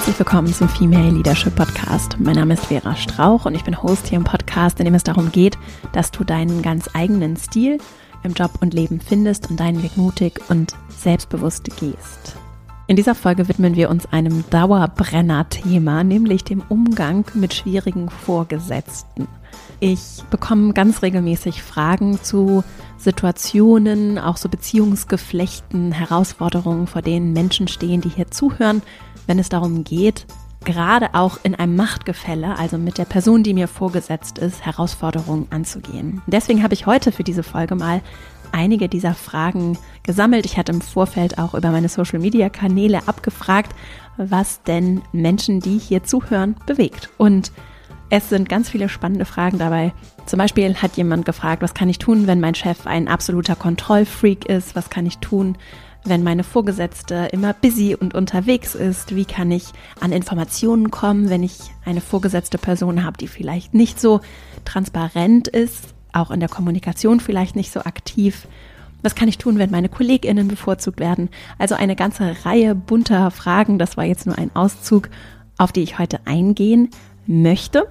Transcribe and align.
Herzlich 0.00 0.18
willkommen 0.18 0.50
zum 0.50 0.66
Female 0.66 1.10
Leadership 1.10 1.54
Podcast. 1.54 2.16
Mein 2.18 2.36
Name 2.36 2.54
ist 2.54 2.64
Vera 2.64 2.96
Strauch 2.96 3.44
und 3.44 3.54
ich 3.54 3.64
bin 3.64 3.82
Host 3.82 4.06
hier 4.06 4.16
im 4.16 4.24
Podcast, 4.24 4.78
in 4.78 4.86
dem 4.86 4.94
es 4.94 5.04
darum 5.04 5.30
geht, 5.30 5.58
dass 5.92 6.10
du 6.10 6.24
deinen 6.24 6.62
ganz 6.62 6.88
eigenen 6.94 7.36
Stil 7.36 7.76
im 8.22 8.32
Job 8.32 8.52
und 8.62 8.72
Leben 8.72 8.98
findest 8.98 9.50
und 9.50 9.60
deinen 9.60 9.82
Weg 9.82 9.98
mutig 9.98 10.40
und 10.48 10.74
selbstbewusst 10.88 11.64
gehst. 11.78 12.34
In 12.86 12.96
dieser 12.96 13.14
Folge 13.14 13.46
widmen 13.46 13.76
wir 13.76 13.90
uns 13.90 14.10
einem 14.10 14.42
Dauerbrenner-Thema, 14.48 16.02
nämlich 16.02 16.44
dem 16.44 16.62
Umgang 16.70 17.26
mit 17.34 17.52
schwierigen 17.52 18.08
Vorgesetzten. 18.08 19.28
Ich 19.80 20.24
bekomme 20.30 20.72
ganz 20.72 21.02
regelmäßig 21.02 21.62
Fragen 21.62 22.22
zu 22.22 22.64
Situationen, 22.96 24.18
auch 24.18 24.38
so 24.38 24.48
Beziehungsgeflechten, 24.48 25.92
Herausforderungen, 25.92 26.86
vor 26.86 27.02
denen 27.02 27.32
Menschen 27.32 27.68
stehen, 27.68 28.00
die 28.00 28.08
hier 28.08 28.30
zuhören 28.30 28.82
wenn 29.26 29.38
es 29.38 29.48
darum 29.48 29.84
geht, 29.84 30.26
gerade 30.64 31.14
auch 31.14 31.38
in 31.42 31.54
einem 31.54 31.76
Machtgefälle, 31.76 32.58
also 32.58 32.78
mit 32.78 32.98
der 32.98 33.04
Person, 33.04 33.42
die 33.42 33.54
mir 33.54 33.68
vorgesetzt 33.68 34.38
ist, 34.38 34.64
Herausforderungen 34.64 35.46
anzugehen. 35.50 36.20
Deswegen 36.26 36.62
habe 36.62 36.74
ich 36.74 36.86
heute 36.86 37.12
für 37.12 37.24
diese 37.24 37.42
Folge 37.42 37.74
mal 37.74 38.02
einige 38.52 38.88
dieser 38.88 39.14
Fragen 39.14 39.78
gesammelt. 40.02 40.44
Ich 40.44 40.56
hatte 40.58 40.72
im 40.72 40.80
Vorfeld 40.80 41.38
auch 41.38 41.54
über 41.54 41.70
meine 41.70 41.88
Social-Media-Kanäle 41.88 43.06
abgefragt, 43.06 43.74
was 44.16 44.62
denn 44.64 45.02
Menschen, 45.12 45.60
die 45.60 45.78
hier 45.78 46.04
zuhören, 46.04 46.56
bewegt. 46.66 47.08
Und 47.16 47.52
es 48.10 48.28
sind 48.28 48.48
ganz 48.48 48.68
viele 48.68 48.88
spannende 48.88 49.24
Fragen 49.24 49.58
dabei. 49.58 49.92
Zum 50.26 50.38
Beispiel 50.38 50.74
hat 50.74 50.96
jemand 50.96 51.24
gefragt, 51.24 51.62
was 51.62 51.74
kann 51.74 51.88
ich 51.88 51.98
tun, 51.98 52.26
wenn 52.26 52.40
mein 52.40 52.56
Chef 52.56 52.86
ein 52.86 53.08
absoluter 53.08 53.54
Kontrollfreak 53.54 54.46
ist? 54.46 54.74
Was 54.74 54.90
kann 54.90 55.06
ich 55.06 55.18
tun, 55.18 55.56
wenn 56.04 56.22
meine 56.22 56.44
Vorgesetzte 56.44 57.28
immer 57.32 57.52
busy 57.52 57.94
und 57.94 58.14
unterwegs 58.14 58.74
ist? 58.74 59.14
Wie 59.14 59.24
kann 59.24 59.50
ich 59.50 59.66
an 60.00 60.12
Informationen 60.12 60.90
kommen, 60.90 61.28
wenn 61.28 61.42
ich 61.42 61.58
eine 61.84 62.00
vorgesetzte 62.00 62.58
Person 62.58 63.04
habe, 63.04 63.18
die 63.18 63.28
vielleicht 63.28 63.74
nicht 63.74 64.00
so 64.00 64.20
transparent 64.64 65.48
ist, 65.48 65.94
auch 66.12 66.30
in 66.30 66.40
der 66.40 66.48
Kommunikation 66.48 67.20
vielleicht 67.20 67.56
nicht 67.56 67.72
so 67.72 67.80
aktiv? 67.80 68.46
Was 69.02 69.14
kann 69.14 69.28
ich 69.28 69.38
tun, 69.38 69.58
wenn 69.58 69.70
meine 69.70 69.88
KollegInnen 69.88 70.48
bevorzugt 70.48 71.00
werden? 71.00 71.30
Also 71.58 71.74
eine 71.74 71.96
ganze 71.96 72.44
Reihe 72.44 72.74
bunter 72.74 73.30
Fragen. 73.30 73.78
Das 73.78 73.96
war 73.96 74.04
jetzt 74.04 74.26
nur 74.26 74.36
ein 74.36 74.54
Auszug, 74.54 75.08
auf 75.56 75.72
die 75.72 75.82
ich 75.82 75.98
heute 75.98 76.20
eingehen 76.26 76.90
möchte. 77.26 77.88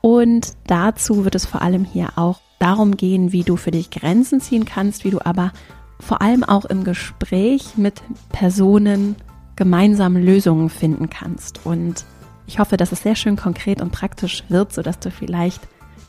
Und 0.00 0.54
dazu 0.66 1.24
wird 1.24 1.34
es 1.34 1.46
vor 1.46 1.62
allem 1.62 1.84
hier 1.84 2.10
auch 2.16 2.40
darum 2.58 2.96
gehen, 2.96 3.32
wie 3.32 3.42
du 3.42 3.56
für 3.56 3.70
dich 3.70 3.90
Grenzen 3.90 4.40
ziehen 4.40 4.64
kannst, 4.64 5.04
wie 5.04 5.10
du 5.10 5.24
aber 5.24 5.52
vor 6.00 6.22
allem 6.22 6.44
auch 6.44 6.64
im 6.64 6.84
Gespräch 6.84 7.76
mit 7.76 8.02
Personen 8.30 9.16
gemeinsam 9.56 10.16
Lösungen 10.16 10.70
finden 10.70 11.10
kannst. 11.10 11.64
Und 11.64 12.04
ich 12.46 12.58
hoffe, 12.58 12.76
dass 12.76 12.92
es 12.92 13.02
sehr 13.02 13.14
schön 13.14 13.36
konkret 13.36 13.80
und 13.80 13.92
praktisch 13.92 14.44
wird, 14.48 14.72
sodass 14.72 14.98
du 14.98 15.10
vielleicht 15.10 15.60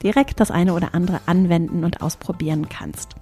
direkt 0.02 0.40
das 0.40 0.52
eine 0.52 0.74
oder 0.74 0.96
andere 0.96 1.20
anwenden 1.26 1.84
und 1.84 2.02
ausprobieren 2.02 2.70
kannst. 2.70 3.16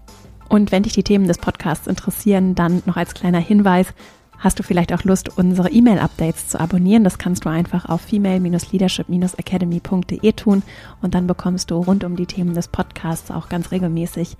Und 0.47 0.71
wenn 0.71 0.83
dich 0.83 0.93
die 0.93 1.03
Themen 1.03 1.27
des 1.27 1.37
Podcasts 1.37 1.87
interessieren, 1.87 2.55
dann 2.55 2.81
noch 2.85 2.97
als 2.97 3.13
kleiner 3.13 3.39
Hinweis, 3.39 3.93
hast 4.39 4.57
du 4.57 4.63
vielleicht 4.63 4.91
auch 4.93 5.03
Lust, 5.03 5.37
unsere 5.37 5.69
E-Mail-Updates 5.69 6.47
zu 6.47 6.59
abonnieren. 6.59 7.03
Das 7.03 7.17
kannst 7.17 7.43
du 7.45 7.49
einfach 7.49 7.89
auf 7.89 8.01
female-leadership-academy.de 8.01 10.31
tun 10.31 10.63
und 11.01 11.13
dann 11.13 11.27
bekommst 11.27 11.69
du 11.71 11.75
rund 11.75 12.03
um 12.03 12.15
die 12.15 12.25
Themen 12.25 12.55
des 12.55 12.69
Podcasts 12.69 13.29
auch 13.31 13.49
ganz 13.49 13.71
regelmäßig 13.71 14.37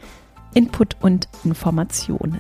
Input 0.54 0.98
und 1.02 1.28
Informationen. 1.44 2.40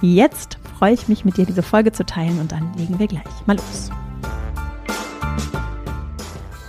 Jetzt 0.00 0.58
freue 0.78 0.94
ich 0.94 1.08
mich, 1.08 1.24
mit 1.24 1.36
dir 1.36 1.46
diese 1.46 1.62
Folge 1.62 1.92
zu 1.92 2.04
teilen 2.04 2.40
und 2.40 2.52
dann 2.52 2.72
legen 2.76 2.98
wir 2.98 3.06
gleich 3.06 3.24
mal 3.46 3.56
los. 3.56 3.90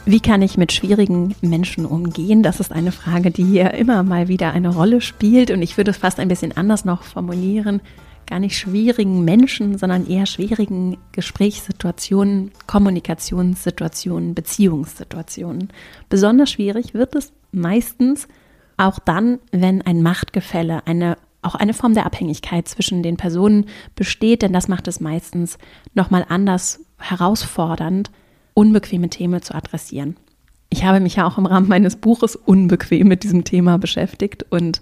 Wie 0.06 0.20
kann 0.20 0.42
ich 0.42 0.58
mit 0.58 0.74
schwierigen 0.74 1.34
Menschen 1.42 1.86
umgehen? 1.86 2.44
Das 2.44 2.60
ist 2.60 2.74
eine 2.74 2.92
Frage, 2.92 3.32
die 3.32 3.46
hier 3.46 3.74
immer 3.74 4.04
mal 4.04 4.28
wieder 4.28 4.52
eine 4.52 4.68
Rolle 4.68 5.00
spielt 5.00 5.50
und 5.50 5.62
ich 5.62 5.78
würde 5.78 5.92
es 5.92 5.98
fast 5.98 6.20
ein 6.20 6.28
bisschen 6.28 6.56
anders 6.58 6.84
noch 6.84 7.04
formulieren. 7.04 7.80
Gar 8.28 8.40
nicht 8.40 8.58
schwierigen 8.58 9.24
Menschen, 9.24 9.78
sondern 9.78 10.06
eher 10.06 10.26
schwierigen 10.26 10.98
Gesprächssituationen, 11.14 12.52
Kommunikationssituationen, 12.68 14.36
Beziehungssituationen. 14.36 15.70
Besonders 16.10 16.52
schwierig 16.52 16.94
wird 16.94 17.16
es 17.16 17.32
meistens, 17.54 18.28
auch 18.78 19.00
dann, 19.00 19.40
wenn 19.52 19.82
ein 19.82 20.02
Machtgefälle, 20.02 20.86
eine 20.86 21.18
auch 21.44 21.56
eine 21.56 21.74
Form 21.74 21.94
der 21.94 22.06
Abhängigkeit 22.06 22.68
zwischen 22.68 23.04
den 23.04 23.18
Personen 23.18 23.66
besteht, 23.96 24.42
denn 24.42 24.54
das 24.54 24.68
macht 24.68 24.88
es 24.88 25.00
meistens 25.00 25.58
nochmal 25.94 26.26
anders 26.30 26.80
herausfordernd, 26.98 28.12
unbequeme 28.54 29.10
Themen 29.10 29.42
zu 29.42 29.54
adressieren. 29.54 30.16
Ich 30.70 30.86
habe 30.86 31.00
mich 31.00 31.18
ja 31.18 31.28
auch 31.28 31.38
im 31.38 31.46
Rahmen 31.46 31.68
meines 31.68 31.98
Buches 31.98 32.36
unbequem 32.36 33.08
mit 33.08 33.24
diesem 33.24 33.44
Thema 33.44 33.78
beschäftigt 33.78 34.46
und 34.50 34.82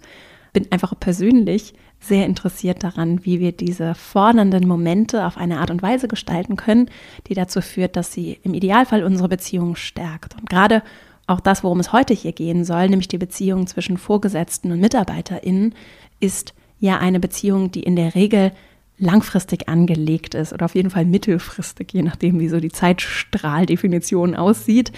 bin 0.53 0.71
einfach 0.71 0.93
persönlich 0.99 1.73
sehr 1.99 2.25
interessiert 2.25 2.83
daran, 2.83 3.23
wie 3.25 3.39
wir 3.39 3.51
diese 3.51 3.93
fordernden 3.95 4.67
Momente 4.67 5.25
auf 5.25 5.37
eine 5.37 5.59
Art 5.59 5.69
und 5.69 5.81
Weise 5.81 6.07
gestalten 6.07 6.55
können, 6.55 6.89
die 7.27 7.35
dazu 7.35 7.61
führt, 7.61 7.95
dass 7.95 8.11
sie 8.11 8.39
im 8.43 8.53
Idealfall 8.53 9.03
unsere 9.03 9.29
Beziehung 9.29 9.75
stärkt. 9.75 10.35
Und 10.39 10.49
gerade 10.49 10.81
auch 11.31 11.39
das, 11.39 11.63
worum 11.63 11.79
es 11.79 11.93
heute 11.93 12.13
hier 12.13 12.31
gehen 12.31 12.63
soll, 12.63 12.89
nämlich 12.89 13.07
die 13.07 13.17
Beziehung 13.17 13.67
zwischen 13.67 13.97
Vorgesetzten 13.97 14.71
und 14.71 14.79
MitarbeiterInnen, 14.79 15.73
ist 16.19 16.53
ja 16.79 16.97
eine 16.97 17.19
Beziehung, 17.19 17.71
die 17.71 17.83
in 17.83 17.95
der 17.95 18.15
Regel 18.15 18.51
langfristig 18.97 19.67
angelegt 19.67 20.35
ist 20.35 20.53
oder 20.53 20.65
auf 20.65 20.75
jeden 20.75 20.91
Fall 20.91 21.05
mittelfristig, 21.05 21.91
je 21.91 22.03
nachdem, 22.03 22.39
wie 22.39 22.49
so 22.49 22.59
die 22.59 22.71
Zeitstrahldefinition 22.71 24.35
aussieht. 24.35 24.91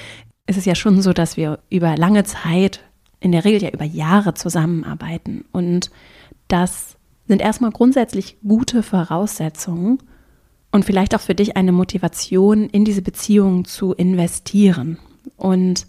Es 0.46 0.58
ist 0.58 0.66
ja 0.66 0.76
schon 0.76 1.02
so, 1.02 1.14
dass 1.14 1.38
wir 1.38 1.60
über 1.70 1.96
lange 1.96 2.26
Zeit, 2.26 2.82
in 3.22 3.32
der 3.32 3.46
Regel 3.46 3.64
ja 3.64 3.70
über 3.70 3.86
Jahre 3.86 4.34
zusammenarbeiten. 4.34 5.46
Und 5.54 5.90
das 6.50 6.98
sind 7.28 7.42
erstmal 7.42 7.72
grundsätzlich 7.72 8.38
gute 8.46 8.84
Voraussetzungen 8.84 10.00
und 10.72 10.84
vielleicht 10.84 11.16
auch 11.16 11.22
für 11.22 11.36
dich 11.36 11.56
eine 11.56 11.72
Motivation, 11.72 12.68
in 12.70 12.84
diese 12.84 13.02
Beziehung 13.02 13.64
zu 13.64 13.94
investieren. 13.94 14.98
Und 15.38 15.88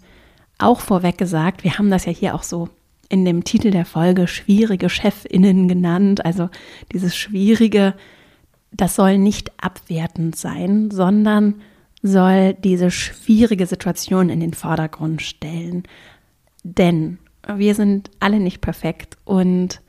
auch 0.57 0.79
vorweg 0.79 1.17
gesagt, 1.17 1.63
wir 1.63 1.77
haben 1.77 1.89
das 1.89 2.05
ja 2.05 2.11
hier 2.11 2.35
auch 2.35 2.43
so 2.43 2.69
in 3.09 3.25
dem 3.25 3.43
Titel 3.43 3.71
der 3.71 3.85
Folge 3.85 4.27
schwierige 4.27 4.89
Chefinnen 4.89 5.67
genannt. 5.67 6.25
Also 6.25 6.49
dieses 6.91 7.15
Schwierige, 7.15 7.93
das 8.71 8.95
soll 8.95 9.17
nicht 9.17 9.51
abwertend 9.63 10.35
sein, 10.35 10.91
sondern 10.91 11.61
soll 12.01 12.53
diese 12.53 12.91
schwierige 12.91 13.65
Situation 13.65 14.29
in 14.29 14.39
den 14.39 14.53
Vordergrund 14.53 15.21
stellen. 15.21 15.83
Denn 16.63 17.19
wir 17.47 17.75
sind 17.75 18.09
alle 18.19 18.39
nicht 18.39 18.61
perfekt 18.61 19.17
und 19.23 19.81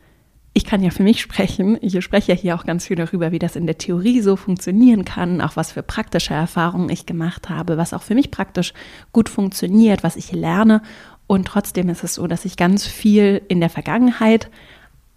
ich 0.57 0.65
kann 0.65 0.83
ja 0.83 0.89
für 0.89 1.03
mich 1.03 1.21
sprechen. 1.21 1.77
Ich 1.83 2.03
spreche 2.03 2.33
ja 2.33 2.39
hier 2.39 2.55
auch 2.55 2.65
ganz 2.65 2.87
viel 2.87 2.97
darüber, 2.97 3.31
wie 3.31 3.39
das 3.39 3.57
in 3.57 3.67
der 3.67 3.77
Theorie 3.77 4.23
so 4.23 4.37
funktionieren 4.37 5.05
kann, 5.05 5.43
auch 5.43 5.55
was 5.55 5.73
für 5.73 5.83
praktische 5.83 6.33
Erfahrungen 6.33 6.89
ich 6.89 7.05
gemacht 7.05 7.51
habe, 7.51 7.77
was 7.77 7.93
auch 7.93 8.01
für 8.01 8.15
mich 8.15 8.31
praktisch 8.31 8.73
gut 9.13 9.29
funktioniert, 9.29 10.03
was 10.03 10.17
ich 10.17 10.33
lerne. 10.33 10.81
Und 11.27 11.47
trotzdem 11.47 11.91
ist 11.91 12.05
es 12.05 12.15
so, 12.15 12.27
dass 12.27 12.47
ich 12.47 12.57
ganz 12.57 12.87
viel 12.87 13.43
in 13.49 13.61
der 13.61 13.69
Vergangenheit 13.69 14.49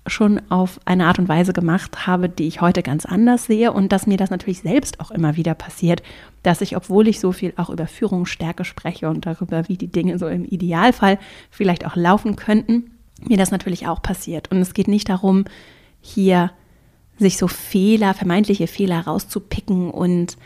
schon 0.07 0.41
auf 0.49 0.77
eine 0.83 1.05
Art 1.05 1.19
und 1.19 1.29
Weise 1.29 1.53
gemacht 1.53 2.05
habe, 2.05 2.27
die 2.27 2.47
ich 2.47 2.59
heute 2.59 2.83
ganz 2.83 3.05
anders 3.05 3.45
sehe 3.45 3.71
und 3.71 3.93
dass 3.93 4.07
mir 4.07 4.17
das 4.17 4.31
natürlich 4.31 4.59
selbst 4.59 4.99
auch 4.99 5.09
immer 5.09 5.37
wieder 5.37 5.53
passiert, 5.53 6.03
dass 6.43 6.59
ich, 6.59 6.75
obwohl 6.75 7.07
ich 7.07 7.21
so 7.21 7.31
viel 7.31 7.53
auch 7.55 7.69
über 7.69 7.87
Führungsstärke 7.87 8.65
spreche 8.65 9.07
und 9.07 9.25
darüber, 9.25 9.69
wie 9.69 9.77
die 9.77 9.87
Dinge 9.87 10.19
so 10.19 10.27
im 10.27 10.43
Idealfall 10.43 11.17
vielleicht 11.49 11.85
auch 11.85 11.95
laufen 11.95 12.35
könnten, 12.35 12.91
mir 13.27 13.37
das 13.37 13.51
natürlich 13.51 13.87
auch 13.87 14.01
passiert. 14.01 14.51
Und 14.51 14.59
es 14.59 14.73
geht 14.73 14.87
nicht 14.87 15.09
darum, 15.09 15.45
hier 16.01 16.51
sich 17.17 17.37
so 17.37 17.47
Fehler, 17.47 18.13
vermeintliche 18.13 18.67
Fehler 18.67 19.01
rauszupicken 19.01 19.91
und 19.91 20.37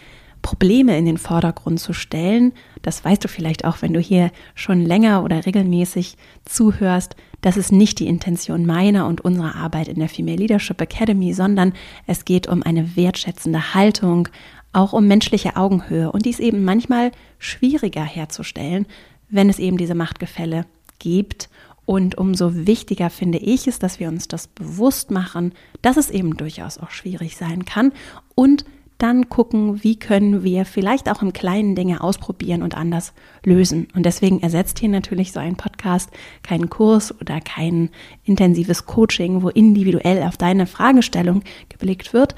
Probleme 0.41 0.97
in 0.97 1.05
den 1.05 1.17
Vordergrund 1.17 1.79
zu 1.79 1.93
stellen. 1.93 2.53
Das 2.81 3.03
weißt 3.03 3.23
du 3.23 3.27
vielleicht 3.27 3.65
auch, 3.65 3.81
wenn 3.81 3.93
du 3.93 3.99
hier 3.99 4.31
schon 4.55 4.85
länger 4.85 5.23
oder 5.23 5.45
regelmäßig 5.45 6.17
zuhörst. 6.45 7.15
Das 7.41 7.57
ist 7.57 7.71
nicht 7.71 7.99
die 7.99 8.07
Intention 8.07 8.65
meiner 8.65 9.07
und 9.07 9.21
unserer 9.21 9.55
Arbeit 9.55 9.87
in 9.87 9.99
der 9.99 10.09
Female 10.09 10.37
Leadership 10.37 10.81
Academy, 10.81 11.33
sondern 11.33 11.73
es 12.07 12.25
geht 12.25 12.47
um 12.47 12.61
eine 12.61 12.95
wertschätzende 12.95 13.73
Haltung, 13.73 14.27
auch 14.73 14.93
um 14.93 15.07
menschliche 15.07 15.55
Augenhöhe. 15.55 16.11
Und 16.11 16.25
die 16.25 16.31
ist 16.31 16.39
eben 16.39 16.65
manchmal 16.65 17.11
schwieriger 17.39 18.03
herzustellen, 18.03 18.85
wenn 19.29 19.49
es 19.49 19.59
eben 19.59 19.77
diese 19.77 19.95
Machtgefälle 19.95 20.65
gibt 20.99 21.49
Und 21.85 22.17
umso 22.17 22.65
wichtiger 22.67 23.09
finde 23.09 23.39
ich 23.39 23.67
es, 23.67 23.79
dass 23.79 23.99
wir 23.99 24.07
uns 24.07 24.27
das 24.27 24.47
bewusst 24.47 25.11
machen, 25.11 25.53
dass 25.81 25.97
es 25.97 26.09
eben 26.09 26.37
durchaus 26.37 26.77
auch 26.77 26.91
schwierig 26.91 27.35
sein 27.35 27.65
kann 27.65 27.91
und 28.35 28.65
dann 29.03 29.27
gucken, 29.27 29.83
wie 29.83 29.97
können 29.97 30.43
wir 30.43 30.63
vielleicht 30.63 31.09
auch 31.09 31.21
im 31.21 31.33
kleinen 31.33 31.75
Dinge 31.75 32.01
ausprobieren 32.01 32.63
und 32.63 32.77
anders 32.77 33.13
lösen. 33.43 33.89
Und 33.93 34.05
deswegen 34.05 34.41
ersetzt 34.41 34.79
hier 34.79 34.87
natürlich 34.87 35.33
so 35.33 35.41
ein 35.41 35.57
Podcast 35.57 36.09
keinen 36.41 36.69
Kurs 36.69 37.13
oder 37.19 37.41
kein 37.41 37.89
intensives 38.23 38.85
Coaching, 38.85 39.41
wo 39.41 39.49
individuell 39.49 40.23
auf 40.23 40.37
deine 40.37 40.67
Fragestellung 40.67 41.43
geblickt 41.67 42.13
wird. 42.13 42.35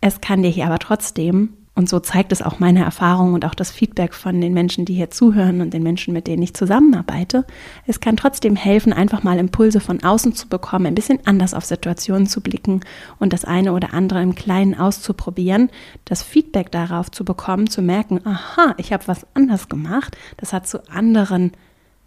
Es 0.00 0.20
kann 0.20 0.42
dir 0.42 0.50
hier 0.50 0.66
aber 0.66 0.80
trotzdem 0.80 1.50
und 1.74 1.88
so 1.88 2.00
zeigt 2.00 2.32
es 2.32 2.42
auch 2.42 2.58
meine 2.58 2.84
Erfahrung 2.84 3.32
und 3.32 3.46
auch 3.46 3.54
das 3.54 3.70
Feedback 3.70 4.12
von 4.12 4.40
den 4.42 4.52
Menschen, 4.52 4.84
die 4.84 4.92
hier 4.94 5.10
zuhören 5.10 5.62
und 5.62 5.72
den 5.72 5.82
Menschen, 5.82 6.12
mit 6.12 6.26
denen 6.26 6.42
ich 6.42 6.52
zusammenarbeite. 6.52 7.46
Es 7.86 8.00
kann 8.00 8.18
trotzdem 8.18 8.56
helfen, 8.56 8.92
einfach 8.92 9.22
mal 9.22 9.38
Impulse 9.38 9.80
von 9.80 10.02
außen 10.02 10.34
zu 10.34 10.48
bekommen, 10.48 10.84
ein 10.84 10.94
bisschen 10.94 11.20
anders 11.24 11.54
auf 11.54 11.64
Situationen 11.64 12.26
zu 12.26 12.42
blicken 12.42 12.80
und 13.18 13.32
das 13.32 13.46
eine 13.46 13.72
oder 13.72 13.94
andere 13.94 14.22
im 14.22 14.34
Kleinen 14.34 14.78
auszuprobieren, 14.78 15.70
das 16.04 16.22
Feedback 16.22 16.70
darauf 16.70 17.10
zu 17.10 17.24
bekommen, 17.24 17.70
zu 17.70 17.80
merken, 17.80 18.20
aha, 18.26 18.74
ich 18.76 18.92
habe 18.92 19.08
was 19.08 19.26
anders 19.32 19.70
gemacht, 19.70 20.16
das 20.36 20.52
hat 20.52 20.66
zu 20.66 20.86
anderen 20.90 21.52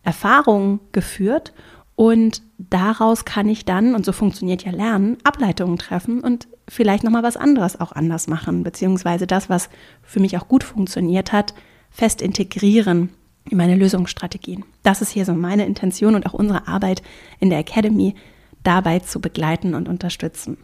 Erfahrungen 0.03 0.79
geführt. 0.91 1.53
Und 1.95 2.41
daraus 2.57 3.25
kann 3.25 3.47
ich 3.47 3.65
dann, 3.65 3.95
und 3.95 4.05
so 4.05 4.11
funktioniert 4.11 4.63
ja 4.63 4.71
Lernen, 4.71 5.17
Ableitungen 5.23 5.77
treffen 5.77 6.19
und 6.19 6.47
vielleicht 6.67 7.03
nochmal 7.03 7.23
was 7.23 7.37
anderes 7.37 7.79
auch 7.79 7.91
anders 7.91 8.27
machen, 8.27 8.63
beziehungsweise 8.63 9.27
das, 9.27 9.49
was 9.49 9.69
für 10.01 10.19
mich 10.19 10.37
auch 10.37 10.47
gut 10.47 10.63
funktioniert 10.63 11.31
hat, 11.31 11.53
fest 11.89 12.21
integrieren 12.21 13.09
in 13.49 13.57
meine 13.57 13.75
Lösungsstrategien. 13.75 14.65
Das 14.83 15.01
ist 15.01 15.11
hier 15.11 15.25
so 15.25 15.33
meine 15.33 15.65
Intention 15.65 16.15
und 16.15 16.25
auch 16.25 16.33
unsere 16.33 16.67
Arbeit 16.67 17.03
in 17.39 17.49
der 17.49 17.59
Academy, 17.59 18.15
dabei 18.63 18.99
zu 18.99 19.21
begleiten 19.21 19.75
und 19.75 19.87
unterstützen. 19.87 20.57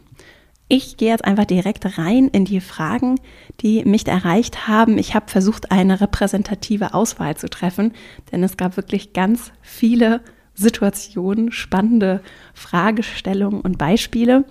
Ich 0.68 0.96
gehe 0.96 1.10
jetzt 1.10 1.24
einfach 1.24 1.44
direkt 1.44 1.98
rein 1.98 2.28
in 2.28 2.44
die 2.44 2.60
Fragen, 2.60 3.20
die 3.60 3.84
mich 3.84 4.08
erreicht 4.08 4.66
haben. 4.66 4.96
Ich 4.98 5.14
habe 5.14 5.30
versucht, 5.30 5.70
eine 5.70 6.00
repräsentative 6.00 6.94
Auswahl 6.94 7.36
zu 7.36 7.48
treffen, 7.48 7.92
denn 8.30 8.42
es 8.42 8.56
gab 8.56 8.76
wirklich 8.76 9.12
ganz 9.12 9.52
viele 9.60 10.22
Situationen, 10.54 11.52
spannende 11.52 12.22
Fragestellungen 12.54 13.60
und 13.60 13.78
Beispiele. 13.78 14.44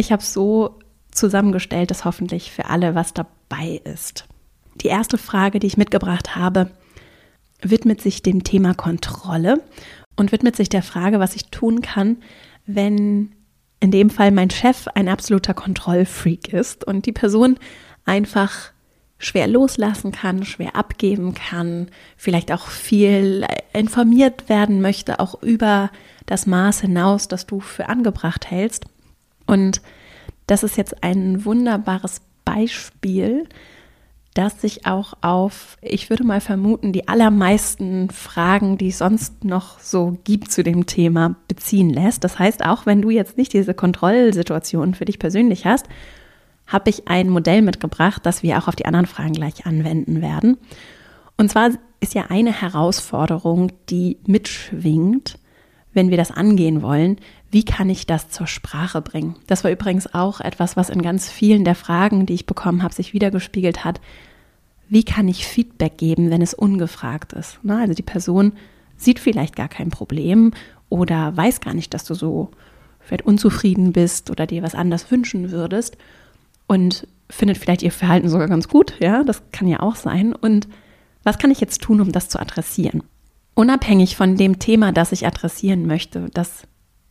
Ich 0.00 0.12
habe 0.12 0.22
so 0.22 0.78
zusammengestellt, 1.10 1.90
dass 1.90 2.06
hoffentlich 2.06 2.52
für 2.52 2.64
alle 2.70 2.94
was 2.94 3.12
dabei 3.12 3.82
ist. 3.84 4.24
Die 4.76 4.86
erste 4.86 5.18
Frage, 5.18 5.58
die 5.58 5.66
ich 5.66 5.76
mitgebracht 5.76 6.36
habe, 6.36 6.70
widmet 7.60 8.00
sich 8.00 8.22
dem 8.22 8.42
Thema 8.42 8.72
Kontrolle 8.72 9.62
und 10.16 10.32
widmet 10.32 10.56
sich 10.56 10.70
der 10.70 10.82
Frage, 10.82 11.20
was 11.20 11.36
ich 11.36 11.48
tun 11.48 11.82
kann, 11.82 12.16
wenn 12.64 13.32
in 13.80 13.90
dem 13.90 14.08
Fall 14.08 14.30
mein 14.30 14.48
Chef 14.48 14.88
ein 14.94 15.06
absoluter 15.06 15.52
Kontrollfreak 15.52 16.50
ist 16.50 16.82
und 16.82 17.04
die 17.04 17.12
Person 17.12 17.58
einfach 18.06 18.72
schwer 19.18 19.48
loslassen 19.48 20.12
kann, 20.12 20.46
schwer 20.46 20.76
abgeben 20.76 21.34
kann, 21.34 21.90
vielleicht 22.16 22.52
auch 22.52 22.68
viel 22.68 23.46
informiert 23.74 24.48
werden 24.48 24.80
möchte, 24.80 25.20
auch 25.20 25.42
über 25.42 25.90
das 26.24 26.46
Maß 26.46 26.80
hinaus, 26.80 27.28
das 27.28 27.44
du 27.46 27.60
für 27.60 27.90
angebracht 27.90 28.50
hältst. 28.50 28.86
Und 29.50 29.82
das 30.46 30.62
ist 30.62 30.76
jetzt 30.76 31.02
ein 31.02 31.44
wunderbares 31.44 32.22
Beispiel, 32.44 33.48
das 34.34 34.60
sich 34.60 34.86
auch 34.86 35.14
auf, 35.22 35.76
ich 35.82 36.08
würde 36.08 36.22
mal 36.22 36.40
vermuten, 36.40 36.92
die 36.92 37.08
allermeisten 37.08 38.10
Fragen, 38.10 38.78
die 38.78 38.88
es 38.88 38.98
sonst 38.98 39.44
noch 39.44 39.80
so 39.80 40.16
gibt 40.22 40.52
zu 40.52 40.62
dem 40.62 40.86
Thema, 40.86 41.34
beziehen 41.48 41.90
lässt. 41.90 42.22
Das 42.22 42.38
heißt, 42.38 42.64
auch 42.64 42.86
wenn 42.86 43.02
du 43.02 43.10
jetzt 43.10 43.36
nicht 43.36 43.52
diese 43.52 43.74
Kontrollsituation 43.74 44.94
für 44.94 45.04
dich 45.04 45.18
persönlich 45.18 45.66
hast, 45.66 45.86
habe 46.68 46.90
ich 46.90 47.08
ein 47.08 47.28
Modell 47.28 47.62
mitgebracht, 47.62 48.24
das 48.24 48.44
wir 48.44 48.56
auch 48.56 48.68
auf 48.68 48.76
die 48.76 48.86
anderen 48.86 49.06
Fragen 49.06 49.32
gleich 49.32 49.66
anwenden 49.66 50.22
werden. 50.22 50.58
Und 51.36 51.50
zwar 51.50 51.70
ist 51.98 52.14
ja 52.14 52.26
eine 52.28 52.52
Herausforderung, 52.52 53.72
die 53.88 54.18
mitschwingt, 54.26 55.39
wenn 55.92 56.10
wir 56.10 56.16
das 56.16 56.30
angehen 56.30 56.82
wollen, 56.82 57.16
wie 57.50 57.64
kann 57.64 57.90
ich 57.90 58.06
das 58.06 58.28
zur 58.28 58.46
Sprache 58.46 59.02
bringen? 59.02 59.36
Das 59.46 59.64
war 59.64 59.70
übrigens 59.70 60.14
auch 60.14 60.40
etwas, 60.40 60.76
was 60.76 60.90
in 60.90 61.02
ganz 61.02 61.30
vielen 61.30 61.64
der 61.64 61.74
Fragen, 61.74 62.26
die 62.26 62.34
ich 62.34 62.46
bekommen 62.46 62.82
habe, 62.82 62.94
sich 62.94 63.12
wiedergespiegelt 63.12 63.84
hat. 63.84 64.00
Wie 64.88 65.04
kann 65.04 65.28
ich 65.28 65.46
Feedback 65.46 65.98
geben, 65.98 66.30
wenn 66.30 66.42
es 66.42 66.54
ungefragt 66.54 67.32
ist? 67.32 67.58
Na, 67.62 67.80
also 67.80 67.94
die 67.94 68.02
Person 68.02 68.52
sieht 68.96 69.18
vielleicht 69.18 69.56
gar 69.56 69.68
kein 69.68 69.90
Problem 69.90 70.52
oder 70.88 71.36
weiß 71.36 71.60
gar 71.60 71.74
nicht, 71.74 71.94
dass 71.94 72.04
du 72.04 72.14
so 72.14 72.50
vielleicht 73.00 73.26
unzufrieden 73.26 73.92
bist 73.92 74.30
oder 74.30 74.46
dir 74.46 74.62
was 74.62 74.74
anders 74.74 75.10
wünschen 75.10 75.50
würdest 75.50 75.96
und 76.66 77.08
findet 77.28 77.58
vielleicht 77.58 77.82
ihr 77.82 77.92
Verhalten 77.92 78.28
sogar 78.28 78.48
ganz 78.48 78.68
gut, 78.68 78.94
ja, 79.00 79.24
das 79.24 79.42
kann 79.52 79.68
ja 79.68 79.80
auch 79.80 79.96
sein. 79.96 80.32
Und 80.34 80.68
was 81.22 81.38
kann 81.38 81.50
ich 81.50 81.60
jetzt 81.60 81.82
tun, 81.82 82.00
um 82.00 82.12
das 82.12 82.28
zu 82.28 82.38
adressieren? 82.38 83.02
Unabhängig 83.54 84.16
von 84.16 84.36
dem 84.36 84.58
Thema, 84.58 84.92
das 84.92 85.12
ich 85.12 85.26
adressieren 85.26 85.86
möchte, 85.86 86.28
das 86.32 86.64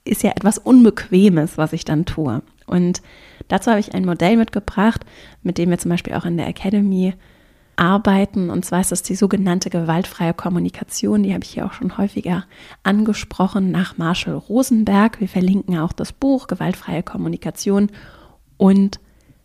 ist 0.06 0.24
ja 0.24 0.32
etwas 0.32 0.58
Unbequemes, 0.58 1.58
was 1.58 1.74
ich 1.74 1.86
dann 1.86 2.06
tue. 2.06 2.42
Und 2.66 3.02
dazu 3.48 3.70
habe 3.70 3.80
ich 3.80 3.94
ein 3.94 4.06
Modell 4.06 4.38
mitgebracht, 4.38 5.06
mit 5.44 5.58
dem 5.58 5.70
wir 5.70 5.78
zum 5.78 5.90
Beispiel 5.90 6.14
auch 6.14 6.26
in 6.26 6.38
der 6.38 6.48
Academy 6.48 7.14
arbeiten. 7.76 8.50
Und 8.50 8.66
zwar 8.66 8.82
ist 8.82 8.92
das 8.92 9.04
die 9.04 9.16
sogenannte 9.16 9.70
gewaltfreie 9.70 10.34
Kommunikation. 10.34 11.24
Die 11.24 11.34
habe 11.34 11.44
ich 11.44 11.52
hier 11.52 11.66
auch 11.66 11.74
schon 11.74 11.98
häufiger 11.98 12.46
angesprochen 12.84 13.72
nach 13.72 13.98
Marshall 13.98 14.36
Rosenberg. 14.36 15.20
Wir 15.20 15.30
verlinken 15.30 15.78
auch 15.78 15.94
das 15.94 16.12
Buch 16.12 16.48
Gewaltfreie 16.48 17.04
Kommunikation. 17.04 17.90
Und 18.58 19.00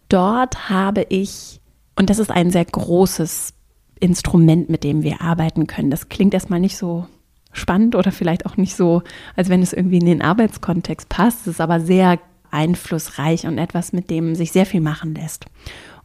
dort 0.09 0.69
habe 0.69 1.07
ich, 1.09 1.61
und 1.97 2.11
das 2.11 2.19
ist 2.19 2.31
ein 2.31 2.51
sehr 2.51 2.65
großes 2.65 3.55
Instrument, 4.01 4.69
mit 4.69 4.85
dem 4.85 5.03
wir 5.03 5.21
arbeiten 5.21 5.67
können. 5.67 5.91
Das 5.91 6.09
klingt 6.09 6.35
erstmal 6.35 6.61
nicht 6.61 6.77
so 6.77 7.07
spannend 7.53 7.95
oder 7.95 8.13
vielleicht 8.13 8.47
auch 8.47 8.57
nicht 8.57 8.77
so, 8.77 9.03
als 9.37 9.49
wenn 9.49 9.63
es 9.63 9.73
irgendwie 9.73 9.99
in 9.99 10.07
den 10.07 10.23
Arbeitskontext 10.23 11.09
passt. 11.09 11.43
Es 11.43 11.55
ist 11.55 11.61
aber 11.61 11.81
sehr 11.81 12.19
einflussreich 12.51 13.47
und 13.47 13.59
etwas, 13.59 13.93
mit 13.93 14.11
dem 14.11 14.35
sich 14.35 14.53
sehr 14.53 14.67
viel 14.67 14.81
machen 14.81 15.15
lässt. 15.15 15.47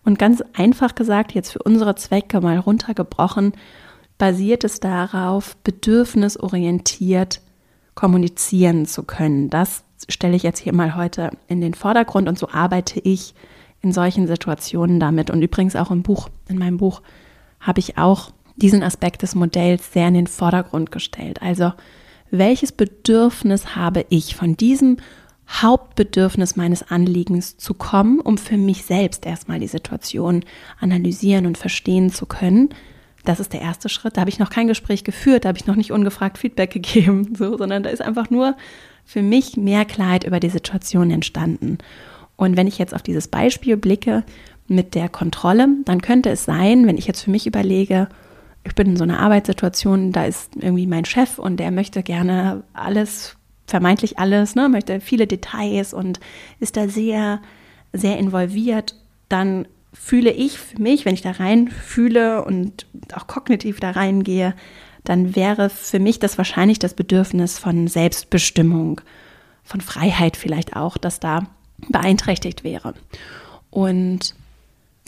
Und 0.03 0.18
ganz 0.18 0.44
einfach 0.53 0.95
gesagt, 0.95 1.33
jetzt 1.33 1.51
für 1.51 1.63
unsere 1.63 1.95
Zwecke 1.95 2.41
mal 2.41 2.57
runtergebrochen, 2.57 3.53
basiert 4.18 4.63
es 4.63 4.80
darauf, 4.80 5.56
bedürfnisorientiert 5.57 7.42
kommunizieren 7.95 8.85
zu 8.85 9.03
können. 9.03 9.50
Das 9.50 9.83
stelle 10.07 10.35
ich 10.35 10.44
jetzt 10.44 10.59
hier 10.59 10.73
mal 10.73 10.95
heute 10.95 11.31
in 11.47 11.61
den 11.61 11.73
Vordergrund 11.73 12.30
und 12.30 12.40
so 12.40 12.49
arbeite 12.49 12.99
ich 12.99 13.33
in 13.81 13.92
solchen 13.92 14.28
Situationen 14.28 14.99
damit. 14.99 15.30
Und 15.30 15.42
übrigens 15.42 15.75
auch 15.75 15.92
im 15.92 16.04
Buch, 16.04 16.30
in 16.47 16.57
meinem 16.57 16.78
Buch 16.78 17.02
habe 17.59 17.80
ich 17.80 17.97
auch 17.97 18.31
diesen 18.56 18.83
Aspekt 18.83 19.21
des 19.21 19.35
Modells 19.35 19.94
sehr 19.94 20.07
in 20.07 20.13
den 20.13 20.28
Vordergrund 20.28 20.92
gestellt. 20.92 21.42
Also 21.42 21.73
welches 22.31 22.71
Bedürfnis 22.71 23.75
habe 23.75 24.06
ich 24.09 24.35
von 24.35 24.56
diesem 24.56 24.97
Hauptbedürfnis 25.49 26.56
meines 26.56 26.92
Anliegens 26.92 27.57
zu 27.57 27.73
kommen, 27.73 28.19
um 28.19 28.37
für 28.37 28.57
mich 28.57 28.85
selbst 28.85 29.25
erstmal 29.25 29.59
die 29.59 29.68
Situation 29.68 30.45
analysieren 30.80 31.47
und 31.47 31.57
verstehen 31.57 32.11
zu 32.11 32.28
können. 32.28 32.69
Das 33.25 33.39
ist 33.39 33.54
der 33.54 33.61
erste 33.61 33.89
Schritt. 33.89 34.16
Da 34.16 34.21
habe 34.21 34.30
ich 34.30 34.39
noch 34.39 34.51
kein 34.51 34.68
Gespräch 34.68 35.04
geführt, 35.04 35.44
da 35.44 35.49
habe 35.49 35.57
ich 35.57 35.66
noch 35.66 35.75
nicht 35.75 35.92
ungefragt 35.92 36.37
Feedback 36.37 36.71
gegeben, 36.73 37.33
so, 37.35 37.57
sondern 37.57 37.83
da 37.83 37.89
ist 37.89 38.01
einfach 38.01 38.30
nur 38.30 38.56
für 39.06 39.23
mich 39.23 39.57
mehr 39.57 39.85
Klarheit 39.85 40.23
über 40.23 40.39
die 40.39 40.49
Situation 40.49 41.09
entstanden. 41.09 41.80
Und 42.35 42.56
wenn 42.56 42.68
ich 42.68 42.78
jetzt 42.78 42.94
auf 42.94 43.01
dieses 43.01 43.28
Beispiel 43.28 43.75
blicke 43.75 44.23
mit 44.69 44.95
der 44.95 45.09
Kontrolle, 45.09 45.68
dann 45.85 46.02
könnte 46.02 46.30
es 46.30 46.45
sein, 46.45 46.88
wenn 46.88 46.97
ich 46.97 47.07
jetzt 47.07 47.21
für 47.21 47.31
mich 47.31 47.47
überlege, 47.47 48.07
ich 48.64 48.76
bin 48.76 48.88
in 48.88 48.97
so 48.97 49.04
einer 49.04 49.19
Arbeitssituation, 49.19 50.11
da 50.11 50.26
ist 50.26 50.56
irgendwie 50.56 50.88
mein 50.88 51.06
Chef 51.06 51.40
und 51.40 51.57
der 51.57 51.71
möchte 51.71 52.04
gerne 52.04 52.64
alles, 52.73 53.35
vermeintlich 53.68 54.19
alles, 54.19 54.56
ne, 54.56 54.69
möchte 54.69 54.99
viele 54.99 55.28
Details 55.28 55.94
und 55.94 56.19
ist 56.59 56.78
da 56.78 56.88
sehr, 56.88 57.42
sehr 57.94 58.18
involviert, 58.18 58.95
dann 59.30 59.68
fühle 59.94 60.31
ich 60.31 60.59
für 60.59 60.81
mich, 60.81 61.06
wenn 61.06 61.14
ich 61.14 61.21
da 61.21 61.31
rein 61.31 61.68
fühle 61.69 62.44
und 62.44 62.85
auch 63.14 63.28
kognitiv 63.28 63.80
da 63.80 63.92
reingehe, 63.92 64.54
dann 65.04 65.35
wäre 65.35 65.69
für 65.69 65.99
mich 65.99 66.19
das 66.19 66.38
wahrscheinlich 66.38 66.80
das 66.80 66.94
Bedürfnis 66.94 67.57
von 67.57 67.88
Selbstbestimmung, 67.88 69.02
von 69.64 69.81
Freiheit 69.81 70.38
vielleicht 70.38 70.76
auch, 70.76 70.97
dass 70.97 71.19
da 71.19 71.47
beeinträchtigt 71.88 72.64
wäre. 72.64 72.94
Und 73.71 74.35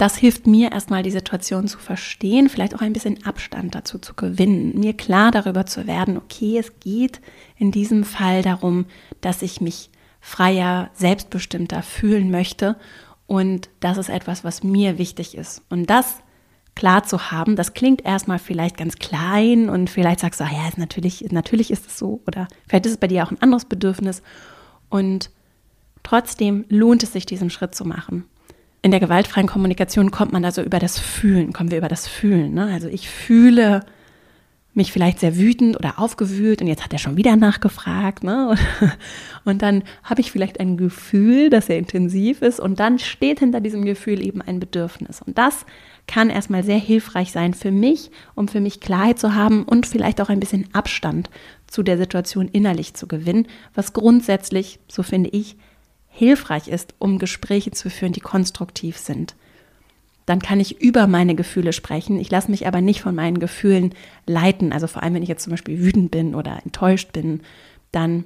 das 0.02 0.18
hilft 0.18 0.48
mir 0.48 0.72
erstmal, 0.72 1.04
die 1.04 1.12
Situation 1.12 1.68
zu 1.68 1.78
verstehen, 1.78 2.50
vielleicht 2.50 2.74
auch 2.74 2.82
ein 2.82 2.92
bisschen 2.92 3.24
Abstand 3.24 3.76
dazu 3.76 4.00
zu 4.00 4.16
gewinnen, 4.16 4.80
mir 4.80 4.94
klar 4.94 5.30
darüber 5.30 5.68
zu 5.68 5.86
werden, 5.86 6.18
okay, 6.18 6.58
es 6.58 6.80
geht 6.80 7.22
in 7.56 7.72
diesem 7.72 8.04
Fall 8.04 8.42
darum, 8.42 8.86
dass 9.22 9.44
ich 9.44 9.62
mich 9.62 9.92
freier, 10.20 10.90
selbstbestimmter 10.96 11.84
fühlen 11.84 12.32
möchte 12.32 12.78
und 13.28 13.70
das 13.80 14.00
ist 14.00 14.10
etwas, 14.10 14.44
was 14.44 14.64
mir 14.64 14.98
wichtig 14.98 15.38
ist. 15.38 15.62
Und 15.70 15.88
das 15.92 16.24
klar 16.74 17.04
zu 17.04 17.30
haben. 17.30 17.56
Das 17.56 17.74
klingt 17.74 18.04
erstmal 18.04 18.40
vielleicht 18.40 18.78
ganz 18.78 18.96
klein 18.96 19.70
und 19.70 19.88
vielleicht 19.88 20.22
sagst 20.22 20.40
du, 20.40 20.46
ah 20.46 20.52
ja, 20.52 20.68
natürlich, 20.78 21.32
natürlich 21.32 21.70
ist 21.70 21.86
es 21.86 22.00
so 22.00 22.22
oder 22.26 22.48
vielleicht 22.68 22.88
ist 22.88 22.94
es 22.94 22.98
bei 22.98 23.08
dir 23.08 23.24
auch 23.24 23.30
ein 23.30 23.42
anderes 23.42 23.66
Bedürfnis 23.66 24.24
und 24.90 25.30
trotzdem 26.02 26.66
lohnt 26.70 27.04
es 27.04 27.14
sich, 27.14 27.28
diesen 27.28 27.52
Schritt 27.52 27.76
zu 27.76 27.86
machen. 27.86 28.26
In 28.82 28.92
der 28.92 29.00
gewaltfreien 29.00 29.48
Kommunikation 29.48 30.12
kommt 30.12 30.34
man 30.34 30.44
also 30.44 30.62
über 30.64 30.80
das 30.80 30.98
Fühlen, 30.98 31.54
kommen 31.54 31.70
wir 31.72 31.78
über 31.78 31.88
das 31.88 32.08
Fühlen. 32.08 32.54
Ne? 32.54 32.66
Also 32.74 32.88
ich 32.88 33.10
fühle 33.10 33.86
mich 34.74 34.92
vielleicht 34.92 35.20
sehr 35.20 35.38
wütend 35.38 35.76
oder 35.76 36.00
aufgewühlt 36.00 36.62
und 36.62 36.68
jetzt 36.68 36.84
hat 36.84 36.94
er 36.94 37.00
schon 37.00 37.18
wieder 37.18 37.36
nachgefragt. 37.36 38.24
Ne? 38.24 38.56
Und 39.44 39.62
dann 39.62 39.84
habe 40.04 40.22
ich 40.22 40.32
vielleicht 40.32 40.60
ein 40.60 40.78
Gefühl, 40.78 41.50
das 41.50 41.66
sehr 41.66 41.80
intensiv 41.80 42.42
ist 42.42 42.60
und 42.60 42.80
dann 42.80 43.00
steht 43.00 43.40
hinter 43.40 43.60
diesem 43.60 43.84
Gefühl 43.84 44.22
eben 44.22 44.40
ein 44.40 44.60
Bedürfnis. 44.60 45.20
Und 45.22 45.38
das 45.40 45.66
kann 46.06 46.30
erstmal 46.30 46.64
sehr 46.64 46.78
hilfreich 46.78 47.32
sein 47.32 47.56
für 47.56 47.72
mich, 47.72 48.12
um 48.36 48.48
für 48.48 48.62
mich 48.62 48.80
Klarheit 48.80 49.18
zu 49.18 49.34
haben 49.34 49.64
und 49.64 49.88
vielleicht 49.88 50.22
auch 50.22 50.30
ein 50.30 50.40
bisschen 50.40 50.70
Abstand 50.74 51.32
zu 51.66 51.82
der 51.82 51.98
Situation 51.98 52.48
innerlich 52.50 52.94
zu 52.94 53.08
gewinnen, 53.08 53.48
was 53.74 53.94
grundsätzlich, 53.94 54.80
so 54.88 55.02
finde 55.02 55.32
ich, 55.32 55.58
hilfreich 56.12 56.68
ist, 56.68 56.94
um 57.00 57.18
Gespräche 57.18 57.72
zu 57.72 57.90
führen, 57.90 58.14
die 58.14 58.20
konstruktiv 58.20 58.98
sind 58.98 59.36
dann 60.26 60.40
kann 60.40 60.60
ich 60.60 60.82
über 60.82 61.08
meine 61.08 61.36
Gefühle 61.36 61.74
sprechen. 61.74 62.20
Ich 62.20 62.32
lasse 62.32 62.52
mich 62.52 62.68
aber 62.68 62.82
nicht 62.82 63.02
von 63.02 63.16
meinen 63.16 63.40
Gefühlen 63.40 63.94
leiten. 64.26 64.72
Also 64.72 64.88
vor 64.88 65.04
allem, 65.04 65.16
wenn 65.16 65.24
ich 65.24 65.30
jetzt 65.30 65.44
zum 65.44 65.52
Beispiel 65.52 65.80
wütend 65.80 66.12
bin 66.12 66.36
oder 66.36 66.60
enttäuscht 66.64 67.12
bin, 67.12 67.42
dann 67.92 68.26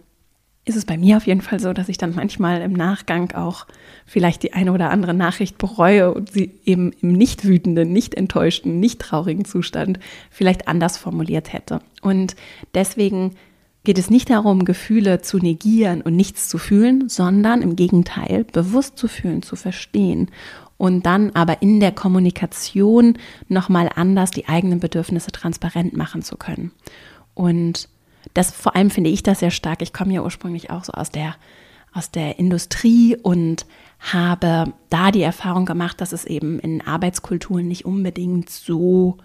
ist 0.66 0.76
es 0.76 0.86
bei 0.86 0.98
mir 0.98 1.18
auf 1.18 1.28
jeden 1.28 1.42
Fall 1.42 1.60
so, 1.60 1.74
dass 1.74 1.90
ich 1.90 1.98
dann 1.98 2.16
manchmal 2.16 2.62
im 2.62 2.74
Nachgang 2.74 3.32
auch 3.34 3.68
vielleicht 4.06 4.44
die 4.44 4.54
eine 4.54 4.72
oder 4.72 4.90
andere 4.90 5.14
Nachricht 5.14 5.58
bereue 5.58 6.14
und 6.14 6.32
sie 6.32 6.60
eben 6.66 6.92
im 7.02 7.14
nicht 7.14 7.46
wütenden, 7.46 7.94
nicht 7.94 8.16
enttäuschten, 8.16 8.80
nicht 8.80 9.00
traurigen 9.00 9.46
Zustand 9.46 10.00
vielleicht 10.32 10.68
anders 10.68 10.98
formuliert 10.98 11.54
hätte. 11.54 11.82
Und 12.02 12.36
deswegen 12.74 13.36
geht 13.86 13.98
es 13.98 14.10
nicht 14.10 14.30
darum, 14.30 14.66
Gefühle 14.66 15.22
zu 15.22 15.38
negieren 15.38 16.02
und 16.02 16.16
nichts 16.16 16.50
zu 16.50 16.58
fühlen, 16.58 17.08
sondern 17.08 17.62
im 17.62 17.76
Gegenteil, 17.76 18.44
bewusst 18.52 18.98
zu 18.98 19.08
fühlen, 19.08 19.42
zu 19.42 19.56
verstehen 19.56 20.30
und 20.78 21.06
dann 21.06 21.32
aber 21.32 21.62
in 21.62 21.80
der 21.80 21.92
Kommunikation 21.92 23.18
nochmal 23.48 23.90
anders 23.96 24.32
die 24.32 24.48
eigenen 24.48 24.80
Bedürfnisse 24.80 25.32
transparent 25.32 25.96
machen 25.96 26.22
zu 26.22 26.36
können. 26.36 26.72
Und 27.34 27.88
das 28.34 28.52
vor 28.52 28.76
allem 28.76 28.90
finde 28.90 29.10
ich 29.10 29.24
das 29.24 29.40
sehr 29.40 29.52
stark. 29.52 29.82
Ich 29.82 29.94
komme 29.94 30.14
ja 30.14 30.22
ursprünglich 30.22 30.70
auch 30.72 30.84
so 30.84 30.92
aus 30.94 31.12
der, 31.12 31.36
aus 31.94 32.12
der 32.12 32.40
Industrie 32.40 33.16
und 33.16 33.66
habe 34.00 34.74
da 34.90 35.12
die 35.12 35.22
Erfahrung 35.22 35.66
gemacht, 35.66 36.02
dass 36.02 36.12
es 36.12 36.26
eben 36.26 36.60
in 36.60 36.86
Arbeitskulturen 36.86 37.68
nicht 37.68 37.86
unbedingt 37.86 38.50
so 38.50 39.18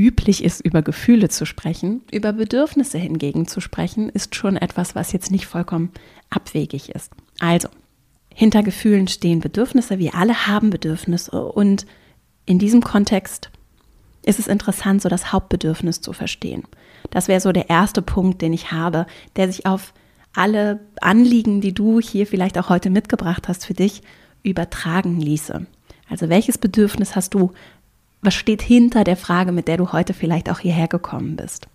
üblich 0.00 0.42
ist, 0.42 0.60
über 0.60 0.80
Gefühle 0.80 1.28
zu 1.28 1.44
sprechen. 1.44 2.00
Über 2.10 2.32
Bedürfnisse 2.32 2.96
hingegen 2.96 3.46
zu 3.46 3.60
sprechen, 3.60 4.08
ist 4.08 4.34
schon 4.34 4.56
etwas, 4.56 4.94
was 4.94 5.12
jetzt 5.12 5.30
nicht 5.30 5.46
vollkommen 5.46 5.90
abwegig 6.30 6.88
ist. 6.88 7.12
Also, 7.38 7.68
hinter 8.34 8.62
Gefühlen 8.62 9.08
stehen 9.08 9.40
Bedürfnisse. 9.40 9.98
Wir 9.98 10.14
alle 10.14 10.46
haben 10.46 10.70
Bedürfnisse. 10.70 11.44
Und 11.44 11.84
in 12.46 12.58
diesem 12.58 12.82
Kontext 12.82 13.50
ist 14.24 14.38
es 14.38 14.46
interessant, 14.46 15.02
so 15.02 15.10
das 15.10 15.32
Hauptbedürfnis 15.32 16.00
zu 16.00 16.14
verstehen. 16.14 16.64
Das 17.10 17.28
wäre 17.28 17.40
so 17.40 17.52
der 17.52 17.68
erste 17.68 18.00
Punkt, 18.00 18.40
den 18.40 18.54
ich 18.54 18.72
habe, 18.72 19.06
der 19.36 19.52
sich 19.52 19.66
auf 19.66 19.92
alle 20.32 20.80
Anliegen, 21.00 21.60
die 21.60 21.74
du 21.74 22.00
hier 22.00 22.26
vielleicht 22.26 22.56
auch 22.56 22.70
heute 22.70 22.88
mitgebracht 22.88 23.48
hast 23.48 23.66
für 23.66 23.74
dich, 23.74 24.02
übertragen 24.42 25.20
ließe. 25.20 25.66
Also 26.08 26.28
welches 26.28 26.56
Bedürfnis 26.56 27.16
hast 27.16 27.34
du? 27.34 27.52
Was 28.22 28.34
steht 28.34 28.62
hinter 28.62 29.04
der 29.04 29.16
Frage, 29.16 29.52
mit 29.52 29.68
der 29.68 29.76
du 29.76 29.92
heute 29.92 30.12
vielleicht 30.12 30.50
auch 30.50 30.58
hierher 30.58 30.88
gekommen 30.88 31.36
bist? 31.36 31.68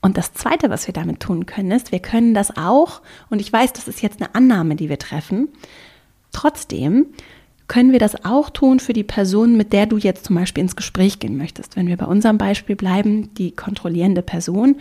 Und 0.00 0.16
das 0.16 0.32
Zweite, 0.32 0.70
was 0.70 0.86
wir 0.86 0.94
damit 0.94 1.20
tun 1.20 1.46
können, 1.46 1.70
ist, 1.70 1.90
wir 1.90 1.98
können 1.98 2.34
das 2.34 2.56
auch, 2.56 3.02
und 3.30 3.40
ich 3.40 3.52
weiß, 3.52 3.72
das 3.72 3.88
ist 3.88 4.02
jetzt 4.02 4.20
eine 4.20 4.34
Annahme, 4.34 4.76
die 4.76 4.88
wir 4.88 4.98
treffen, 4.98 5.48
trotzdem 6.32 7.06
können 7.66 7.92
wir 7.92 7.98
das 7.98 8.24
auch 8.24 8.48
tun 8.48 8.80
für 8.80 8.92
die 8.92 9.04
Person, 9.04 9.56
mit 9.56 9.72
der 9.72 9.86
du 9.86 9.98
jetzt 9.98 10.24
zum 10.24 10.36
Beispiel 10.36 10.62
ins 10.62 10.76
Gespräch 10.76 11.18
gehen 11.18 11.36
möchtest. 11.36 11.76
Wenn 11.76 11.88
wir 11.88 11.96
bei 11.96 12.06
unserem 12.06 12.38
Beispiel 12.38 12.76
bleiben, 12.76 13.34
die 13.34 13.50
kontrollierende 13.50 14.22
Person, 14.22 14.76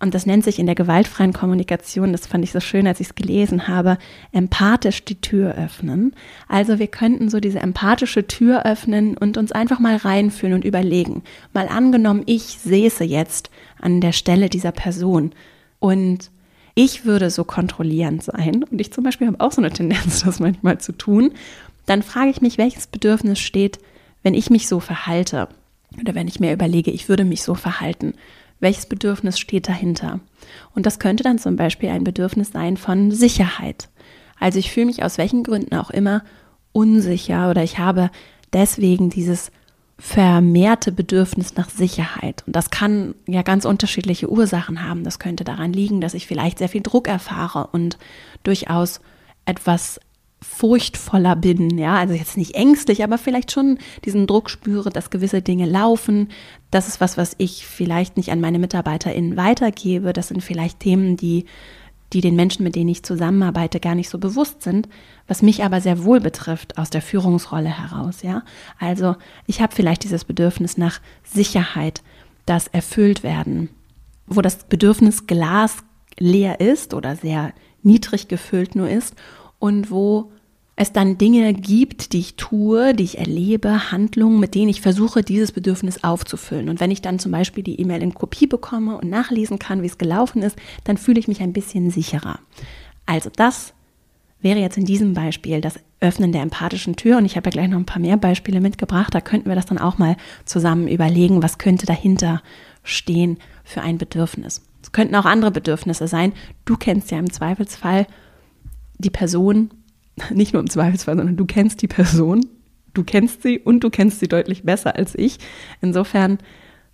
und 0.00 0.14
das 0.14 0.26
nennt 0.26 0.44
sich 0.44 0.58
in 0.58 0.66
der 0.66 0.74
gewaltfreien 0.74 1.32
Kommunikation, 1.32 2.12
das 2.12 2.26
fand 2.26 2.44
ich 2.44 2.52
so 2.52 2.60
schön, 2.60 2.86
als 2.86 3.00
ich 3.00 3.08
es 3.08 3.14
gelesen 3.14 3.68
habe, 3.68 3.96
empathisch 4.32 5.04
die 5.04 5.20
Tür 5.20 5.54
öffnen. 5.54 6.14
Also 6.48 6.78
wir 6.78 6.88
könnten 6.88 7.28
so 7.28 7.40
diese 7.40 7.60
empathische 7.60 8.26
Tür 8.26 8.66
öffnen 8.66 9.16
und 9.16 9.36
uns 9.36 9.52
einfach 9.52 9.78
mal 9.78 9.96
reinfühlen 9.96 10.54
und 10.54 10.64
überlegen. 10.64 11.22
Mal 11.52 11.68
angenommen, 11.68 12.22
ich 12.26 12.58
säße 12.58 13.04
jetzt 13.04 13.50
an 13.80 14.00
der 14.00 14.12
Stelle 14.12 14.48
dieser 14.48 14.72
Person 14.72 15.32
und 15.78 16.30
ich 16.74 17.04
würde 17.04 17.30
so 17.30 17.44
kontrollierend 17.44 18.22
sein 18.22 18.64
und 18.64 18.80
ich 18.80 18.92
zum 18.92 19.04
Beispiel 19.04 19.28
habe 19.28 19.40
auch 19.40 19.52
so 19.52 19.60
eine 19.60 19.70
Tendenz, 19.70 20.22
das 20.24 20.40
manchmal 20.40 20.78
zu 20.78 20.92
tun, 20.92 21.32
dann 21.86 22.02
frage 22.02 22.30
ich 22.30 22.40
mich, 22.40 22.58
welches 22.58 22.86
Bedürfnis 22.86 23.38
steht, 23.38 23.78
wenn 24.22 24.34
ich 24.34 24.50
mich 24.50 24.68
so 24.68 24.80
verhalte 24.80 25.48
oder 26.00 26.14
wenn 26.14 26.28
ich 26.28 26.40
mir 26.40 26.52
überlege, 26.52 26.90
ich 26.90 27.08
würde 27.08 27.24
mich 27.24 27.42
so 27.42 27.54
verhalten. 27.54 28.14
Welches 28.60 28.86
Bedürfnis 28.86 29.38
steht 29.38 29.68
dahinter? 29.68 30.20
Und 30.74 30.86
das 30.86 30.98
könnte 30.98 31.24
dann 31.24 31.38
zum 31.38 31.56
Beispiel 31.56 31.90
ein 31.90 32.04
Bedürfnis 32.04 32.52
sein 32.52 32.76
von 32.76 33.10
Sicherheit. 33.10 33.88
Also 34.38 34.58
ich 34.58 34.70
fühle 34.70 34.86
mich 34.86 35.02
aus 35.02 35.18
welchen 35.18 35.42
Gründen 35.42 35.74
auch 35.76 35.90
immer 35.90 36.22
unsicher 36.72 37.50
oder 37.50 37.62
ich 37.62 37.78
habe 37.78 38.10
deswegen 38.52 39.10
dieses 39.10 39.50
vermehrte 39.98 40.90
Bedürfnis 40.90 41.54
nach 41.54 41.70
Sicherheit. 41.70 42.42
Und 42.46 42.56
das 42.56 42.70
kann 42.70 43.14
ja 43.26 43.42
ganz 43.42 43.64
unterschiedliche 43.64 44.28
Ursachen 44.28 44.86
haben. 44.86 45.04
Das 45.04 45.18
könnte 45.18 45.44
daran 45.44 45.72
liegen, 45.72 46.00
dass 46.00 46.14
ich 46.14 46.26
vielleicht 46.26 46.58
sehr 46.58 46.68
viel 46.68 46.82
Druck 46.82 47.06
erfahre 47.06 47.68
und 47.68 47.96
durchaus 48.42 49.00
etwas 49.46 50.00
furchtvoller 50.44 51.36
bin, 51.36 51.78
ja, 51.78 51.96
also 51.96 52.14
jetzt 52.14 52.36
nicht 52.36 52.54
ängstlich, 52.54 53.02
aber 53.02 53.18
vielleicht 53.18 53.50
schon 53.50 53.78
diesen 54.04 54.26
Druck 54.26 54.50
spüre, 54.50 54.90
dass 54.90 55.10
gewisse 55.10 55.42
Dinge 55.42 55.66
laufen. 55.66 56.28
Das 56.70 56.86
ist 56.86 57.00
was, 57.00 57.16
was 57.16 57.34
ich 57.38 57.66
vielleicht 57.66 58.16
nicht 58.16 58.30
an 58.30 58.40
meine 58.40 58.58
MitarbeiterInnen 58.58 59.36
weitergebe. 59.36 60.12
Das 60.12 60.28
sind 60.28 60.42
vielleicht 60.42 60.80
Themen, 60.80 61.16
die, 61.16 61.46
die 62.12 62.20
den 62.20 62.36
Menschen, 62.36 62.62
mit 62.62 62.76
denen 62.76 62.90
ich 62.90 63.02
zusammenarbeite, 63.02 63.80
gar 63.80 63.94
nicht 63.94 64.08
so 64.08 64.18
bewusst 64.18 64.62
sind, 64.62 64.88
was 65.26 65.42
mich 65.42 65.64
aber 65.64 65.80
sehr 65.80 66.04
wohl 66.04 66.20
betrifft 66.20 66.78
aus 66.78 66.90
der 66.90 67.02
Führungsrolle 67.02 67.70
heraus, 67.70 68.22
ja. 68.22 68.42
Also 68.78 69.16
ich 69.46 69.60
habe 69.60 69.74
vielleicht 69.74 70.04
dieses 70.04 70.24
Bedürfnis 70.24 70.76
nach 70.76 71.00
Sicherheit, 71.24 72.02
das 72.46 72.68
erfüllt 72.68 73.22
werden, 73.22 73.70
wo 74.26 74.42
das 74.42 74.64
Bedürfnis 74.64 75.26
Glas 75.26 75.78
leer 76.18 76.60
ist 76.60 76.94
oder 76.94 77.16
sehr 77.16 77.52
niedrig 77.82 78.28
gefüllt 78.28 78.76
nur 78.76 78.88
ist 78.88 79.14
und 79.64 79.90
wo 79.90 80.30
es 80.76 80.92
dann 80.92 81.16
Dinge 81.16 81.54
gibt, 81.54 82.12
die 82.12 82.18
ich 82.18 82.36
tue, 82.36 82.92
die 82.92 83.04
ich 83.04 83.16
erlebe, 83.16 83.90
Handlungen, 83.90 84.38
mit 84.38 84.54
denen 84.54 84.68
ich 84.68 84.82
versuche, 84.82 85.22
dieses 85.22 85.52
Bedürfnis 85.52 86.04
aufzufüllen. 86.04 86.68
Und 86.68 86.80
wenn 86.80 86.90
ich 86.90 87.00
dann 87.00 87.18
zum 87.18 87.32
Beispiel 87.32 87.64
die 87.64 87.80
E-Mail 87.80 88.02
in 88.02 88.12
Kopie 88.12 88.46
bekomme 88.46 88.98
und 88.98 89.08
nachlesen 89.08 89.58
kann, 89.58 89.80
wie 89.80 89.86
es 89.86 89.96
gelaufen 89.96 90.42
ist, 90.42 90.58
dann 90.84 90.98
fühle 90.98 91.18
ich 91.18 91.28
mich 91.28 91.40
ein 91.40 91.54
bisschen 91.54 91.90
sicherer. 91.90 92.40
Also 93.06 93.30
das 93.34 93.72
wäre 94.42 94.58
jetzt 94.58 94.76
in 94.76 94.84
diesem 94.84 95.14
Beispiel 95.14 95.62
das 95.62 95.80
Öffnen 96.00 96.32
der 96.32 96.42
empathischen 96.42 96.96
Tür. 96.96 97.16
Und 97.16 97.24
ich 97.24 97.38
habe 97.38 97.46
ja 97.46 97.52
gleich 97.52 97.68
noch 97.68 97.78
ein 97.78 97.86
paar 97.86 98.02
mehr 98.02 98.18
Beispiele 98.18 98.60
mitgebracht. 98.60 99.14
Da 99.14 99.22
könnten 99.22 99.48
wir 99.48 99.56
das 99.56 99.64
dann 99.64 99.78
auch 99.78 99.96
mal 99.96 100.18
zusammen 100.44 100.88
überlegen, 100.88 101.42
was 101.42 101.56
könnte 101.56 101.86
dahinter 101.86 102.42
stehen 102.82 103.38
für 103.64 103.80
ein 103.80 103.96
Bedürfnis. 103.96 104.60
Es 104.82 104.92
könnten 104.92 105.14
auch 105.14 105.24
andere 105.24 105.52
Bedürfnisse 105.52 106.06
sein. 106.06 106.34
Du 106.66 106.76
kennst 106.76 107.10
ja 107.10 107.18
im 107.18 107.32
Zweifelsfall 107.32 108.06
die 108.98 109.10
Person, 109.10 109.70
nicht 110.30 110.52
nur 110.52 110.62
im 110.62 110.70
Zweifelsfall, 110.70 111.16
sondern 111.16 111.36
du 111.36 111.44
kennst 111.44 111.82
die 111.82 111.88
Person, 111.88 112.46
du 112.94 113.04
kennst 113.04 113.42
sie 113.42 113.58
und 113.58 113.80
du 113.80 113.90
kennst 113.90 114.20
sie 114.20 114.28
deutlich 114.28 114.62
besser 114.62 114.96
als 114.96 115.14
ich. 115.14 115.38
Insofern 115.80 116.38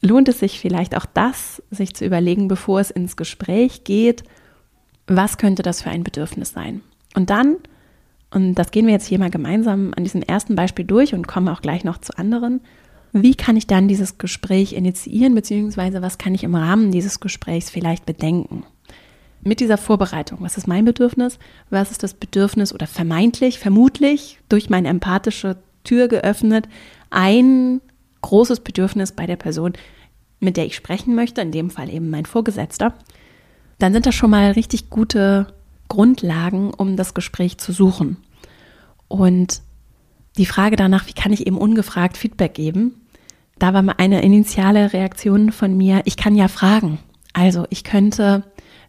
lohnt 0.02 0.28
es 0.28 0.40
sich 0.40 0.58
vielleicht 0.58 0.96
auch 0.96 1.06
das, 1.06 1.62
sich 1.70 1.94
zu 1.94 2.04
überlegen, 2.04 2.48
bevor 2.48 2.80
es 2.80 2.90
ins 2.90 3.16
Gespräch 3.16 3.84
geht, 3.84 4.24
was 5.06 5.38
könnte 5.38 5.62
das 5.62 5.82
für 5.82 5.90
ein 5.90 6.04
Bedürfnis 6.04 6.52
sein? 6.52 6.82
Und 7.14 7.30
dann, 7.30 7.56
und 8.30 8.54
das 8.54 8.70
gehen 8.70 8.86
wir 8.86 8.92
jetzt 8.92 9.06
hier 9.06 9.18
mal 9.18 9.30
gemeinsam 9.30 9.92
an 9.96 10.04
diesem 10.04 10.22
ersten 10.22 10.54
Beispiel 10.54 10.84
durch 10.84 11.14
und 11.14 11.26
kommen 11.26 11.48
auch 11.48 11.62
gleich 11.62 11.84
noch 11.84 11.98
zu 11.98 12.16
anderen, 12.16 12.60
wie 13.12 13.34
kann 13.34 13.56
ich 13.56 13.66
dann 13.66 13.88
dieses 13.88 14.18
Gespräch 14.18 14.72
initiieren, 14.72 15.34
beziehungsweise 15.34 16.00
was 16.00 16.16
kann 16.16 16.34
ich 16.34 16.44
im 16.44 16.54
Rahmen 16.54 16.92
dieses 16.92 17.18
Gesprächs 17.18 17.68
vielleicht 17.68 18.06
bedenken? 18.06 18.64
Mit 19.42 19.60
dieser 19.60 19.78
Vorbereitung, 19.78 20.38
was 20.40 20.56
ist 20.56 20.66
mein 20.66 20.84
Bedürfnis, 20.84 21.38
was 21.70 21.90
ist 21.90 22.02
das 22.02 22.14
Bedürfnis 22.14 22.74
oder 22.74 22.86
vermeintlich, 22.86 23.58
vermutlich 23.58 24.38
durch 24.48 24.68
meine 24.68 24.88
empathische 24.88 25.56
Tür 25.84 26.08
geöffnet, 26.08 26.68
ein 27.10 27.80
großes 28.22 28.60
Bedürfnis 28.60 29.12
bei 29.12 29.26
der 29.26 29.36
Person, 29.36 29.72
mit 30.40 30.56
der 30.56 30.66
ich 30.66 30.76
sprechen 30.76 31.14
möchte, 31.14 31.40
in 31.40 31.52
dem 31.52 31.70
Fall 31.70 31.90
eben 31.90 32.10
mein 32.10 32.26
Vorgesetzter, 32.26 32.94
dann 33.78 33.92
sind 33.92 34.06
das 34.06 34.14
schon 34.14 34.30
mal 34.30 34.52
richtig 34.52 34.90
gute 34.90 35.46
Grundlagen, 35.88 36.72
um 36.74 36.96
das 36.96 37.14
Gespräch 37.14 37.58
zu 37.58 37.72
suchen. 37.72 38.18
Und 39.08 39.62
die 40.36 40.46
Frage 40.46 40.76
danach, 40.76 41.06
wie 41.08 41.12
kann 41.12 41.32
ich 41.32 41.46
eben 41.46 41.58
ungefragt 41.58 42.16
Feedback 42.16 42.54
geben, 42.54 43.00
da 43.58 43.74
war 43.74 43.82
mal 43.82 43.96
eine 43.98 44.22
initiale 44.22 44.92
Reaktion 44.92 45.52
von 45.52 45.76
mir, 45.76 46.02
ich 46.04 46.16
kann 46.16 46.34
ja 46.34 46.48
fragen. 46.48 46.98
Also 47.32 47.66
ich 47.70 47.84
könnte, 47.84 48.44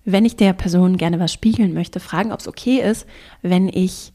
wenn 0.06 0.26
ich 0.26 0.36
der 0.36 0.54
Person 0.54 0.98
gerne 0.98 1.20
was 1.20 1.34
spiegeln 1.34 1.74
möchte, 1.74 2.00
fragen, 2.00 2.32
ob 2.32 2.40
es 2.40 2.48
okay 2.48 2.80
ist, 2.80 3.06
wenn 3.42 3.68
ich 3.68 4.14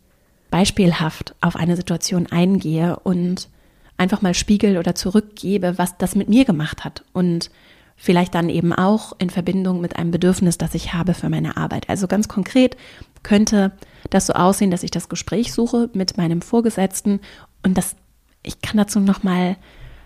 beispielhaft 0.50 1.34
auf 1.40 1.56
eine 1.56 1.76
Situation 1.76 2.26
eingehe 2.26 2.98
und 3.00 3.48
einfach 3.96 4.22
mal 4.22 4.34
spiegel 4.34 4.78
oder 4.78 4.94
zurückgebe, 4.94 5.78
was 5.78 5.96
das 5.98 6.14
mit 6.14 6.28
mir 6.28 6.44
gemacht 6.44 6.84
hat 6.84 7.04
und 7.12 7.50
vielleicht 7.96 8.34
dann 8.34 8.50
eben 8.50 8.72
auch 8.72 9.14
in 9.18 9.30
Verbindung 9.30 9.80
mit 9.80 9.96
einem 9.96 10.10
Bedürfnis, 10.10 10.58
das 10.58 10.74
ich 10.74 10.92
habe 10.92 11.14
für 11.14 11.30
meine 11.30 11.56
Arbeit. 11.56 11.88
Also 11.88 12.06
ganz 12.06 12.28
konkret 12.28 12.76
könnte 13.22 13.72
das 14.10 14.26
so 14.26 14.34
aussehen, 14.34 14.70
dass 14.70 14.82
ich 14.82 14.90
das 14.90 15.08
Gespräch 15.08 15.52
suche 15.52 15.88
mit 15.94 16.16
meinem 16.16 16.42
Vorgesetzten 16.42 17.20
und 17.62 17.78
das 17.78 17.96
ich 18.42 18.60
kann 18.62 18.76
dazu 18.76 19.00
noch 19.00 19.22
mal 19.22 19.56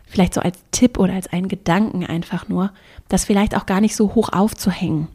vielleicht 0.06 0.34
so 0.34 0.40
als 0.40 0.58
Tipp 0.72 0.98
oder 0.98 1.12
als 1.12 1.32
einen 1.32 1.48
Gedanken 1.48 2.04
einfach 2.04 2.48
nur, 2.48 2.72
das 3.08 3.24
vielleicht 3.24 3.56
auch 3.56 3.66
gar 3.66 3.80
nicht 3.80 3.94
so 3.94 4.14
hoch 4.14 4.30
aufzuhängen. 4.32 5.08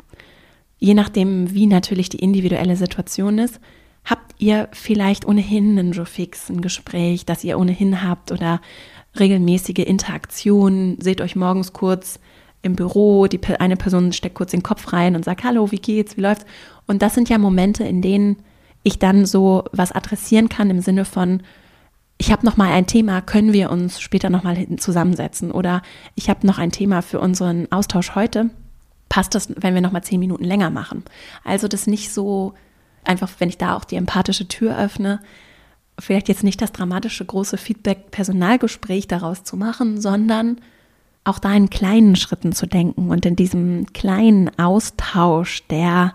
Je 0.77 0.94
nachdem, 0.94 1.53
wie 1.53 1.67
natürlich 1.67 2.10
die 2.10 2.20
individuelle 2.20 2.75
Situation 2.75 3.39
ist, 3.39 3.60
habt 4.03 4.36
ihr 4.38 4.70
vielleicht 4.72 5.25
ohnehin 5.25 5.77
einen 5.77 5.91
Joe 5.94 6.05
Fix, 6.05 6.50
ein 6.50 6.62
Gespräch, 6.62 7.25
das 7.25 7.44
ihr 7.44 7.58
ohnehin 7.58 8.03
habt 8.03 8.32
oder 8.32 8.62
regelmäßige 9.20 9.79
Interaktionen, 9.79 11.00
seht 11.00 11.22
euch 11.22 11.36
morgens 11.36 11.74
kurz 11.74 12.20
im 12.62 12.75
Büro, 12.75 13.27
die 13.27 13.39
eine 13.60 13.77
Person 13.77 14.12
steckt 14.12 14.36
kurz 14.36 14.51
den 14.51 14.63
Kopf 14.63 14.91
rein 14.91 15.15
und 15.15 15.24
sagt, 15.24 15.44
hallo, 15.44 15.72
wie 15.72 15.77
geht's, 15.77 16.17
wie 16.17 16.22
läuft's? 16.22 16.46
Und 16.88 17.01
das 17.01 17.13
sind 17.13 17.29
ja 17.29 17.38
Momente, 17.38 17.84
in 17.84 18.01
denen 18.01 18.38
ich 18.84 19.00
dann 19.00 19.25
so 19.25 19.65
was 19.72 19.91
adressieren 19.91 20.50
kann 20.50 20.70
im 20.70 20.82
Sinne 20.82 21.05
von, 21.05 21.41
ich 22.17 22.32
habe 22.32 22.46
noch 22.46 22.58
mal 22.58 22.72
ein 22.72 22.88
Thema, 22.88 23.22
können 23.22 23.53
wir 23.53 23.72
uns 23.72 24.00
später 24.00 24.29
noch 24.29 24.44
mal 24.44 24.58
zusammensetzen 24.77 25.51
oder 25.51 25.82
ich 26.15 26.29
habe 26.29 26.46
noch 26.48 26.58
ein 26.58 26.72
Thema 26.72 27.01
für 27.01 27.20
unseren 27.20 27.72
Austausch 27.72 28.15
heute. 28.15 28.50
Passt 29.15 29.34
das, 29.34 29.48
wenn 29.55 29.74
wir 29.74 29.79
noch 29.79 29.93
mal 29.93 30.01
zehn 30.01 30.19
Minuten 30.19 30.43
länger 30.43 30.69
machen? 30.69 31.05
Also 31.45 31.69
das 31.69 31.88
nicht 31.88 32.12
so 32.12 32.53
einfach, 33.05 33.31
wenn 33.39 33.48
ich 33.48 33.57
da 33.57 33.77
auch 33.77 33.86
die 33.86 33.95
empathische 33.95 34.50
Tür 34.50 34.77
öffne, 34.77 35.22
vielleicht 35.98 36.27
jetzt 36.27 36.43
nicht 36.43 36.62
das 36.62 36.74
dramatische 36.74 37.24
große 37.24 37.55
Feedback-Personalgespräch 37.55 39.07
daraus 39.07 39.45
zu 39.45 39.55
machen, 39.55 40.01
sondern 40.01 40.60
auch 41.24 41.39
da 41.39 41.53
in 41.53 41.69
kleinen 41.69 42.17
Schritten 42.17 42.51
zu 42.51 42.65
denken 42.65 43.10
und 43.10 43.25
in 43.25 43.38
diesem 43.38 43.86
kleinen 43.93 44.51
Austausch, 44.60 45.65
der 45.69 46.13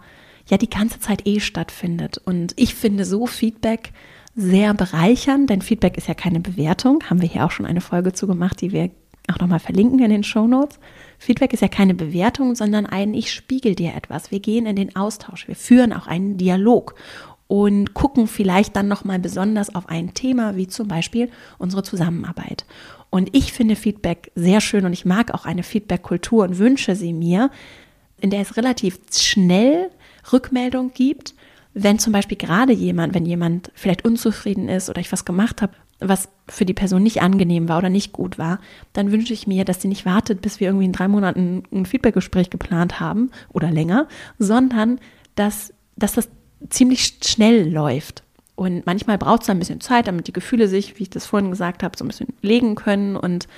ja 0.50 0.59
die 0.59 0.69
ganze 0.69 1.00
Zeit 1.00 1.26
eh 1.26 1.40
stattfindet. 1.40 2.19
Und 2.19 2.52
ich 2.57 2.75
finde 2.75 3.07
so 3.07 3.26
Feedback 3.26 3.95
sehr 4.37 4.75
bereichernd, 4.75 5.49
denn 5.49 5.62
Feedback 5.62 5.97
ist 5.97 6.09
ja 6.09 6.12
keine 6.12 6.40
Bewertung. 6.40 7.02
Haben 7.09 7.23
wir 7.23 7.28
hier 7.30 7.47
auch 7.47 7.50
schon 7.50 7.64
eine 7.64 7.80
Folge 7.80 8.12
zu 8.12 8.26
gemacht, 8.26 8.61
die 8.61 8.73
wir 8.73 8.90
auch 9.33 9.38
nochmal 9.38 9.59
verlinken 9.59 10.00
in 10.00 10.11
den 10.11 10.23
Show 10.23 10.47
Notes. 10.47 10.78
Feedback 11.21 11.53
ist 11.53 11.61
ja 11.61 11.69
keine 11.69 11.95
Bewertung, 11.95 12.55
sondern 12.55 12.87
ein 12.87 13.12
Ich 13.12 13.31
spiegel 13.33 13.75
dir 13.75 13.95
etwas. 13.95 14.31
Wir 14.31 14.41
gehen 14.41 14.65
in 14.65 14.75
den 14.75 14.97
Austausch. 14.97 15.47
Wir 15.47 15.55
führen 15.55 15.93
auch 15.93 16.07
einen 16.07 16.39
Dialog 16.39 16.95
und 17.47 17.93
gucken 17.93 18.27
vielleicht 18.27 18.75
dann 18.75 18.89
nochmal 18.89 19.19
besonders 19.19 19.75
auf 19.75 19.89
ein 19.89 20.15
Thema, 20.15 20.57
wie 20.57 20.67
zum 20.67 20.89
Beispiel 20.89 21.29
unsere 21.59 21.83
Zusammenarbeit. 21.83 22.65
Und 23.11 23.37
ich 23.37 23.53
finde 23.53 23.77
Feedback 23.77 24.33
sehr 24.35 24.62
schön 24.62 24.87
und 24.87 24.95
ich 24.95 25.05
mag 25.05 25.35
auch 25.35 25.45
eine 25.45 25.62
Feedback-Kultur 25.62 26.45
und 26.45 26.59
wünsche 26.59 26.97
sie 26.97 27.12
mir, 27.12 27.50
in 28.21 28.31
der 28.31 28.41
es 28.41 28.57
relativ 28.57 28.99
schnell 29.12 29.91
Rückmeldung 30.33 30.93
gibt 30.95 31.35
wenn 31.75 31.99
zum 31.99 32.12
Beispiel 32.12 32.37
gerade 32.37 32.73
jemand, 32.73 33.15
wenn 33.15 33.27
jemand 33.27 33.71
vielleicht 33.75 34.05
unzufrieden 34.05 34.69
ist 34.69 34.91
oder 34.91 35.00
ich 35.00 35.12
was 35.12 35.25
gemacht 35.25 35.62
habe, 35.62 35.73
was 36.00 36.28
für 36.49 36.64
die 36.64 36.75
Person 36.75 37.02
nicht 37.02 37.23
angenehm 37.23 37.69
war 37.69 37.78
oder 37.78 37.88
nicht 37.88 38.12
gut 38.12 38.38
war, 38.38 38.59
dann 38.92 39.12
wünsche 39.12 39.33
ich 39.33 39.47
mir, 39.47 39.64
dass 39.64 39.83
sie 39.83 39.88
nicht 39.88 40.07
wartet, 40.07 40.42
bis 40.42 40.61
wir 40.61 40.69
irgendwie 40.69 40.87
in 40.87 40.92
drei 40.92 41.09
Monaten 41.09 41.62
ein 41.73 41.87
Feedbackgespräch 41.87 42.50
geplant 42.50 43.00
haben 43.00 43.30
oder 43.52 43.71
länger, 43.71 44.09
sondern 44.38 44.99
dass, 45.35 45.73
dass 45.97 46.12
das 46.12 46.28
ziemlich 46.69 47.19
schnell 47.25 47.71
läuft. 47.71 48.23
Und 48.57 48.85
manchmal 48.87 49.16
braucht 49.16 49.42
es 49.42 49.50
ein 49.50 49.59
bisschen 49.59 49.80
Zeit, 49.80 50.06
damit 50.06 50.26
die 50.26 50.32
Gefühle 50.32 50.69
sich, 50.69 50.99
wie 50.99 51.04
ich 51.04 51.10
das 51.10 51.26
vorhin 51.26 51.50
gesagt 51.50 51.82
habe, 51.82 51.97
so 51.97 52.04
ein 52.04 52.08
bisschen 52.08 52.28
legen 52.43 52.75
können 52.75 53.17
und 53.17 53.49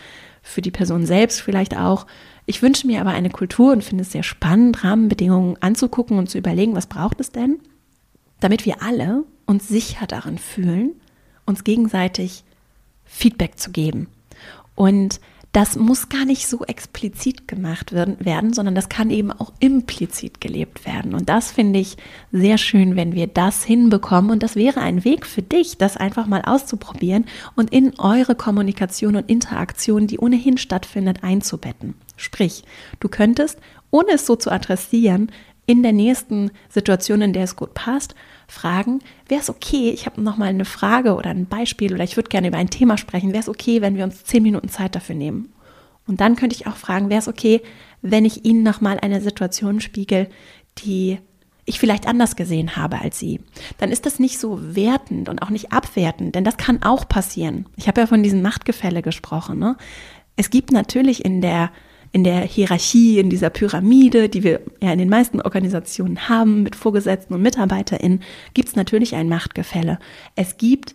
für 0.43 0.63
die 0.63 0.71
Person 0.71 1.07
selbst 1.07 1.41
vielleicht 1.41 1.77
auch. 1.77 2.07
Ich 2.47 2.63
wünsche 2.63 2.87
mir 2.87 3.01
aber 3.01 3.11
eine 3.11 3.31
Kultur 3.31 3.73
und 3.73 3.83
finde 3.83 4.03
es 4.03 4.13
sehr 4.13 4.23
spannend, 4.23 4.85
Rahmenbedingungen 4.85 5.57
anzugucken 5.61 6.19
und 6.19 6.29
zu 6.29 6.39
überlegen, 6.39 6.75
was 6.77 6.87
braucht 6.87 7.21
es 7.21 7.31
denn? 7.31 7.59
damit 8.43 8.67
wir 8.67 8.83
alle 8.83 9.25
uns 9.47 9.69
sicher 9.69 10.07
darin 10.07 10.37
fühlen, 10.37 10.93
uns 11.47 11.65
gegenseitig 11.65 12.45
Feedback 13.05 13.59
zu 13.59 13.71
geben. 13.71 14.09
Und 14.75 15.21
das 15.53 15.77
muss 15.77 16.09
gar 16.09 16.25
nicht 16.25 16.49
so 16.49 16.65
explizit 16.65 17.47
gemacht 17.47 17.93
werden, 17.93 18.55
sondern 18.55 18.75
das 18.75 18.89
kann 18.89 19.11
eben 19.11 19.31
auch 19.31 19.53
implizit 19.61 20.41
gelebt 20.41 20.87
werden. 20.87 21.15
Und 21.15 21.29
das 21.29 21.53
finde 21.53 21.79
ich 21.79 21.99
sehr 22.33 22.57
schön, 22.57 22.97
wenn 22.97 23.15
wir 23.15 23.27
das 23.27 23.63
hinbekommen. 23.63 24.31
Und 24.31 24.43
das 24.43 24.57
wäre 24.57 24.81
ein 24.81 25.05
Weg 25.05 25.27
für 25.27 25.43
dich, 25.43 25.77
das 25.77 25.99
einfach 25.99 26.27
mal 26.27 26.41
auszuprobieren 26.41 27.27
und 27.55 27.71
in 27.71 27.99
eure 27.99 28.35
Kommunikation 28.35 29.15
und 29.15 29.29
Interaktion, 29.29 30.07
die 30.07 30.19
ohnehin 30.19 30.57
stattfindet, 30.57 31.23
einzubetten. 31.23 31.95
Sprich, 32.17 32.65
du 33.01 33.11
könntest, 33.11 33.59
ohne 33.91 34.13
es 34.13 34.25
so 34.25 34.37
zu 34.37 34.51
adressieren, 34.51 35.31
in 35.67 35.83
der 35.83 35.93
nächsten 35.93 36.51
Situation, 36.69 37.23
in 37.23 37.33
der 37.33 37.45
es 37.45 37.57
gut 37.57 37.75
passt, 37.75 38.15
fragen, 38.49 39.01
wäre 39.29 39.41
es 39.41 39.51
okay, 39.51 39.91
ich 39.91 40.07
habe 40.07 40.21
noch 40.21 40.37
mal 40.37 40.49
eine 40.49 40.65
Frage 40.65 41.15
oder 41.15 41.31
ein 41.31 41.47
Beispiel 41.47 41.95
oder 41.95 42.05
ich 42.05 42.17
würde 42.17 42.29
gerne 42.29 42.49
über 42.49 42.59
ein 42.59 42.71
Thema 42.71 42.99
sprechen, 42.99 43.33
wäre 43.33 43.43
es 43.43 43.49
okay, 43.49 43.81
wenn 43.81 43.97
wir 43.97 44.05
uns 44.05 44.25
zehn 44.25 44.43
Minuten 44.43 44.69
Zeit 44.69 44.95
dafür 44.95 45.15
nehmen? 45.15 45.53
Und 46.07 46.21
dann 46.21 46.37
könnte 46.37 46.57
ich 46.57 46.67
auch 46.67 46.77
fragen, 46.77 47.11
wäre 47.11 47.21
es 47.21 47.29
okay, 47.29 47.63
wenn 48.01 48.25
ich 48.25 48.45
Ihnen 48.45 48.65
noch 48.65 48.81
mal 48.81 48.99
eine 49.01 49.21
Situation 49.21 49.81
spiegel, 49.81 50.29
die 50.79 51.19
ich 51.65 51.79
vielleicht 51.79 52.09
anders 52.09 52.35
gesehen 52.35 52.75
habe 52.75 53.01
als 53.01 53.21
Sie, 53.21 53.41
dann 53.79 53.93
ist 53.93 54.05
das 54.05 54.19
nicht 54.19 54.41
so 54.41 54.75
wertend 54.75 55.29
und 55.29 55.43
auch 55.43 55.51
nicht 55.51 55.73
abwertend, 55.73 56.35
denn 56.35 56.43
das 56.43 56.57
kann 56.57 56.83
auch 56.83 57.09
passieren. 57.09 57.67
Ich 57.77 57.87
habe 57.87 58.01
ja 58.01 58.07
von 58.09 58.25
diesem 58.25 58.43
Machtgefälle 58.43 59.01
gesprochen. 59.01 59.61
Ne? 59.61 59.77
Es 60.35 60.51
gibt 60.51 60.73
natürlich 60.73 61.25
in 61.25 61.41
der 61.41 61.71
in 62.13 62.25
der 62.25 62.41
Hierarchie, 62.43 63.19
in 63.19 63.31
dieser 63.31 63.51
Pyramide, 63.51 64.29
die 64.29 64.43
wir 64.43 64.61
ja 64.83 64.93
in 64.93 64.99
den 64.99 65.09
meisten 65.09 65.41
Organisationen 65.41 66.29
haben, 66.29 66.63
mit 66.63 66.77
Vorgesetzten 66.77 67.33
und 67.35 67.43
MitarbeiterInnen, 67.43 68.21
gibt 68.53 68.69
es 68.69 68.77
natürlich 68.77 69.15
ein 69.15 69.29
Machtgefälle. 69.29 69.99
Es 70.37 70.59
gibt 70.59 70.95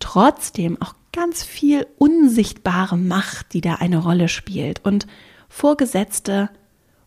trotzdem 0.00 0.80
auch 0.82 0.94
ganz 1.12 1.44
viel 1.44 1.86
unsichtbare 1.98 2.96
Macht, 2.96 3.54
die 3.54 3.60
da 3.60 3.76
eine 3.76 3.98
Rolle 3.98 4.28
spielt. 4.28 4.84
Und 4.84 5.06
Vorgesetzte, 5.48 6.50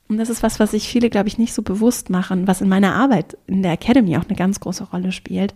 und 0.07 0.17
das 0.17 0.29
ist 0.29 0.41
was, 0.41 0.59
was 0.59 0.71
sich 0.71 0.87
viele, 0.87 1.09
glaube 1.09 1.27
ich, 1.27 1.37
nicht 1.37 1.53
so 1.53 1.61
bewusst 1.61 2.09
machen, 2.09 2.47
was 2.47 2.61
in 2.61 2.69
meiner 2.69 2.95
Arbeit 2.95 3.37
in 3.45 3.61
der 3.61 3.73
Academy 3.73 4.17
auch 4.17 4.25
eine 4.25 4.37
ganz 4.37 4.59
große 4.61 4.85
Rolle 4.85 5.11
spielt. 5.11 5.53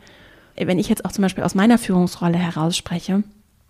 Wenn 0.55 0.77
ich 0.77 0.89
jetzt 0.89 1.05
auch 1.05 1.11
zum 1.11 1.23
Beispiel 1.23 1.43
aus 1.43 1.55
meiner 1.55 1.79
Führungsrolle 1.79 2.37
heraus 2.37 2.77
spreche, 2.77 3.23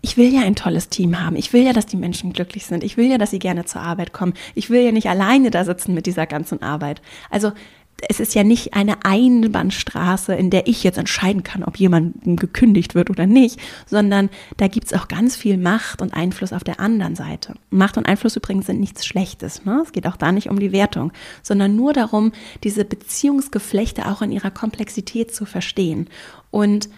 ich 0.04 0.18
will 0.18 0.34
ja 0.34 0.42
ein 0.42 0.54
tolles 0.54 0.90
Team 0.90 1.18
haben. 1.18 1.34
Ich 1.34 1.54
will 1.54 1.62
ja, 1.62 1.72
dass 1.72 1.86
die 1.86 1.96
Menschen 1.96 2.34
glücklich 2.34 2.66
sind. 2.66 2.84
Ich 2.84 2.98
will 2.98 3.10
ja, 3.10 3.16
dass 3.16 3.30
sie 3.30 3.38
gerne 3.38 3.64
zur 3.64 3.80
Arbeit 3.80 4.12
kommen. 4.12 4.34
Ich 4.54 4.68
will 4.68 4.82
ja 4.82 4.92
nicht 4.92 5.08
alleine 5.08 5.50
da 5.50 5.64
sitzen 5.64 5.94
mit 5.94 6.04
dieser 6.04 6.26
ganzen 6.26 6.60
Arbeit. 6.62 7.00
Also 7.30 7.52
es 8.06 8.20
ist 8.20 8.34
ja 8.34 8.44
nicht 8.44 8.74
eine 8.74 9.02
Einbahnstraße, 9.06 10.34
in 10.34 10.50
der 10.50 10.66
ich 10.66 10.84
jetzt 10.84 10.98
entscheiden 10.98 11.42
kann, 11.42 11.62
ob 11.62 11.78
jemandem 11.78 12.36
gekündigt 12.36 12.94
wird 12.94 13.08
oder 13.08 13.26
nicht, 13.26 13.58
sondern 13.86 14.28
da 14.58 14.68
gibt 14.68 14.88
es 14.88 14.92
auch 14.92 15.08
ganz 15.08 15.36
viel 15.36 15.56
Macht 15.56 16.02
und 16.02 16.12
Einfluss 16.12 16.52
auf 16.52 16.64
der 16.64 16.80
anderen 16.80 17.16
Seite. 17.16 17.54
Macht 17.70 17.96
und 17.96 18.04
Einfluss 18.04 18.36
übrigens 18.36 18.66
sind 18.66 18.80
nichts 18.80 19.06
Schlechtes. 19.06 19.64
Ne? 19.64 19.80
Es 19.86 19.92
geht 19.92 20.06
auch 20.06 20.16
da 20.16 20.32
nicht 20.32 20.50
um 20.50 20.60
die 20.60 20.72
Wertung, 20.72 21.12
sondern 21.42 21.76
nur 21.76 21.94
darum, 21.94 22.32
diese 22.62 22.84
Beziehungsgeflechte 22.84 24.06
auch 24.06 24.20
in 24.20 24.32
ihrer 24.32 24.50
Komplexität 24.50 25.34
zu 25.34 25.46
verstehen. 25.46 26.10
Und 26.50 26.90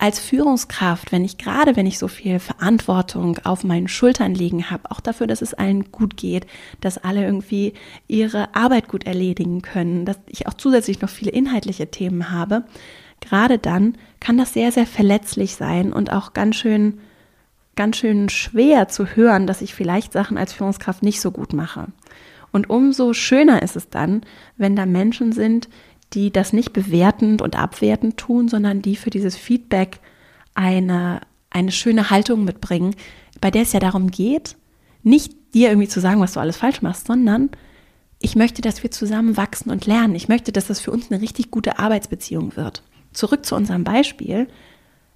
als 0.00 0.18
Führungskraft, 0.18 1.12
wenn 1.12 1.24
ich 1.26 1.36
gerade, 1.36 1.76
wenn 1.76 1.86
ich 1.86 1.98
so 1.98 2.08
viel 2.08 2.38
Verantwortung 2.38 3.38
auf 3.44 3.64
meinen 3.64 3.86
Schultern 3.86 4.34
liegen 4.34 4.70
habe, 4.70 4.90
auch 4.90 5.00
dafür, 5.00 5.26
dass 5.26 5.42
es 5.42 5.52
allen 5.52 5.92
gut 5.92 6.16
geht, 6.16 6.46
dass 6.80 6.96
alle 6.96 7.22
irgendwie 7.22 7.74
ihre 8.08 8.54
Arbeit 8.54 8.88
gut 8.88 9.04
erledigen 9.04 9.60
können, 9.60 10.06
dass 10.06 10.18
ich 10.26 10.48
auch 10.48 10.54
zusätzlich 10.54 11.02
noch 11.02 11.10
viele 11.10 11.30
inhaltliche 11.30 11.90
Themen 11.90 12.30
habe, 12.30 12.64
gerade 13.20 13.58
dann 13.58 13.98
kann 14.20 14.38
das 14.38 14.54
sehr, 14.54 14.72
sehr 14.72 14.86
verletzlich 14.86 15.56
sein 15.56 15.92
und 15.92 16.10
auch 16.10 16.32
ganz 16.32 16.56
schön, 16.56 16.98
ganz 17.76 17.98
schön 17.98 18.30
schwer 18.30 18.88
zu 18.88 19.04
hören, 19.04 19.46
dass 19.46 19.60
ich 19.60 19.74
vielleicht 19.74 20.14
Sachen 20.14 20.38
als 20.38 20.54
Führungskraft 20.54 21.02
nicht 21.02 21.20
so 21.20 21.30
gut 21.30 21.52
mache. 21.52 21.88
Und 22.52 22.70
umso 22.70 23.12
schöner 23.12 23.62
ist 23.62 23.76
es 23.76 23.90
dann, 23.90 24.22
wenn 24.56 24.74
da 24.76 24.86
Menschen 24.86 25.32
sind, 25.32 25.68
die 26.12 26.32
das 26.32 26.52
nicht 26.52 26.72
bewertend 26.72 27.42
und 27.42 27.56
abwertend 27.56 28.16
tun, 28.16 28.48
sondern 28.48 28.82
die 28.82 28.96
für 28.96 29.10
dieses 29.10 29.36
Feedback 29.36 30.00
eine, 30.54 31.20
eine 31.50 31.72
schöne 31.72 32.10
Haltung 32.10 32.44
mitbringen, 32.44 32.94
bei 33.40 33.50
der 33.50 33.62
es 33.62 33.72
ja 33.72 33.80
darum 33.80 34.10
geht, 34.10 34.56
nicht 35.02 35.34
dir 35.54 35.68
irgendwie 35.68 35.88
zu 35.88 36.00
sagen, 36.00 36.20
was 36.20 36.34
du 36.34 36.40
alles 36.40 36.56
falsch 36.56 36.82
machst, 36.82 37.06
sondern 37.06 37.50
ich 38.20 38.36
möchte, 38.36 38.60
dass 38.60 38.82
wir 38.82 38.90
zusammen 38.90 39.36
wachsen 39.36 39.70
und 39.70 39.86
lernen. 39.86 40.14
Ich 40.14 40.28
möchte, 40.28 40.52
dass 40.52 40.66
das 40.66 40.80
für 40.80 40.90
uns 40.90 41.10
eine 41.10 41.22
richtig 41.22 41.50
gute 41.50 41.78
Arbeitsbeziehung 41.78 42.56
wird. 42.56 42.82
Zurück 43.12 43.46
zu 43.46 43.56
unserem 43.56 43.82
Beispiel. 43.82 44.46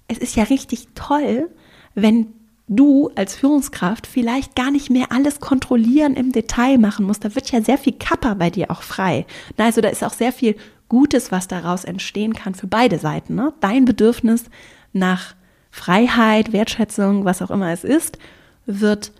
Es 0.07 0.17
ist 0.17 0.35
ja 0.35 0.43
richtig 0.43 0.87
toll, 0.95 1.49
wenn 1.93 2.27
du 2.67 3.11
als 3.15 3.35
Führungskraft 3.35 4.07
vielleicht 4.07 4.55
gar 4.55 4.71
nicht 4.71 4.89
mehr 4.89 5.11
alles 5.11 5.39
kontrollieren 5.39 6.15
im 6.15 6.31
Detail 6.31 6.79
machen 6.79 7.05
musst. 7.05 7.23
Da 7.23 7.35
wird 7.35 7.51
ja 7.51 7.61
sehr 7.61 7.77
viel 7.77 7.93
Kappa 7.93 8.33
bei 8.33 8.49
dir 8.49 8.71
auch 8.71 8.81
frei. 8.81 9.27
Also 9.57 9.81
da 9.81 9.89
ist 9.89 10.03
auch 10.03 10.13
sehr 10.13 10.31
viel 10.31 10.55
Gutes, 10.89 11.31
was 11.31 11.47
daraus 11.47 11.83
entstehen 11.83 12.33
kann 12.33 12.55
für 12.55 12.67
beide 12.67 12.99
Seiten. 12.99 13.35
Ne? 13.35 13.53
Dein 13.59 13.85
Bedürfnis 13.85 14.45
nach 14.93 15.35
Freiheit, 15.71 16.53
Wertschätzung, 16.53 17.25
was 17.25 17.41
auch 17.41 17.51
immer 17.51 17.71
es 17.71 17.83
ist, 17.83 18.17
wird 18.65 19.11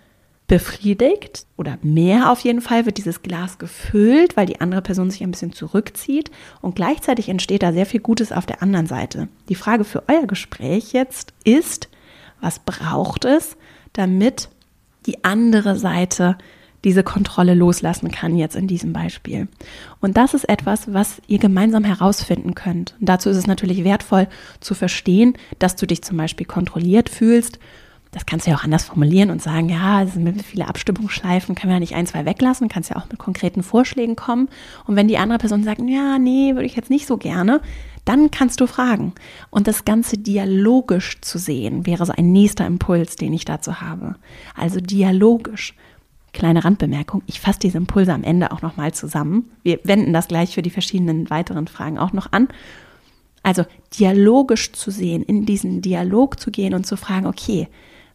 befriedigt 0.47 1.47
oder 1.57 1.77
mehr 1.81 2.31
auf 2.31 2.41
jeden 2.41 2.61
Fall 2.61 2.85
wird 2.85 2.97
dieses 2.97 3.23
Glas 3.23 3.57
gefüllt, 3.57 4.37
weil 4.37 4.45
die 4.45 4.61
andere 4.61 4.81
Person 4.81 5.09
sich 5.09 5.23
ein 5.23 5.31
bisschen 5.31 5.53
zurückzieht 5.53 6.29
und 6.61 6.75
gleichzeitig 6.75 7.29
entsteht 7.29 7.63
da 7.63 7.73
sehr 7.73 7.87
viel 7.87 7.99
Gutes 7.99 8.31
auf 8.31 8.45
der 8.45 8.61
anderen 8.61 8.85
Seite. 8.85 9.27
Die 9.49 9.55
Frage 9.55 9.83
für 9.83 10.03
euer 10.07 10.27
Gespräch 10.27 10.93
jetzt 10.93 11.33
ist, 11.43 11.89
was 12.41 12.59
braucht 12.59 13.25
es, 13.25 13.57
damit 13.93 14.49
die 15.07 15.23
andere 15.23 15.77
Seite 15.77 16.37
diese 16.85 17.03
Kontrolle 17.03 17.55
loslassen 17.55 18.11
kann, 18.11 18.37
jetzt 18.37 18.55
in 18.55 18.67
diesem 18.67 18.93
Beispiel. 18.93 19.47
Und 19.99 20.15
das 20.15 20.33
ist 20.33 20.47
etwas, 20.47 20.93
was 20.93 21.21
ihr 21.27 21.39
gemeinsam 21.39 21.83
herausfinden 21.83 22.55
könnt. 22.55 22.95
Und 22.99 23.09
dazu 23.09 23.29
ist 23.29 23.37
es 23.37 23.47
natürlich 23.47 23.83
wertvoll 23.83 24.27
zu 24.61 24.75
verstehen, 24.75 25.33
dass 25.59 25.75
du 25.75 25.87
dich 25.87 26.03
zum 26.03 26.15
Beispiel 26.15 26.45
kontrolliert 26.45 27.09
fühlst. 27.09 27.59
Das 28.11 28.25
kannst 28.25 28.45
du 28.45 28.51
ja 28.51 28.57
auch 28.57 28.63
anders 28.63 28.85
formulieren 28.85 29.29
und 29.29 29.41
sagen, 29.41 29.67
ja, 29.67 30.03
es 30.03 30.13
sind 30.13 30.41
viele 30.41 30.69
Abstimmungsschleifen, 30.69 31.55
können 31.55 31.71
wir 31.71 31.75
ja 31.75 31.79
nicht 31.81 31.95
ein, 31.95 32.07
zwei 32.07 32.23
weglassen, 32.23 32.69
kannst 32.69 32.89
ja 32.89 32.95
auch 32.95 33.09
mit 33.09 33.17
konkreten 33.17 33.61
Vorschlägen 33.61 34.15
kommen. 34.15 34.47
Und 34.85 34.95
wenn 34.95 35.09
die 35.09 35.17
andere 35.17 35.39
Person 35.39 35.65
sagt, 35.65 35.81
ja, 35.81 36.17
nee, 36.17 36.53
würde 36.53 36.65
ich 36.65 36.77
jetzt 36.77 36.89
nicht 36.89 37.07
so 37.07 37.17
gerne, 37.17 37.59
dann 38.05 38.31
kannst 38.31 38.61
du 38.61 38.67
fragen. 38.67 39.13
Und 39.49 39.67
das 39.67 39.83
Ganze 39.83 40.17
dialogisch 40.17 41.19
zu 41.21 41.39
sehen, 41.39 41.85
wäre 41.85 42.05
so 42.05 42.13
ein 42.15 42.31
nächster 42.31 42.65
Impuls, 42.65 43.15
den 43.15 43.33
ich 43.33 43.43
dazu 43.43 43.81
habe. 43.81 44.15
Also 44.55 44.79
dialogisch. 44.79 45.73
Kleine 46.35 46.65
Randbemerkung, 46.65 47.23
ich 47.27 47.39
fasse 47.39 47.59
diese 47.59 47.77
Impulse 47.77 48.11
am 48.11 48.25
Ende 48.25 48.51
auch 48.51 48.61
nochmal 48.61 48.93
zusammen. 48.93 49.49
Wir 49.63 49.79
wenden 49.85 50.11
das 50.11 50.27
gleich 50.27 50.53
für 50.53 50.61
die 50.61 50.69
verschiedenen 50.69 51.29
weiteren 51.29 51.65
Fragen 51.65 51.97
auch 51.97 52.11
noch 52.11 52.33
an. 52.33 52.49
Also 53.41 53.63
dialogisch 53.97 54.73
zu 54.73 54.91
sehen, 54.91 55.23
in 55.23 55.45
diesen 55.45 55.81
Dialog 55.81 56.37
zu 56.37 56.51
gehen 56.51 56.73
und 56.73 56.85
zu 56.85 56.97
fragen, 56.97 57.25
okay, 57.25 57.69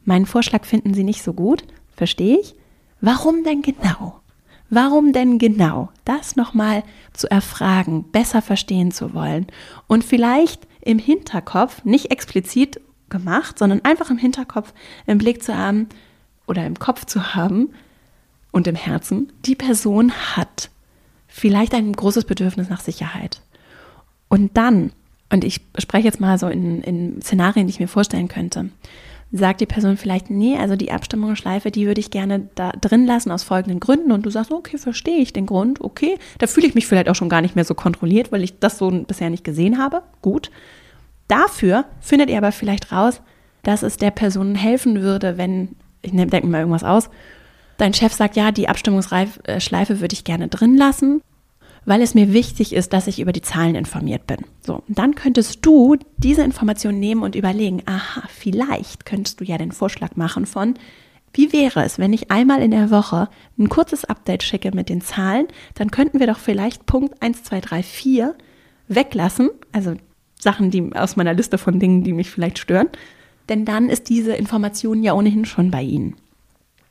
meinen 0.04 0.26
Vorschlag 0.26 0.66
finden 0.66 0.92
Sie 0.92 1.02
nicht 1.02 1.22
so 1.22 1.33
gut, 1.33 1.64
verstehe 1.96 2.38
ich. 2.38 2.54
Warum 3.00 3.42
denn 3.42 3.62
genau? 3.62 4.20
Warum 4.68 5.14
denn 5.14 5.38
genau? 5.38 5.88
Das 6.04 6.37
nochmal 6.37 6.83
zu 7.14 7.30
erfragen, 7.30 8.04
besser 8.12 8.42
verstehen 8.42 8.90
zu 8.92 9.14
wollen 9.14 9.46
und 9.87 10.04
vielleicht 10.04 10.68
im 10.83 10.98
Hinterkopf, 10.98 11.87
nicht 11.87 12.11
explizit 12.11 12.83
gemacht, 13.09 13.59
sondern 13.59 13.83
einfach 13.83 14.11
im 14.11 14.18
Hinterkopf 14.18 14.74
im 15.06 15.16
Blick 15.16 15.42
zu 15.42 15.56
haben 15.56 15.88
oder 16.46 16.66
im 16.66 16.78
Kopf 16.78 17.06
zu 17.06 17.35
haben, 17.35 17.70
und 18.52 18.66
im 18.66 18.74
Herzen, 18.74 19.32
die 19.44 19.54
Person 19.54 20.12
hat 20.12 20.70
vielleicht 21.28 21.74
ein 21.74 21.92
großes 21.92 22.24
Bedürfnis 22.24 22.68
nach 22.68 22.80
Sicherheit. 22.80 23.40
Und 24.28 24.56
dann, 24.56 24.92
und 25.32 25.44
ich 25.44 25.60
spreche 25.78 26.06
jetzt 26.06 26.20
mal 26.20 26.38
so 26.38 26.48
in, 26.48 26.82
in 26.82 27.22
Szenarien, 27.22 27.66
die 27.66 27.72
ich 27.72 27.80
mir 27.80 27.88
vorstellen 27.88 28.28
könnte, 28.28 28.70
sagt 29.32 29.60
die 29.60 29.66
Person 29.66 29.96
vielleicht, 29.96 30.28
nee, 30.28 30.56
also 30.56 30.74
die 30.74 30.90
Abstimmungsschleife, 30.90 31.70
die 31.70 31.86
würde 31.86 32.00
ich 32.00 32.10
gerne 32.10 32.48
da 32.56 32.72
drin 32.72 33.06
lassen 33.06 33.30
aus 33.30 33.44
folgenden 33.44 33.78
Gründen. 33.78 34.10
Und 34.10 34.26
du 34.26 34.30
sagst, 34.30 34.50
okay, 34.50 34.76
verstehe 34.76 35.18
ich 35.18 35.32
den 35.32 35.46
Grund, 35.46 35.80
okay, 35.80 36.18
da 36.38 36.46
fühle 36.46 36.66
ich 36.66 36.74
mich 36.74 36.86
vielleicht 36.86 37.08
auch 37.08 37.14
schon 37.14 37.28
gar 37.28 37.40
nicht 37.40 37.54
mehr 37.54 37.64
so 37.64 37.74
kontrolliert, 37.74 38.32
weil 38.32 38.42
ich 38.42 38.58
das 38.58 38.78
so 38.78 38.90
bisher 38.90 39.30
nicht 39.30 39.44
gesehen 39.44 39.78
habe. 39.78 40.02
Gut. 40.20 40.50
Dafür 41.28 41.84
findet 42.00 42.28
ihr 42.28 42.38
aber 42.38 42.50
vielleicht 42.50 42.90
raus, 42.90 43.20
dass 43.62 43.84
es 43.84 43.98
der 43.98 44.10
Person 44.10 44.56
helfen 44.56 45.00
würde, 45.00 45.38
wenn, 45.38 45.76
ich 46.02 46.10
denke 46.10 46.46
mal 46.48 46.58
irgendwas 46.58 46.82
aus, 46.82 47.08
Dein 47.80 47.94
Chef 47.94 48.12
sagt, 48.12 48.36
ja, 48.36 48.52
die 48.52 48.68
Abstimmungsschleife 48.68 50.00
würde 50.00 50.12
ich 50.12 50.24
gerne 50.24 50.48
drin 50.48 50.76
lassen, 50.76 51.22
weil 51.86 52.02
es 52.02 52.14
mir 52.14 52.34
wichtig 52.34 52.74
ist, 52.74 52.92
dass 52.92 53.06
ich 53.06 53.20
über 53.20 53.32
die 53.32 53.40
Zahlen 53.40 53.74
informiert 53.74 54.26
bin. 54.26 54.44
So, 54.60 54.82
dann 54.86 55.14
könntest 55.14 55.64
du 55.64 55.96
diese 56.18 56.42
Information 56.42 57.00
nehmen 57.00 57.22
und 57.22 57.34
überlegen, 57.34 57.82
aha, 57.86 58.24
vielleicht 58.28 59.06
könntest 59.06 59.40
du 59.40 59.44
ja 59.44 59.56
den 59.56 59.72
Vorschlag 59.72 60.16
machen 60.16 60.44
von, 60.44 60.74
wie 61.32 61.54
wäre 61.54 61.82
es, 61.82 61.98
wenn 61.98 62.12
ich 62.12 62.30
einmal 62.30 62.60
in 62.60 62.70
der 62.70 62.90
Woche 62.90 63.30
ein 63.58 63.70
kurzes 63.70 64.04
Update 64.04 64.42
schicke 64.42 64.72
mit 64.74 64.90
den 64.90 65.00
Zahlen, 65.00 65.48
dann 65.74 65.90
könnten 65.90 66.20
wir 66.20 66.26
doch 66.26 66.38
vielleicht 66.38 66.84
Punkt 66.84 67.22
1, 67.22 67.44
2, 67.44 67.60
3, 67.62 67.82
4 67.82 68.34
weglassen, 68.88 69.48
also 69.72 69.94
Sachen, 70.38 70.70
die 70.70 70.94
aus 70.94 71.16
meiner 71.16 71.32
Liste 71.32 71.56
von 71.56 71.80
Dingen, 71.80 72.04
die 72.04 72.12
mich 72.12 72.30
vielleicht 72.30 72.58
stören, 72.58 72.90
denn 73.48 73.64
dann 73.64 73.88
ist 73.88 74.10
diese 74.10 74.34
Information 74.34 75.02
ja 75.02 75.14
ohnehin 75.14 75.46
schon 75.46 75.70
bei 75.70 75.80
Ihnen. 75.80 76.16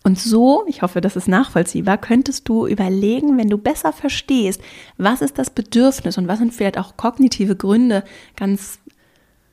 Und 0.03 0.17
so, 0.17 0.63
ich 0.67 0.81
hoffe, 0.81 1.01
das 1.01 1.15
ist 1.15 1.27
nachvollziehbar, 1.27 1.97
könntest 1.97 2.47
du 2.47 2.65
überlegen, 2.65 3.37
wenn 3.37 3.49
du 3.49 3.57
besser 3.57 3.91
verstehst, 3.91 4.61
was 4.97 5.21
ist 5.21 5.37
das 5.37 5.49
Bedürfnis 5.49 6.17
und 6.17 6.27
was 6.27 6.39
sind 6.39 6.53
vielleicht 6.53 6.77
auch 6.77 6.95
kognitive 6.95 7.55
Gründe, 7.55 8.03
ganz 8.35 8.79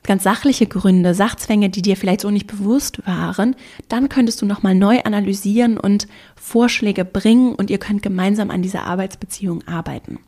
ganz 0.07 0.23
sachliche 0.23 0.65
Gründe, 0.65 1.13
Sachzwänge, 1.13 1.69
die 1.69 1.83
dir 1.83 1.97
vielleicht 1.97 2.21
so 2.21 2.31
nicht 2.31 2.47
bewusst 2.47 3.05
waren, 3.05 3.55
dann 3.89 4.09
könntest 4.09 4.41
du 4.41 4.45
nochmal 4.45 4.73
neu 4.73 5.01
analysieren 5.03 5.77
und 5.77 6.07
Vorschläge 6.35 7.05
bringen 7.05 7.53
und 7.53 7.69
ihr 7.69 7.77
könnt 7.77 8.01
gemeinsam 8.01 8.49
an 8.49 8.63
dieser 8.63 8.85
Arbeitsbeziehung 8.85 9.67
arbeiten. 9.67 10.19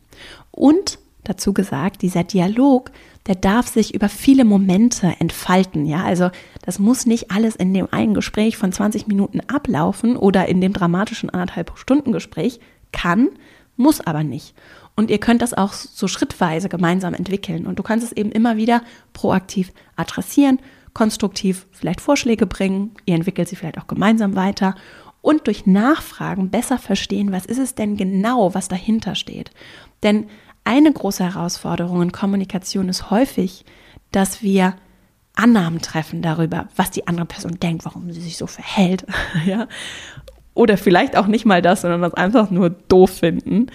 Und 0.52 0.98
dazu 1.24 1.52
gesagt, 1.52 2.02
dieser 2.02 2.24
Dialog 2.24 2.90
der 3.26 3.34
darf 3.34 3.68
sich 3.68 3.94
über 3.94 4.08
viele 4.08 4.44
Momente 4.44 5.14
entfalten. 5.18 5.86
Ja, 5.86 6.04
also 6.04 6.30
das 6.62 6.78
muss 6.78 7.06
nicht 7.06 7.30
alles 7.30 7.54
in 7.56 7.74
dem 7.74 7.88
einen 7.90 8.14
Gespräch 8.14 8.56
von 8.56 8.72
20 8.72 9.06
Minuten 9.06 9.40
ablaufen 9.40 10.16
oder 10.16 10.48
in 10.48 10.60
dem 10.60 10.72
dramatischen 10.72 11.30
anderthalb 11.30 11.72
Stunden 11.76 12.12
Gespräch. 12.12 12.60
Kann, 12.92 13.28
muss 13.76 14.00
aber 14.00 14.24
nicht. 14.24 14.54
Und 14.96 15.10
ihr 15.10 15.18
könnt 15.18 15.42
das 15.42 15.54
auch 15.54 15.72
so 15.72 16.08
schrittweise 16.08 16.68
gemeinsam 16.68 17.14
entwickeln. 17.14 17.66
Und 17.66 17.78
du 17.78 17.82
kannst 17.82 18.06
es 18.06 18.12
eben 18.12 18.32
immer 18.32 18.56
wieder 18.56 18.82
proaktiv 19.12 19.72
adressieren, 19.96 20.58
konstruktiv 20.94 21.66
vielleicht 21.70 22.00
Vorschläge 22.00 22.46
bringen. 22.46 22.92
Ihr 23.04 23.14
entwickelt 23.14 23.48
sie 23.48 23.56
vielleicht 23.56 23.78
auch 23.78 23.86
gemeinsam 23.86 24.34
weiter 24.34 24.74
und 25.22 25.46
durch 25.46 25.66
Nachfragen 25.66 26.50
besser 26.50 26.78
verstehen, 26.78 27.30
was 27.32 27.44
ist 27.44 27.58
es 27.58 27.74
denn 27.74 27.96
genau, 27.96 28.54
was 28.54 28.68
dahinter 28.68 29.14
steht. 29.14 29.50
Denn 30.02 30.26
eine 30.64 30.92
große 30.92 31.24
Herausforderung 31.24 32.02
in 32.02 32.12
Kommunikation 32.12 32.88
ist 32.88 33.10
häufig, 33.10 33.64
dass 34.12 34.42
wir 34.42 34.74
Annahmen 35.34 35.80
treffen 35.80 36.22
darüber, 36.22 36.68
was 36.76 36.90
die 36.90 37.06
andere 37.06 37.26
Person 37.26 37.58
denkt, 37.60 37.84
warum 37.84 38.12
sie 38.12 38.20
sich 38.20 38.36
so 38.36 38.46
verhält, 38.46 39.06
ja. 39.46 39.68
Oder 40.54 40.76
vielleicht 40.76 41.16
auch 41.16 41.26
nicht 41.26 41.46
mal 41.46 41.62
das, 41.62 41.82
sondern 41.82 42.02
das 42.02 42.14
einfach 42.14 42.50
nur 42.50 42.70
doof 42.70 43.10
finden. 43.10 43.68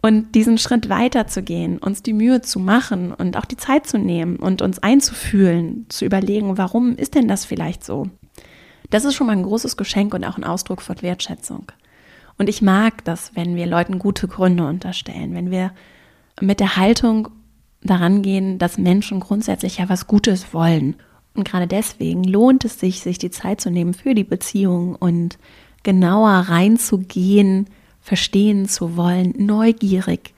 Und 0.00 0.34
diesen 0.34 0.58
Schritt 0.58 0.88
weiter 0.88 1.26
zu 1.26 1.42
gehen, 1.42 1.78
uns 1.78 2.02
die 2.02 2.12
Mühe 2.12 2.40
zu 2.40 2.60
machen 2.60 3.12
und 3.12 3.36
auch 3.36 3.46
die 3.46 3.56
Zeit 3.56 3.86
zu 3.86 3.98
nehmen 3.98 4.36
und 4.36 4.62
uns 4.62 4.78
einzufühlen, 4.78 5.86
zu 5.88 6.04
überlegen, 6.04 6.56
warum 6.56 6.96
ist 6.96 7.14
denn 7.14 7.26
das 7.26 7.44
vielleicht 7.44 7.84
so? 7.84 8.08
Das 8.90 9.04
ist 9.04 9.14
schon 9.14 9.26
mal 9.26 9.32
ein 9.32 9.42
großes 9.42 9.76
Geschenk 9.76 10.14
und 10.14 10.24
auch 10.24 10.36
ein 10.36 10.44
Ausdruck 10.44 10.82
von 10.82 11.00
Wertschätzung. 11.02 11.72
Und 12.38 12.48
ich 12.48 12.62
mag 12.62 13.04
das, 13.04 13.32
wenn 13.34 13.56
wir 13.56 13.66
Leuten 13.66 13.98
gute 13.98 14.28
Gründe 14.28 14.66
unterstellen, 14.66 15.34
wenn 15.34 15.50
wir 15.50 15.72
mit 16.40 16.60
der 16.60 16.76
Haltung 16.76 17.28
daran 17.82 18.22
gehen, 18.22 18.58
dass 18.58 18.78
Menschen 18.78 19.20
grundsätzlich 19.20 19.78
ja 19.78 19.88
was 19.88 20.06
Gutes 20.06 20.52
wollen. 20.54 20.96
Und 21.34 21.46
gerade 21.46 21.66
deswegen 21.66 22.24
lohnt 22.24 22.64
es 22.64 22.78
sich, 22.78 23.00
sich 23.00 23.18
die 23.18 23.30
Zeit 23.30 23.60
zu 23.60 23.70
nehmen 23.70 23.94
für 23.94 24.14
die 24.14 24.24
Beziehung 24.24 24.94
und 24.94 25.38
genauer 25.82 26.30
reinzugehen, 26.30 27.68
verstehen 28.00 28.68
zu 28.68 28.96
wollen, 28.96 29.34
neugierig 29.36 30.34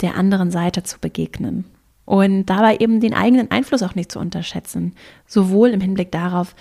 der 0.00 0.16
anderen 0.16 0.50
Seite 0.50 0.82
zu 0.82 0.98
begegnen. 1.00 1.64
Und 2.04 2.46
dabei 2.46 2.76
eben 2.76 3.00
den 3.00 3.14
eigenen 3.14 3.50
Einfluss 3.50 3.82
auch 3.82 3.94
nicht 3.94 4.12
zu 4.12 4.18
unterschätzen. 4.18 4.94
Sowohl 5.26 5.70
im 5.70 5.80
Hinblick 5.80 6.12
darauf, 6.12 6.54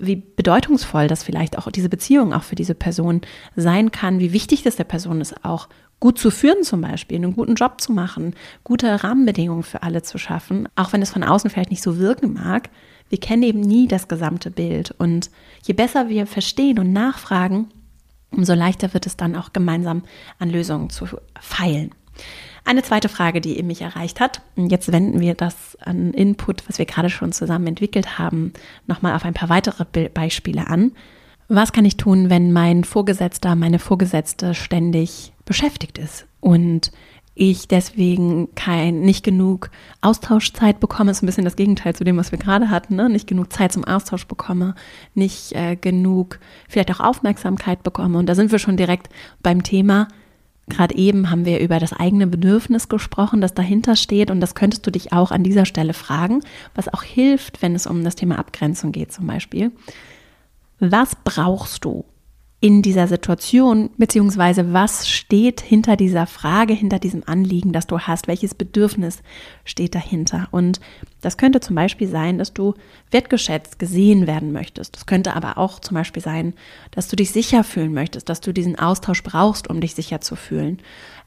wie 0.00 0.16
bedeutungsvoll 0.16 1.06
das 1.06 1.22
vielleicht 1.22 1.58
auch 1.58 1.70
diese 1.70 1.88
Beziehung 1.88 2.32
auch 2.32 2.42
für 2.42 2.54
diese 2.54 2.74
Person 2.74 3.20
sein 3.56 3.92
kann, 3.92 4.18
wie 4.18 4.32
wichtig 4.32 4.62
das 4.62 4.76
der 4.76 4.84
Person 4.84 5.20
ist, 5.20 5.44
auch 5.44 5.68
gut 6.00 6.18
zu 6.18 6.30
führen 6.30 6.64
zum 6.64 6.80
Beispiel, 6.80 7.18
einen 7.18 7.36
guten 7.36 7.54
Job 7.54 7.80
zu 7.80 7.92
machen, 7.92 8.34
gute 8.64 9.04
Rahmenbedingungen 9.04 9.62
für 9.62 9.82
alle 9.82 10.02
zu 10.02 10.18
schaffen, 10.18 10.68
auch 10.74 10.92
wenn 10.92 11.02
es 11.02 11.10
von 11.10 11.22
außen 11.22 11.50
vielleicht 11.50 11.70
nicht 11.70 11.82
so 11.82 11.98
wirken 11.98 12.32
mag. 12.32 12.70
Wir 13.10 13.20
kennen 13.20 13.42
eben 13.42 13.60
nie 13.60 13.86
das 13.86 14.08
gesamte 14.08 14.50
Bild 14.50 14.92
und 14.92 15.30
je 15.62 15.74
besser 15.74 16.08
wir 16.08 16.26
verstehen 16.26 16.78
und 16.78 16.92
nachfragen, 16.92 17.68
umso 18.30 18.54
leichter 18.54 18.94
wird 18.94 19.06
es 19.06 19.16
dann 19.16 19.36
auch 19.36 19.52
gemeinsam 19.52 20.02
an 20.38 20.48
Lösungen 20.48 20.90
zu 20.90 21.06
feilen. 21.38 21.90
Eine 22.64 22.82
zweite 22.82 23.08
Frage, 23.08 23.40
die 23.40 23.62
mich 23.62 23.82
erreicht 23.82 24.20
hat, 24.20 24.42
jetzt 24.56 24.92
wenden 24.92 25.20
wir 25.20 25.34
das 25.34 25.76
an 25.80 26.12
Input, 26.12 26.68
was 26.68 26.78
wir 26.78 26.86
gerade 26.86 27.10
schon 27.10 27.32
zusammen 27.32 27.68
entwickelt 27.68 28.18
haben, 28.18 28.52
nochmal 28.86 29.14
auf 29.14 29.24
ein 29.24 29.34
paar 29.34 29.48
weitere 29.48 29.84
Beispiele 30.08 30.66
an. 30.66 30.92
Was 31.48 31.72
kann 31.72 31.84
ich 31.84 31.96
tun, 31.96 32.30
wenn 32.30 32.52
mein 32.52 32.84
Vorgesetzter, 32.84 33.56
meine 33.56 33.80
Vorgesetzte 33.80 34.54
ständig 34.54 35.32
beschäftigt 35.44 35.98
ist 35.98 36.26
und 36.40 36.92
ich 37.34 37.68
deswegen 37.68 38.54
kein, 38.54 39.00
nicht 39.00 39.24
genug 39.24 39.70
Austauschzeit 40.02 40.78
bekomme, 40.78 41.10
ist 41.10 41.22
ein 41.22 41.26
bisschen 41.26 41.46
das 41.46 41.56
Gegenteil 41.56 41.94
zu 41.94 42.04
dem, 42.04 42.18
was 42.18 42.32
wir 42.32 42.38
gerade 42.38 42.70
hatten, 42.70 42.96
ne? 42.96 43.08
nicht 43.08 43.26
genug 43.26 43.52
Zeit 43.52 43.72
zum 43.72 43.84
Austausch 43.84 44.26
bekomme, 44.26 44.74
nicht 45.14 45.52
äh, 45.52 45.74
genug 45.74 46.38
vielleicht 46.68 46.90
auch 46.90 47.00
Aufmerksamkeit 47.00 47.82
bekomme. 47.82 48.18
Und 48.18 48.26
da 48.26 48.34
sind 48.34 48.52
wir 48.52 48.58
schon 48.58 48.76
direkt 48.76 49.08
beim 49.42 49.62
Thema. 49.62 50.08
Gerade 50.68 50.94
eben 50.94 51.30
haben 51.30 51.44
wir 51.44 51.60
über 51.60 51.78
das 51.80 51.92
eigene 51.92 52.26
Bedürfnis 52.26 52.88
gesprochen, 52.88 53.40
das 53.40 53.54
dahinter 53.54 53.96
steht. 53.96 54.30
Und 54.30 54.40
das 54.40 54.54
könntest 54.54 54.86
du 54.86 54.90
dich 54.90 55.12
auch 55.12 55.32
an 55.32 55.42
dieser 55.42 55.64
Stelle 55.64 55.94
fragen, 55.94 56.42
was 56.74 56.92
auch 56.92 57.02
hilft, 57.02 57.62
wenn 57.62 57.74
es 57.74 57.86
um 57.86 58.04
das 58.04 58.14
Thema 58.14 58.38
Abgrenzung 58.38 58.92
geht 58.92 59.12
zum 59.12 59.26
Beispiel. 59.26 59.72
Was 60.78 61.16
brauchst 61.24 61.84
du? 61.84 62.04
In 62.62 62.82
dieser 62.82 63.08
Situation, 63.08 63.88
beziehungsweise 63.96 64.74
was 64.74 65.08
steht 65.08 65.62
hinter 65.62 65.96
dieser 65.96 66.26
Frage, 66.26 66.74
hinter 66.74 66.98
diesem 66.98 67.22
Anliegen, 67.26 67.72
das 67.72 67.86
du 67.86 68.00
hast, 68.00 68.28
welches 68.28 68.54
Bedürfnis 68.54 69.22
steht 69.64 69.94
dahinter. 69.94 70.46
Und 70.50 70.78
das 71.22 71.38
könnte 71.38 71.60
zum 71.60 71.74
Beispiel 71.74 72.06
sein, 72.06 72.36
dass 72.36 72.52
du 72.52 72.74
wertgeschätzt, 73.10 73.78
gesehen 73.78 74.26
werden 74.26 74.52
möchtest. 74.52 74.94
Das 74.94 75.06
könnte 75.06 75.34
aber 75.34 75.56
auch 75.56 75.80
zum 75.80 75.94
Beispiel 75.94 76.22
sein, 76.22 76.52
dass 76.90 77.08
du 77.08 77.16
dich 77.16 77.30
sicher 77.30 77.64
fühlen 77.64 77.94
möchtest, 77.94 78.28
dass 78.28 78.42
du 78.42 78.52
diesen 78.52 78.78
Austausch 78.78 79.22
brauchst, 79.22 79.68
um 79.70 79.80
dich 79.80 79.94
sicher 79.94 80.20
zu 80.20 80.36
fühlen. 80.36 80.80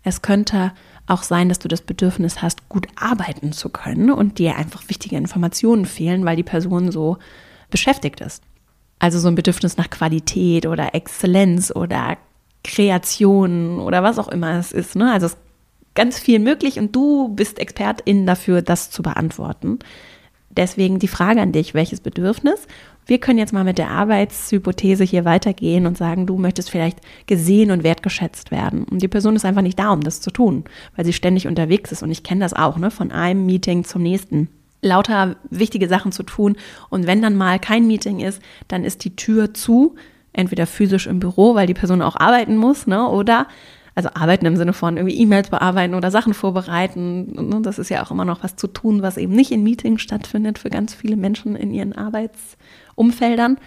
Es 0.03 0.21
könnte 0.21 0.71
auch 1.07 1.23
sein, 1.23 1.49
dass 1.49 1.57
du 1.57 1.67
das 1.67 1.81
Bedürfnis 1.81 2.43
hast, 2.43 2.69
gut 2.69 2.87
arbeiten 2.95 3.53
zu 3.53 3.69
können 3.69 4.11
und 4.11 4.37
dir 4.37 4.55
einfach 4.55 4.87
wichtige 4.87 5.17
Informationen 5.17 5.87
fehlen, 5.87 6.25
weil 6.25 6.35
die 6.35 6.43
Person 6.43 6.91
so 6.91 7.17
beschäftigt 7.71 8.21
ist. 8.21 8.43
Also 9.03 9.19
so 9.19 9.27
ein 9.27 9.35
Bedürfnis 9.35 9.75
nach 9.75 9.89
Qualität 9.89 10.65
oder 10.65 10.95
Exzellenz 10.95 11.73
oder 11.75 12.17
Kreation 12.63 13.81
oder 13.81 14.01
was 14.01 14.17
auch 14.17 14.29
immer 14.29 14.57
es 14.57 14.71
ist. 14.71 14.95
Ne? 14.95 15.11
Also 15.11 15.25
es 15.25 15.33
ist 15.33 15.41
ganz 15.93 16.19
viel 16.19 16.39
möglich 16.39 16.79
und 16.79 16.95
du 16.95 17.27
bist 17.27 17.59
Expertin 17.59 18.25
dafür, 18.25 18.61
das 18.61 18.91
zu 18.91 19.03
beantworten. 19.03 19.79
Deswegen 20.51 20.99
die 20.99 21.09
Frage 21.09 21.41
an 21.41 21.51
dich, 21.51 21.73
welches 21.73 21.99
Bedürfnis? 21.99 22.65
Wir 23.05 23.19
können 23.19 23.39
jetzt 23.39 23.51
mal 23.51 23.65
mit 23.65 23.77
der 23.77 23.89
Arbeitshypothese 23.89 25.03
hier 25.03 25.25
weitergehen 25.25 25.85
und 25.85 25.97
sagen, 25.97 26.25
du 26.25 26.37
möchtest 26.37 26.69
vielleicht 26.69 26.99
gesehen 27.27 27.71
und 27.71 27.83
wertgeschätzt 27.83 28.51
werden. 28.51 28.85
Und 28.85 29.01
die 29.01 29.09
Person 29.09 29.35
ist 29.35 29.43
einfach 29.43 29.63
nicht 29.63 29.79
da, 29.79 29.91
um 29.91 29.99
das 29.99 30.21
zu 30.21 30.31
tun, 30.31 30.63
weil 30.95 31.03
sie 31.03 31.11
ständig 31.11 31.45
unterwegs 31.45 31.91
ist. 31.91 32.03
Und 32.03 32.11
ich 32.11 32.23
kenne 32.23 32.39
das 32.39 32.53
auch, 32.53 32.77
ne, 32.77 32.89
von 32.89 33.11
einem 33.11 33.45
Meeting 33.45 33.83
zum 33.83 34.01
nächsten 34.01 34.47
lauter 34.83 35.35
wichtige 35.49 35.87
Sachen 35.87 36.11
zu 36.11 36.23
tun. 36.23 36.55
Und 36.89 37.07
wenn 37.07 37.21
dann 37.21 37.35
mal 37.35 37.59
kein 37.59 37.87
Meeting 37.87 38.19
ist, 38.19 38.41
dann 38.67 38.83
ist 38.83 39.03
die 39.03 39.15
Tür 39.15 39.53
zu, 39.53 39.95
entweder 40.33 40.67
physisch 40.67 41.07
im 41.07 41.19
Büro, 41.19 41.55
weil 41.55 41.67
die 41.67 41.73
Person 41.73 42.01
auch 42.01 42.15
arbeiten 42.15 42.57
muss, 42.57 42.87
ne, 42.87 43.07
oder 43.07 43.47
also 43.95 44.09
arbeiten 44.15 44.47
im 44.47 44.55
Sinne 44.55 44.73
von 44.73 44.97
irgendwie 44.97 45.17
E-Mails 45.17 45.49
bearbeiten 45.49 45.93
oder 45.93 46.09
Sachen 46.09 46.33
vorbereiten. 46.33 47.49
Ne, 47.49 47.61
das 47.61 47.77
ist 47.77 47.89
ja 47.89 48.03
auch 48.03 48.11
immer 48.11 48.25
noch 48.25 48.43
was 48.43 48.55
zu 48.55 48.67
tun, 48.67 49.01
was 49.01 49.17
eben 49.17 49.33
nicht 49.33 49.51
in 49.51 49.63
Meetings 49.63 50.01
stattfindet 50.01 50.57
für 50.57 50.69
ganz 50.69 50.93
viele 50.93 51.15
Menschen 51.15 51.55
in 51.55 51.71
ihren 51.71 51.93
Arbeitsumfeldern. 51.93 53.57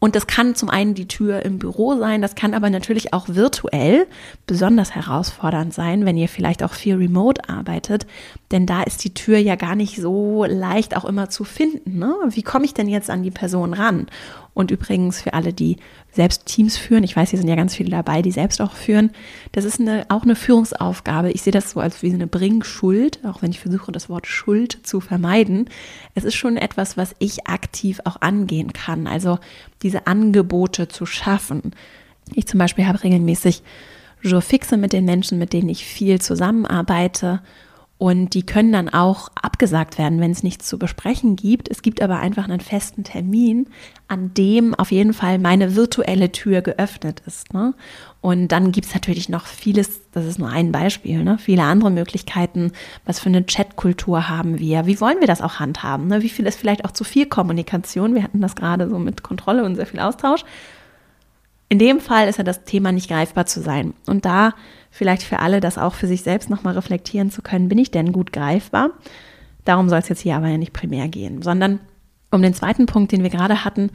Und 0.00 0.16
das 0.16 0.26
kann 0.26 0.54
zum 0.54 0.68
einen 0.68 0.94
die 0.94 1.08
Tür 1.08 1.42
im 1.44 1.58
Büro 1.58 1.96
sein, 1.98 2.20
das 2.20 2.34
kann 2.34 2.52
aber 2.52 2.68
natürlich 2.68 3.14
auch 3.14 3.26
virtuell 3.28 4.06
besonders 4.46 4.94
herausfordernd 4.94 5.72
sein, 5.72 6.04
wenn 6.04 6.18
ihr 6.18 6.28
vielleicht 6.28 6.62
auch 6.62 6.74
viel 6.74 6.96
remote 6.96 7.48
arbeitet, 7.48 8.06
denn 8.50 8.66
da 8.66 8.82
ist 8.82 9.02
die 9.04 9.14
Tür 9.14 9.38
ja 9.38 9.56
gar 9.56 9.76
nicht 9.76 9.96
so 9.96 10.44
leicht 10.44 10.94
auch 10.94 11.06
immer 11.06 11.30
zu 11.30 11.44
finden. 11.44 11.98
Ne? 11.98 12.14
Wie 12.28 12.42
komme 12.42 12.66
ich 12.66 12.74
denn 12.74 12.88
jetzt 12.88 13.08
an 13.08 13.22
die 13.22 13.30
Person 13.30 13.72
ran? 13.72 14.06
Und 14.54 14.70
übrigens 14.70 15.20
für 15.20 15.34
alle, 15.34 15.52
die 15.52 15.76
selbst 16.12 16.46
Teams 16.46 16.76
führen, 16.76 17.02
ich 17.02 17.16
weiß, 17.16 17.30
hier 17.30 17.38
sind 17.40 17.48
ja 17.48 17.56
ganz 17.56 17.74
viele 17.74 17.90
dabei, 17.90 18.22
die 18.22 18.30
selbst 18.30 18.60
auch 18.60 18.72
führen, 18.72 19.10
das 19.50 19.64
ist 19.64 19.80
eine, 19.80 20.06
auch 20.08 20.22
eine 20.22 20.36
Führungsaufgabe. 20.36 21.32
Ich 21.32 21.42
sehe 21.42 21.52
das 21.52 21.72
so 21.72 21.80
als 21.80 22.02
wie 22.02 22.12
eine 22.12 22.28
Bringschuld, 22.28 23.18
auch 23.24 23.42
wenn 23.42 23.50
ich 23.50 23.58
versuche, 23.58 23.90
das 23.90 24.08
Wort 24.08 24.28
Schuld 24.28 24.78
zu 24.84 25.00
vermeiden. 25.00 25.68
Es 26.14 26.22
ist 26.22 26.36
schon 26.36 26.56
etwas, 26.56 26.96
was 26.96 27.16
ich 27.18 27.48
aktiv 27.48 28.00
auch 28.04 28.20
angehen 28.20 28.72
kann. 28.72 29.08
Also 29.08 29.40
diese 29.82 30.06
Angebote 30.06 30.86
zu 30.86 31.04
schaffen. 31.04 31.74
Ich 32.32 32.46
zum 32.46 32.58
Beispiel 32.58 32.86
habe 32.86 33.02
regelmäßig 33.02 33.62
Jour 34.22 34.40
fixe 34.40 34.76
mit 34.76 34.92
den 34.92 35.04
Menschen, 35.04 35.38
mit 35.38 35.52
denen 35.52 35.68
ich 35.68 35.84
viel 35.84 36.20
zusammenarbeite 36.20 37.42
und 38.04 38.34
die 38.34 38.44
können 38.44 38.70
dann 38.70 38.90
auch 38.90 39.30
abgesagt 39.34 39.96
werden, 39.96 40.20
wenn 40.20 40.30
es 40.30 40.42
nichts 40.42 40.68
zu 40.68 40.78
besprechen 40.78 41.36
gibt. 41.36 41.70
Es 41.70 41.80
gibt 41.80 42.02
aber 42.02 42.18
einfach 42.18 42.44
einen 42.44 42.60
festen 42.60 43.02
Termin, 43.02 43.66
an 44.08 44.34
dem 44.34 44.74
auf 44.74 44.92
jeden 44.92 45.14
Fall 45.14 45.38
meine 45.38 45.74
virtuelle 45.74 46.30
Tür 46.30 46.60
geöffnet 46.60 47.22
ist. 47.26 47.54
Ne? 47.54 47.72
Und 48.20 48.48
dann 48.48 48.72
gibt 48.72 48.88
es 48.88 48.92
natürlich 48.92 49.30
noch 49.30 49.46
vieles, 49.46 50.02
das 50.12 50.26
ist 50.26 50.38
nur 50.38 50.50
ein 50.50 50.70
Beispiel, 50.70 51.24
ne? 51.24 51.38
viele 51.38 51.62
andere 51.62 51.90
Möglichkeiten. 51.90 52.72
Was 53.06 53.20
für 53.20 53.30
eine 53.30 53.42
Chatkultur 53.42 54.28
haben 54.28 54.58
wir? 54.58 54.84
Wie 54.84 55.00
wollen 55.00 55.20
wir 55.20 55.26
das 55.26 55.40
auch 55.40 55.58
handhaben? 55.58 56.08
Ne? 56.08 56.20
Wie 56.20 56.28
viel 56.28 56.44
ist 56.44 56.60
vielleicht 56.60 56.84
auch 56.84 56.92
zu 56.92 57.04
viel 57.04 57.24
Kommunikation? 57.24 58.14
Wir 58.14 58.22
hatten 58.22 58.42
das 58.42 58.54
gerade 58.54 58.90
so 58.90 58.98
mit 58.98 59.22
Kontrolle 59.22 59.64
und 59.64 59.76
sehr 59.76 59.86
viel 59.86 60.00
Austausch. 60.00 60.44
In 61.68 61.78
dem 61.78 62.00
Fall 62.00 62.28
ist 62.28 62.38
ja 62.38 62.44
das 62.44 62.64
Thema 62.64 62.92
nicht 62.92 63.08
greifbar 63.08 63.46
zu 63.46 63.60
sein. 63.60 63.94
Und 64.06 64.24
da 64.24 64.54
vielleicht 64.90 65.22
für 65.22 65.40
alle 65.40 65.60
das 65.60 65.78
auch 65.78 65.94
für 65.94 66.06
sich 66.06 66.22
selbst 66.22 66.50
nochmal 66.50 66.74
reflektieren 66.74 67.30
zu 67.30 67.42
können, 67.42 67.68
bin 67.68 67.78
ich 67.78 67.90
denn 67.90 68.12
gut 68.12 68.32
greifbar? 68.32 68.90
Darum 69.64 69.88
soll 69.88 69.98
es 69.98 70.08
jetzt 70.08 70.20
hier 70.20 70.36
aber 70.36 70.48
ja 70.48 70.58
nicht 70.58 70.72
primär 70.72 71.08
gehen, 71.08 71.42
sondern 71.42 71.80
um 72.30 72.42
den 72.42 72.54
zweiten 72.54 72.86
Punkt, 72.86 73.12
den 73.12 73.22
wir 73.22 73.30
gerade 73.30 73.64
hatten, 73.64 73.90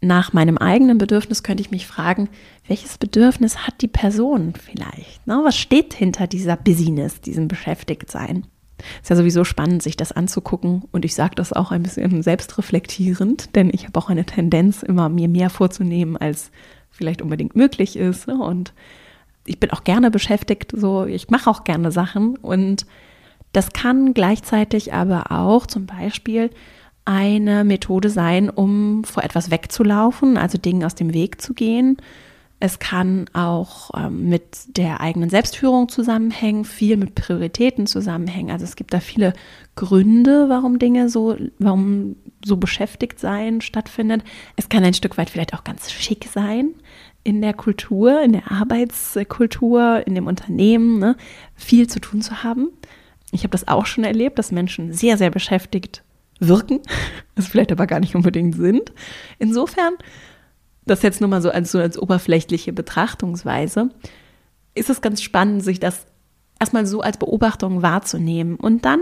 nach 0.00 0.32
meinem 0.32 0.58
eigenen 0.58 0.98
Bedürfnis 0.98 1.42
könnte 1.42 1.60
ich 1.60 1.70
mich 1.70 1.86
fragen, 1.86 2.28
welches 2.66 2.98
Bedürfnis 2.98 3.66
hat 3.66 3.80
die 3.80 3.88
Person 3.88 4.54
vielleicht? 4.54 5.26
Ne? 5.26 5.40
Was 5.44 5.56
steht 5.56 5.94
hinter 5.94 6.26
dieser 6.26 6.56
Business, 6.56 7.20
diesem 7.20 7.48
Beschäftigtsein? 7.48 8.46
Ist 9.02 9.10
ja 9.10 9.16
sowieso 9.16 9.42
spannend, 9.42 9.82
sich 9.82 9.96
das 9.96 10.12
anzugucken 10.12 10.84
und 10.92 11.04
ich 11.04 11.16
sage 11.16 11.34
das 11.34 11.52
auch 11.52 11.72
ein 11.72 11.82
bisschen 11.82 12.22
selbstreflektierend, 12.22 13.56
denn 13.56 13.70
ich 13.72 13.86
habe 13.86 13.98
auch 13.98 14.08
eine 14.08 14.24
Tendenz, 14.24 14.84
immer 14.84 15.08
mir 15.08 15.28
mehr 15.28 15.50
vorzunehmen, 15.50 16.16
als 16.16 16.52
vielleicht 16.90 17.22
unbedingt 17.22 17.56
möglich 17.56 17.96
ist. 17.96 18.28
Und 18.28 18.72
ich 19.46 19.58
bin 19.60 19.70
auch 19.70 19.84
gerne 19.84 20.10
beschäftigt, 20.10 20.72
so 20.74 21.04
ich 21.04 21.30
mache 21.30 21.48
auch 21.50 21.64
gerne 21.64 21.90
Sachen 21.90 22.36
und 22.36 22.86
das 23.52 23.72
kann 23.72 24.12
gleichzeitig 24.12 24.92
aber 24.92 25.32
auch 25.32 25.66
zum 25.66 25.86
Beispiel 25.86 26.50
eine 27.04 27.64
Methode 27.64 28.10
sein, 28.10 28.50
um 28.50 29.04
vor 29.04 29.24
etwas 29.24 29.50
wegzulaufen, 29.50 30.36
also 30.36 30.58
Dingen 30.58 30.84
aus 30.84 30.94
dem 30.94 31.14
Weg 31.14 31.40
zu 31.40 31.54
gehen. 31.54 31.96
Es 32.60 32.80
kann 32.80 33.26
auch 33.34 33.90
ähm, 33.96 34.28
mit 34.28 34.76
der 34.76 35.00
eigenen 35.00 35.30
Selbstführung 35.30 35.88
zusammenhängen, 35.88 36.64
viel 36.64 36.96
mit 36.96 37.14
Prioritäten 37.14 37.86
zusammenhängen. 37.86 38.50
Also 38.50 38.64
es 38.64 38.74
gibt 38.74 38.92
da 38.92 39.00
viele 39.00 39.32
Gründe, 39.76 40.48
warum 40.48 40.80
Dinge 40.80 41.08
so, 41.08 41.36
warum 41.58 42.16
so 42.44 42.56
beschäftigt 42.56 43.20
sein 43.20 43.60
stattfindet. 43.60 44.24
Es 44.56 44.68
kann 44.68 44.82
ein 44.82 44.94
Stück 44.94 45.18
weit 45.18 45.30
vielleicht 45.30 45.54
auch 45.54 45.62
ganz 45.62 45.92
schick 45.92 46.28
sein 46.32 46.74
in 47.22 47.42
der 47.42 47.54
Kultur, 47.54 48.22
in 48.22 48.32
der 48.32 48.50
Arbeitskultur, 48.50 50.04
in 50.06 50.14
dem 50.14 50.26
Unternehmen, 50.26 50.98
ne, 50.98 51.16
viel 51.54 51.86
zu 51.86 52.00
tun 52.00 52.22
zu 52.22 52.42
haben. 52.42 52.70
Ich 53.30 53.42
habe 53.42 53.50
das 53.50 53.68
auch 53.68 53.86
schon 53.86 54.04
erlebt, 54.04 54.38
dass 54.38 54.50
Menschen 54.50 54.92
sehr, 54.92 55.16
sehr 55.16 55.30
beschäftigt 55.30 56.02
wirken, 56.40 56.80
das 57.36 57.46
vielleicht 57.46 57.70
aber 57.70 57.86
gar 57.86 58.00
nicht 58.00 58.16
unbedingt 58.16 58.56
sind. 58.56 58.92
Insofern 59.38 59.94
das 60.88 61.02
jetzt 61.02 61.20
nur 61.20 61.30
mal 61.30 61.42
so 61.42 61.50
als, 61.50 61.70
so 61.70 61.78
als 61.78 61.98
oberflächliche 61.98 62.72
Betrachtungsweise, 62.72 63.90
ist 64.74 64.90
es 64.90 65.00
ganz 65.00 65.22
spannend, 65.22 65.62
sich 65.62 65.80
das 65.80 66.06
erstmal 66.60 66.86
so 66.86 67.00
als 67.00 67.18
Beobachtung 67.18 67.82
wahrzunehmen 67.82 68.56
und 68.56 68.84
dann 68.84 69.00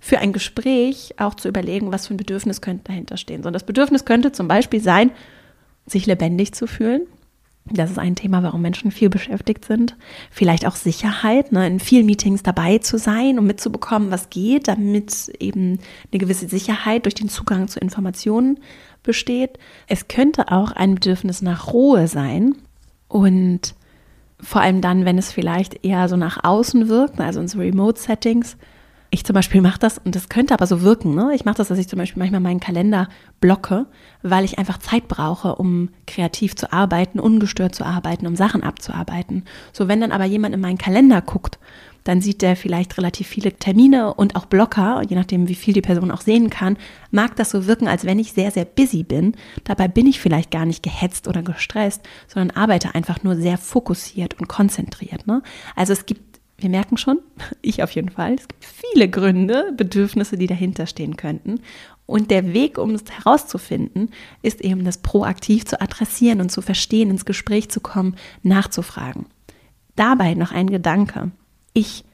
für 0.00 0.18
ein 0.18 0.32
Gespräch 0.32 1.14
auch 1.18 1.34
zu 1.34 1.48
überlegen, 1.48 1.92
was 1.92 2.06
für 2.06 2.14
ein 2.14 2.18
Bedürfnis 2.18 2.60
könnte 2.60 2.84
dahinter 2.84 3.16
stehen. 3.16 3.42
So, 3.42 3.50
das 3.50 3.64
Bedürfnis 3.64 4.04
könnte 4.04 4.32
zum 4.32 4.48
Beispiel 4.48 4.80
sein, 4.80 5.10
sich 5.86 6.06
lebendig 6.06 6.52
zu 6.52 6.66
fühlen. 6.66 7.02
Das 7.70 7.90
ist 7.90 7.98
ein 7.98 8.14
Thema, 8.14 8.42
warum 8.42 8.60
Menschen 8.60 8.90
viel 8.90 9.08
beschäftigt 9.08 9.64
sind. 9.64 9.96
Vielleicht 10.30 10.66
auch 10.66 10.76
Sicherheit, 10.76 11.50
ne, 11.50 11.66
in 11.66 11.80
vielen 11.80 12.04
Meetings 12.04 12.42
dabei 12.42 12.76
zu 12.78 12.98
sein, 12.98 13.38
um 13.38 13.46
mitzubekommen, 13.46 14.10
was 14.10 14.28
geht, 14.28 14.68
damit 14.68 15.32
eben 15.40 15.78
eine 16.12 16.18
gewisse 16.18 16.46
Sicherheit 16.46 17.06
durch 17.06 17.14
den 17.14 17.30
Zugang 17.30 17.68
zu 17.68 17.80
Informationen 17.80 18.60
besteht. 19.02 19.58
Es 19.86 20.08
könnte 20.08 20.52
auch 20.52 20.72
ein 20.72 20.96
Bedürfnis 20.96 21.40
nach 21.40 21.72
Ruhe 21.72 22.06
sein 22.06 22.54
und 23.08 23.74
vor 24.40 24.60
allem 24.60 24.82
dann, 24.82 25.06
wenn 25.06 25.16
es 25.16 25.32
vielleicht 25.32 25.86
eher 25.86 26.08
so 26.10 26.16
nach 26.16 26.44
außen 26.44 26.88
wirkt, 26.88 27.18
also 27.18 27.40
in 27.40 27.48
so 27.48 27.58
Remote-Settings. 27.58 28.58
Ich 29.14 29.22
zum 29.22 29.34
Beispiel 29.34 29.60
mache 29.60 29.78
das, 29.78 29.98
und 29.98 30.16
das 30.16 30.28
könnte 30.28 30.54
aber 30.54 30.66
so 30.66 30.82
wirken, 30.82 31.14
ne? 31.14 31.30
ich 31.36 31.44
mache 31.44 31.58
das, 31.58 31.68
dass 31.68 31.78
ich 31.78 31.86
zum 31.86 32.00
Beispiel 32.00 32.18
manchmal 32.18 32.40
meinen 32.40 32.58
Kalender 32.58 33.08
blocke, 33.40 33.86
weil 34.22 34.44
ich 34.44 34.58
einfach 34.58 34.78
Zeit 34.78 35.06
brauche, 35.06 35.54
um 35.54 35.90
kreativ 36.08 36.56
zu 36.56 36.72
arbeiten, 36.72 37.20
ungestört 37.20 37.76
zu 37.76 37.86
arbeiten, 37.86 38.26
um 38.26 38.34
Sachen 38.34 38.64
abzuarbeiten. 38.64 39.44
So, 39.72 39.86
wenn 39.86 40.00
dann 40.00 40.10
aber 40.10 40.24
jemand 40.24 40.52
in 40.52 40.60
meinen 40.60 40.78
Kalender 40.78 41.20
guckt 41.20 41.60
dann 42.02 42.20
sieht 42.20 42.42
der 42.42 42.54
vielleicht 42.54 42.98
relativ 42.98 43.26
viele 43.28 43.54
Termine 43.54 44.12
und 44.12 44.36
auch 44.36 44.44
Blocker, 44.44 45.00
je 45.08 45.16
nachdem, 45.16 45.48
wie 45.48 45.54
viel 45.54 45.72
die 45.72 45.80
Person 45.80 46.10
auch 46.10 46.20
sehen 46.20 46.50
kann, 46.50 46.76
mag 47.10 47.34
das 47.36 47.48
so 47.48 47.66
wirken, 47.66 47.88
als 47.88 48.04
wenn 48.04 48.18
ich 48.18 48.34
sehr, 48.34 48.50
sehr 48.50 48.66
busy 48.66 49.04
bin. 49.04 49.34
Dabei 49.64 49.88
bin 49.88 50.06
ich 50.06 50.20
vielleicht 50.20 50.50
gar 50.50 50.66
nicht 50.66 50.82
gehetzt 50.82 51.26
oder 51.28 51.42
gestresst, 51.42 52.02
sondern 52.28 52.54
arbeite 52.58 52.94
einfach 52.94 53.22
nur 53.22 53.36
sehr 53.36 53.56
fokussiert 53.56 54.38
und 54.38 54.48
konzentriert. 54.48 55.26
Ne? 55.26 55.42
Also 55.76 55.94
es 55.94 56.04
gibt 56.04 56.33
wir 56.58 56.70
merken 56.70 56.96
schon, 56.96 57.18
ich 57.62 57.82
auf 57.82 57.90
jeden 57.90 58.10
Fall, 58.10 58.34
es 58.34 58.48
gibt 58.48 58.64
viele 58.64 59.08
Gründe, 59.08 59.72
Bedürfnisse, 59.76 60.36
die 60.36 60.46
dahinter 60.46 60.86
stehen 60.86 61.16
könnten. 61.16 61.60
Und 62.06 62.30
der 62.30 62.52
Weg, 62.52 62.76
um 62.76 62.90
es 62.90 63.04
herauszufinden, 63.10 64.10
ist 64.42 64.60
eben 64.60 64.84
das 64.84 64.98
proaktiv 64.98 65.64
zu 65.64 65.80
adressieren 65.80 66.40
und 66.42 66.52
zu 66.52 66.60
verstehen, 66.60 67.10
ins 67.10 67.24
Gespräch 67.24 67.70
zu 67.70 67.80
kommen, 67.80 68.16
nachzufragen. 68.42 69.26
Dabei 69.96 70.34
noch 70.34 70.52
ein 70.52 70.68
Gedanke. 70.68 71.30
Ich 71.72 72.04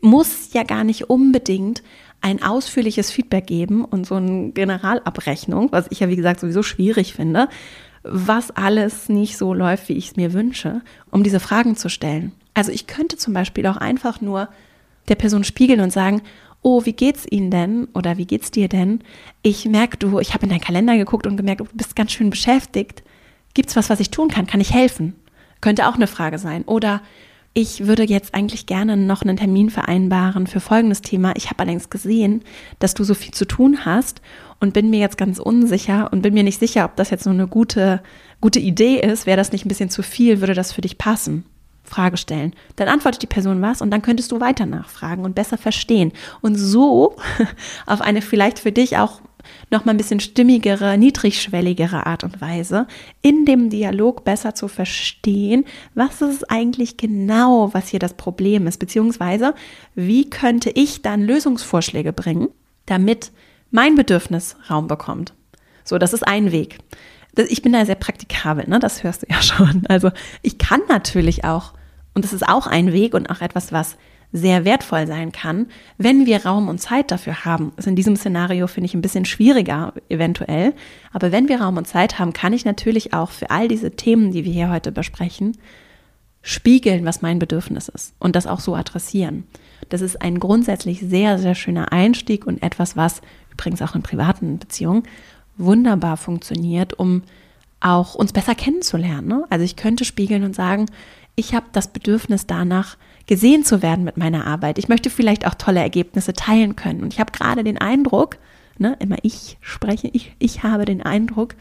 muss 0.00 0.52
ja 0.52 0.64
gar 0.64 0.84
nicht 0.84 1.10
unbedingt 1.10 1.82
ein 2.20 2.42
ausführliches 2.42 3.10
Feedback 3.10 3.46
geben 3.46 3.84
und 3.84 4.06
so 4.06 4.16
eine 4.16 4.50
Generalabrechnung, 4.50 5.70
was 5.70 5.86
ich 5.90 6.00
ja 6.00 6.08
wie 6.08 6.16
gesagt 6.16 6.40
sowieso 6.40 6.62
schwierig 6.62 7.14
finde, 7.14 7.48
was 8.02 8.50
alles 8.50 9.08
nicht 9.08 9.36
so 9.36 9.54
läuft, 9.54 9.88
wie 9.88 9.94
ich 9.94 10.08
es 10.08 10.16
mir 10.16 10.32
wünsche, 10.32 10.82
um 11.10 11.22
diese 11.22 11.40
Fragen 11.40 11.76
zu 11.76 11.88
stellen. 11.88 12.32
Also 12.56 12.72
ich 12.72 12.86
könnte 12.86 13.18
zum 13.18 13.34
Beispiel 13.34 13.66
auch 13.66 13.76
einfach 13.76 14.22
nur 14.22 14.48
der 15.08 15.14
Person 15.14 15.44
spiegeln 15.44 15.80
und 15.80 15.92
sagen, 15.92 16.22
oh, 16.62 16.86
wie 16.86 16.94
geht's 16.94 17.26
Ihnen 17.30 17.50
denn 17.50 17.86
oder 17.92 18.16
wie 18.16 18.24
geht's 18.24 18.50
dir 18.50 18.66
denn? 18.66 19.00
Ich 19.42 19.66
merke 19.66 19.98
du, 19.98 20.18
ich 20.20 20.32
habe 20.32 20.44
in 20.44 20.48
deinen 20.48 20.62
Kalender 20.62 20.96
geguckt 20.96 21.26
und 21.26 21.36
gemerkt, 21.36 21.60
du 21.60 21.66
bist 21.74 21.94
ganz 21.94 22.12
schön 22.12 22.30
beschäftigt. 22.30 23.02
Gibt's 23.52 23.76
was, 23.76 23.90
was 23.90 24.00
ich 24.00 24.10
tun 24.10 24.28
kann? 24.28 24.46
Kann 24.46 24.62
ich 24.62 24.72
helfen? 24.72 25.14
Könnte 25.60 25.86
auch 25.86 25.96
eine 25.96 26.06
Frage 26.06 26.38
sein. 26.38 26.62
Oder 26.64 27.02
ich 27.52 27.86
würde 27.86 28.04
jetzt 28.04 28.34
eigentlich 28.34 28.64
gerne 28.64 28.96
noch 28.96 29.20
einen 29.20 29.36
Termin 29.36 29.68
vereinbaren 29.68 30.46
für 30.46 30.60
folgendes 30.60 31.02
Thema. 31.02 31.34
Ich 31.36 31.50
habe 31.50 31.58
allerdings 31.58 31.90
gesehen, 31.90 32.42
dass 32.78 32.94
du 32.94 33.04
so 33.04 33.12
viel 33.12 33.34
zu 33.34 33.44
tun 33.44 33.84
hast 33.84 34.22
und 34.60 34.72
bin 34.72 34.88
mir 34.88 35.00
jetzt 35.00 35.18
ganz 35.18 35.38
unsicher 35.38 36.10
und 36.10 36.22
bin 36.22 36.32
mir 36.32 36.42
nicht 36.42 36.58
sicher, 36.58 36.86
ob 36.86 36.96
das 36.96 37.10
jetzt 37.10 37.24
so 37.24 37.30
eine 37.30 37.48
gute, 37.48 38.02
gute 38.40 38.60
Idee 38.60 38.98
ist. 38.98 39.26
Wäre 39.26 39.36
das 39.36 39.52
nicht 39.52 39.66
ein 39.66 39.68
bisschen 39.68 39.90
zu 39.90 40.02
viel? 40.02 40.40
Würde 40.40 40.54
das 40.54 40.72
für 40.72 40.80
dich 40.80 40.96
passen? 40.96 41.44
Frage 41.86 42.16
stellen. 42.16 42.54
Dann 42.76 42.88
antwortet 42.88 43.22
die 43.22 43.26
Person 43.26 43.62
was 43.62 43.80
und 43.80 43.90
dann 43.90 44.02
könntest 44.02 44.32
du 44.32 44.40
weiter 44.40 44.66
nachfragen 44.66 45.24
und 45.24 45.34
besser 45.34 45.58
verstehen. 45.58 46.12
Und 46.40 46.56
so 46.56 47.16
auf 47.86 48.00
eine 48.00 48.22
vielleicht 48.22 48.58
für 48.58 48.72
dich 48.72 48.98
auch 48.98 49.20
noch 49.70 49.84
mal 49.84 49.92
ein 49.92 49.96
bisschen 49.96 50.20
stimmigere, 50.20 50.98
niedrigschwelligere 50.98 52.06
Art 52.06 52.24
und 52.24 52.40
Weise 52.40 52.86
in 53.22 53.44
dem 53.44 53.70
Dialog 53.70 54.24
besser 54.24 54.54
zu 54.54 54.68
verstehen, 54.68 55.64
was 55.94 56.20
ist 56.22 56.50
eigentlich 56.50 56.96
genau, 56.96 57.72
was 57.72 57.88
hier 57.88 58.00
das 58.00 58.14
Problem 58.14 58.66
ist, 58.66 58.78
beziehungsweise 58.78 59.54
wie 59.94 60.28
könnte 60.28 60.70
ich 60.70 61.02
dann 61.02 61.22
Lösungsvorschläge 61.22 62.12
bringen, 62.12 62.48
damit 62.86 63.32
mein 63.70 63.94
Bedürfnis 63.94 64.56
Raum 64.70 64.86
bekommt. 64.86 65.34
So, 65.84 65.98
das 65.98 66.12
ist 66.12 66.26
ein 66.26 66.52
Weg. 66.52 66.78
Ich 67.48 67.60
bin 67.62 67.72
da 67.72 67.84
sehr 67.84 67.96
praktikabel, 67.96 68.66
ne? 68.66 68.78
das 68.78 69.04
hörst 69.04 69.22
du 69.22 69.26
ja 69.28 69.42
schon. 69.42 69.84
Also 69.88 70.10
ich 70.42 70.58
kann 70.58 70.80
natürlich 70.88 71.44
auch, 71.44 71.72
und 72.16 72.24
das 72.24 72.32
ist 72.32 72.48
auch 72.48 72.66
ein 72.66 72.94
Weg 72.94 73.12
und 73.12 73.28
auch 73.28 73.42
etwas, 73.42 73.72
was 73.72 73.98
sehr 74.32 74.64
wertvoll 74.64 75.06
sein 75.06 75.32
kann, 75.32 75.66
wenn 75.98 76.24
wir 76.24 76.46
Raum 76.46 76.68
und 76.68 76.80
Zeit 76.80 77.10
dafür 77.10 77.44
haben. 77.44 77.72
Das 77.76 77.84
ist 77.84 77.90
in 77.90 77.94
diesem 77.94 78.16
Szenario 78.16 78.66
finde 78.68 78.86
ich 78.86 78.94
ein 78.94 79.02
bisschen 79.02 79.26
schwieriger 79.26 79.92
eventuell, 80.08 80.72
aber 81.12 81.30
wenn 81.30 81.48
wir 81.48 81.60
Raum 81.60 81.76
und 81.76 81.86
Zeit 81.86 82.18
haben, 82.18 82.32
kann 82.32 82.54
ich 82.54 82.64
natürlich 82.64 83.12
auch 83.12 83.30
für 83.30 83.50
all 83.50 83.68
diese 83.68 83.90
Themen, 83.90 84.32
die 84.32 84.46
wir 84.46 84.52
hier 84.52 84.70
heute 84.70 84.92
besprechen, 84.92 85.58
spiegeln, 86.40 87.04
was 87.04 87.20
mein 87.20 87.38
Bedürfnis 87.38 87.88
ist 87.88 88.14
und 88.18 88.34
das 88.34 88.46
auch 88.46 88.60
so 88.60 88.74
adressieren. 88.74 89.44
Das 89.90 90.00
ist 90.00 90.22
ein 90.22 90.40
grundsätzlich 90.40 91.00
sehr, 91.00 91.38
sehr 91.38 91.54
schöner 91.54 91.92
Einstieg 91.92 92.46
und 92.46 92.62
etwas, 92.62 92.96
was 92.96 93.20
übrigens 93.52 93.82
auch 93.82 93.94
in 93.94 94.02
privaten 94.02 94.58
Beziehungen 94.58 95.02
wunderbar 95.58 96.16
funktioniert, 96.16 96.98
um 96.98 97.24
auch 97.80 98.14
uns 98.14 98.32
besser 98.32 98.54
kennenzulernen. 98.54 99.28
Ne? 99.28 99.44
Also 99.50 99.66
ich 99.66 99.76
könnte 99.76 100.06
spiegeln 100.06 100.44
und 100.44 100.54
sagen, 100.54 100.86
ich 101.36 101.54
habe 101.54 101.66
das 101.72 101.88
Bedürfnis 101.88 102.46
danach, 102.46 102.96
gesehen 103.26 103.64
zu 103.64 103.82
werden 103.82 104.04
mit 104.04 104.16
meiner 104.16 104.46
Arbeit. 104.46 104.78
Ich 104.78 104.88
möchte 104.88 105.10
vielleicht 105.10 105.46
auch 105.46 105.54
tolle 105.54 105.80
Ergebnisse 105.80 106.32
teilen 106.32 106.76
können. 106.76 107.02
Und 107.02 107.12
ich 107.12 107.20
habe 107.20 107.32
gerade 107.32 107.64
den 107.64 107.78
Eindruck, 107.78 108.38
ne, 108.78 108.96
immer 109.00 109.16
ich 109.22 109.58
spreche, 109.60 110.08
ich, 110.12 110.34
ich 110.38 110.62
habe 110.62 110.84
den 110.84 111.02
Eindruck, 111.02 111.54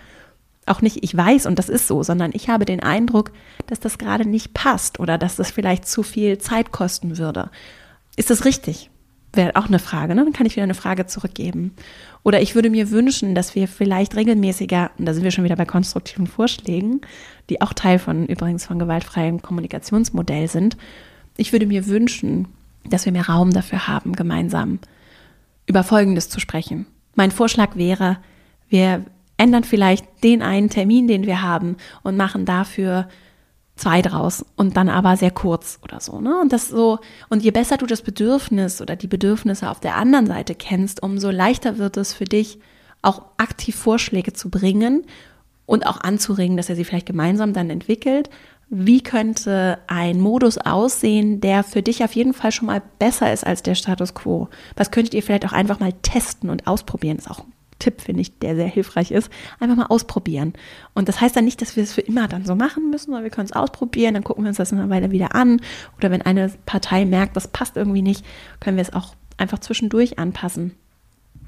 auch 0.68 0.82
nicht 0.82 1.04
ich 1.04 1.16
weiß 1.16 1.46
und 1.46 1.60
das 1.60 1.70
ist 1.70 1.88
so, 1.88 2.02
sondern 2.02 2.32
ich 2.34 2.50
habe 2.50 2.66
den 2.66 2.82
Eindruck, 2.82 3.32
dass 3.68 3.80
das 3.80 3.98
gerade 3.98 4.28
nicht 4.28 4.54
passt 4.54 5.00
oder 5.00 5.18
dass 5.18 5.36
das 5.36 5.52
vielleicht 5.52 5.88
zu 5.88 6.02
viel 6.02 6.40
Zeit 6.40 6.72
kosten 6.72 7.18
würde. 7.18 7.52
Ist 8.16 8.30
das 8.30 8.46
richtig? 8.46 8.90
Wäre 9.36 9.56
auch 9.56 9.67
eine 9.67 9.80
Frage, 9.80 10.15
ne? 10.15 10.24
Dann 10.24 10.34
kann 10.34 10.48
ich 10.48 10.56
wieder 10.56 10.63
eine 10.63 10.74
Frage 10.74 11.06
zurückgeben. 11.06 11.76
Oder 12.24 12.41
ich 12.41 12.56
würde 12.56 12.69
mir 12.69 12.89
wünschen, 12.89 13.36
dass 13.36 13.54
wir 13.54 13.67
vielleicht 13.67 14.15
regelmäßiger, 14.15 14.91
und 14.98 15.06
da 15.06 15.13
sind 15.13 15.24
wir 15.24 15.32
schon 15.32 15.43
wieder 15.43 15.56
bei 15.56 15.65
konstruktiven 15.65 16.26
Vorschlägen, 16.26 17.02
die 17.50 17.62
auch 17.62 17.74
Teil 17.74 18.00
von 18.00 18.26
übrigens 18.26 18.65
von 18.65 18.80
gewaltfreiem 18.80 19.41
Kommunikationsmodell 19.41 20.48
sind, 20.48 20.78
ich 21.38 21.52
würde 21.52 21.67
mir 21.67 21.88
wünschen, 21.88 22.48
dass 22.89 23.06
wir 23.06 23.12
mehr 23.12 23.28
Raum 23.28 23.52
dafür 23.52 23.88
haben, 23.88 24.13
gemeinsam 24.13 24.80
über 25.67 25.84
Folgendes 25.84 26.30
zu 26.30 26.39
sprechen. 26.39 26.86
Mein 27.15 27.32
Vorschlag 27.32 27.76
wäre, 27.76 28.17
wir 28.69 29.06
ändern 29.38 29.63
vielleicht 29.63 30.06
den 30.24 30.41
einen 30.41 30.69
Termin, 30.69 31.08
den 31.08 31.26
wir 31.26 31.41
haben 31.41 31.78
und 32.04 32.17
machen 32.17 32.45
dafür 32.45 33.08
zwei 33.76 34.02
draus 34.02 34.46
und 34.56 34.78
dann 34.78 34.90
aber 34.90 35.18
sehr 35.18 35.32
kurz 35.32 35.80
oder 35.84 36.00
so, 36.00 36.22
ne? 36.22 36.40
Und 36.40 36.54
das 36.54 36.70
so, 36.70 37.00
und 37.30 37.44
je 37.44 37.52
besser 37.52 37.78
du 37.78 37.86
das 37.86 38.02
Bedürfnis 38.02 38.82
oder 38.82 38.96
die 38.96 39.08
Bedürfnisse 39.08 39.70
auf 39.70 39.80
der 39.80 39.98
anderen 39.98 40.28
Seite 40.28 40.56
kennst, 40.56 41.04
umso 41.04 41.30
leichter 41.30 41.78
wird 41.78 41.98
es 41.98 42.14
für 42.14 42.26
dich, 42.26 42.60
auch 43.02 43.24
aktiv 43.38 43.76
Vorschläge 43.76 44.34
zu 44.34 44.50
bringen 44.50 45.06
und 45.66 45.86
auch 45.86 46.02
anzuregen, 46.02 46.58
dass 46.58 46.70
er 46.70 46.76
sie 46.76 46.86
vielleicht 46.86 47.06
gemeinsam 47.06 47.54
dann 47.54 47.70
entwickelt 47.70 48.30
wie 48.70 49.02
könnte 49.02 49.80
ein 49.88 50.20
Modus 50.20 50.58
aussehen, 50.58 51.40
der 51.40 51.64
für 51.64 51.82
dich 51.82 52.04
auf 52.04 52.16
jeden 52.16 52.34
Fall 52.34 52.52
schon 52.52 52.68
mal 52.68 52.82
besser 53.00 53.32
ist 53.32 53.46
als 53.46 53.62
der 53.62 53.76
Status 53.76 54.14
quo? 54.14 54.50
Was 54.76 54.92
könntet 54.92 55.14
ihr 55.14 55.24
vielleicht 55.24 55.46
auch 55.46 55.54
einfach 55.54 55.80
mal 55.80 55.94
testen 56.02 56.50
und 56.50 56.66
ausprobieren? 56.68 57.18
Ist 57.18 57.30
auch 57.30 57.42
ein 57.42 57.54
Tipp, 57.80 58.02
finde 58.02 58.22
ich, 58.22 58.40
der 58.40 58.56
sehr 58.56 58.68
hilfreich 58.68 59.12
ist. 59.12 59.30
Einfach 59.60 59.76
mal 59.76 59.88
ausprobieren. 59.88 60.54
Und 60.94 61.10
das 61.10 61.22
heißt 61.22 61.36
dann 61.36 61.46
nicht, 61.46 61.62
dass 61.62 61.76
wir 61.76 61.84
es 61.84 61.94
für 61.94 62.02
immer 62.02 62.28
dann 62.28 62.46
so 62.46 62.56
machen 62.56 62.90
müssen, 62.90 63.08
sondern 63.08 63.24
wir 63.24 63.32
können 63.32 63.48
es 63.48 63.56
ausprobieren, 63.56 64.14
dann 64.14 64.24
gucken 64.24 64.44
wir 64.44 64.50
uns 64.50 64.58
das 64.58 64.74
eine 64.74 64.90
Weile 64.90 65.12
wieder 65.12 65.36
an. 65.36 65.62
Oder 65.98 66.12
wenn 66.12 66.22
eine 66.22 66.52
Partei 66.66 67.06
merkt, 67.06 67.36
das 67.36 67.48
passt 67.48 67.76
irgendwie 67.76 68.02
nicht, 68.02 68.26
können 68.60 68.78
wir 68.78 68.84
es 68.84 68.94
auch 68.94 69.16
einfach 69.38 69.60
zwischendurch 69.60 70.20
anpassen. 70.20 70.76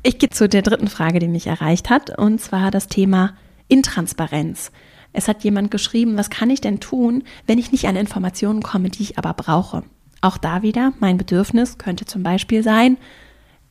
Ich 0.04 0.20
gehe 0.20 0.30
zu 0.30 0.48
der 0.48 0.62
dritten 0.62 0.88
Frage, 0.88 1.20
die 1.20 1.28
mich 1.28 1.48
erreicht 1.48 1.90
hat, 1.90 2.18
und 2.18 2.40
zwar 2.40 2.72
das 2.72 2.88
Thema 2.88 3.36
Intransparenz. 3.68 4.72
Es 5.13 5.28
hat 5.28 5.44
jemand 5.44 5.72
geschrieben, 5.72 6.18
was 6.18 6.30
kann 6.30 6.50
ich 6.50 6.62
denn 6.62 6.80
tun, 6.80 7.24
wenn 7.48 7.58
ich 7.58 7.72
nicht 7.72 7.88
an 7.88 7.96
Informationen 7.96 8.62
komme, 8.62 8.90
die 8.90 9.04
ich 9.04 9.18
aber 9.18 9.34
brauche? 9.34 9.84
Auch 10.22 10.38
da 10.38 10.62
wieder, 10.62 10.94
mein 11.00 11.18
Bedürfnis 11.18 11.78
könnte 11.78 12.06
zum 12.06 12.24
Beispiel 12.24 12.63
sein, 12.63 12.98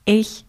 ich 0.05 0.46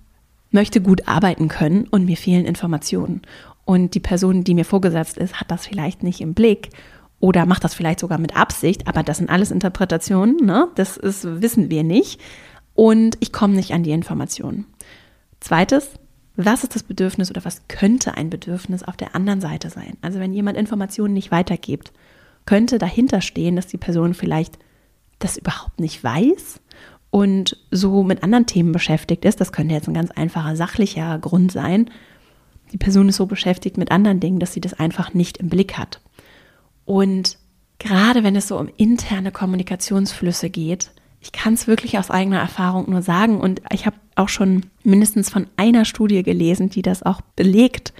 möchte 0.51 0.81
gut 0.81 1.07
arbeiten 1.07 1.47
können 1.47 1.87
und 1.87 2.05
mir 2.05 2.17
fehlen 2.17 2.45
Informationen. 2.45 3.21
Und 3.65 3.95
die 3.95 3.99
Person, 3.99 4.43
die 4.43 4.53
mir 4.53 4.65
vorgesetzt 4.65 5.17
ist, 5.17 5.39
hat 5.39 5.51
das 5.51 5.67
vielleicht 5.67 6.03
nicht 6.03 6.21
im 6.21 6.33
Blick 6.33 6.69
oder 7.19 7.45
macht 7.45 7.63
das 7.63 7.73
vielleicht 7.73 7.99
sogar 7.99 8.19
mit 8.19 8.35
Absicht, 8.35 8.87
aber 8.87 9.03
das 9.03 9.17
sind 9.17 9.29
alles 9.29 9.51
Interpretationen, 9.51 10.37
ne? 10.37 10.69
das 10.75 10.97
ist, 10.97 11.41
wissen 11.41 11.69
wir 11.69 11.83
nicht. 11.83 12.21
Und 12.75 13.17
ich 13.21 13.33
komme 13.33 13.55
nicht 13.55 13.73
an 13.73 13.83
die 13.83 13.91
Informationen. 13.91 14.65
Zweites, 15.39 15.89
was 16.35 16.63
ist 16.63 16.75
das 16.75 16.83
Bedürfnis 16.83 17.31
oder 17.31 17.43
was 17.43 17.67
könnte 17.67 18.13
ein 18.13 18.29
Bedürfnis 18.29 18.83
auf 18.83 18.95
der 18.95 19.15
anderen 19.15 19.41
Seite 19.41 19.71
sein? 19.71 19.97
Also 20.01 20.19
wenn 20.19 20.33
jemand 20.33 20.57
Informationen 20.57 21.15
nicht 21.15 21.31
weitergibt, 21.31 21.91
könnte 22.45 22.77
dahinter 22.77 23.21
stehen, 23.21 23.55
dass 23.55 23.65
die 23.65 23.77
Person 23.77 24.13
vielleicht 24.13 24.59
das 25.17 25.37
überhaupt 25.37 25.79
nicht 25.79 26.03
weiß 26.03 26.61
und 27.09 27.57
so 27.71 28.03
mit 28.03 28.23
anderen 28.23 28.45
Themen 28.45 28.71
beschäftigt 28.71 29.25
ist. 29.25 29.39
Das 29.39 29.51
könnte 29.51 29.73
jetzt 29.73 29.87
ein 29.87 29.93
ganz 29.93 30.11
einfacher 30.11 30.55
sachlicher 30.55 31.17
Grund 31.19 31.51
sein. 31.51 31.89
Die 32.71 32.77
Person 32.77 33.09
ist 33.09 33.15
so 33.15 33.25
beschäftigt 33.25 33.77
mit 33.77 33.91
anderen 33.91 34.19
Dingen, 34.19 34.39
dass 34.39 34.53
sie 34.53 34.61
das 34.61 34.73
einfach 34.73 35.13
nicht 35.13 35.37
im 35.37 35.49
Blick 35.49 35.77
hat. 35.77 36.01
Und 36.85 37.37
gerade 37.79 38.23
wenn 38.23 38.35
es 38.35 38.47
so 38.47 38.59
um 38.59 38.69
interne 38.77 39.31
Kommunikationsflüsse 39.31 40.49
geht, 40.49 40.91
ich 41.19 41.31
kann 41.31 41.53
es 41.53 41.67
wirklich 41.67 41.97
aus 41.97 42.11
eigener 42.11 42.39
Erfahrung 42.39 42.89
nur 42.89 43.01
sagen 43.01 43.39
und 43.41 43.61
ich 43.71 43.85
habe 43.85 43.97
auch 44.15 44.29
schon 44.29 44.67
mindestens 44.83 45.29
von 45.29 45.47
einer 45.57 45.85
Studie 45.85 46.23
gelesen, 46.23 46.69
die 46.69 46.81
das 46.81 47.03
auch 47.03 47.21
belegt. 47.35 47.93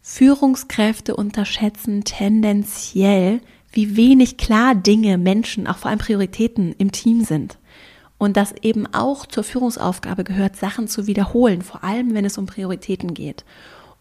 Führungskräfte 0.00 1.14
unterschätzen 1.14 2.04
tendenziell, 2.04 3.40
wie 3.72 3.96
wenig 3.96 4.36
klar 4.36 4.74
Dinge, 4.74 5.18
Menschen, 5.18 5.66
auch 5.66 5.78
vor 5.78 5.90
allem 5.90 5.98
Prioritäten 5.98 6.74
im 6.78 6.92
Team 6.92 7.24
sind. 7.24 7.58
Und 8.22 8.36
dass 8.36 8.54
eben 8.62 8.86
auch 8.94 9.26
zur 9.26 9.42
Führungsaufgabe 9.42 10.22
gehört, 10.22 10.54
Sachen 10.54 10.86
zu 10.86 11.08
wiederholen, 11.08 11.60
vor 11.60 11.82
allem 11.82 12.14
wenn 12.14 12.24
es 12.24 12.38
um 12.38 12.46
Prioritäten 12.46 13.14
geht. 13.14 13.44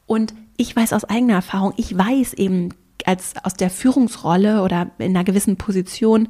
Und 0.05 0.35
ich 0.57 0.75
weiß 0.75 0.93
aus 0.93 1.05
eigener 1.05 1.33
Erfahrung, 1.33 1.73
ich 1.77 1.97
weiß 1.97 2.33
eben 2.35 2.69
als 3.03 3.33
aus 3.43 3.55
der 3.55 3.71
Führungsrolle 3.71 4.61
oder 4.61 4.91
in 4.99 5.15
einer 5.15 5.23
gewissen 5.23 5.57
Position, 5.57 6.27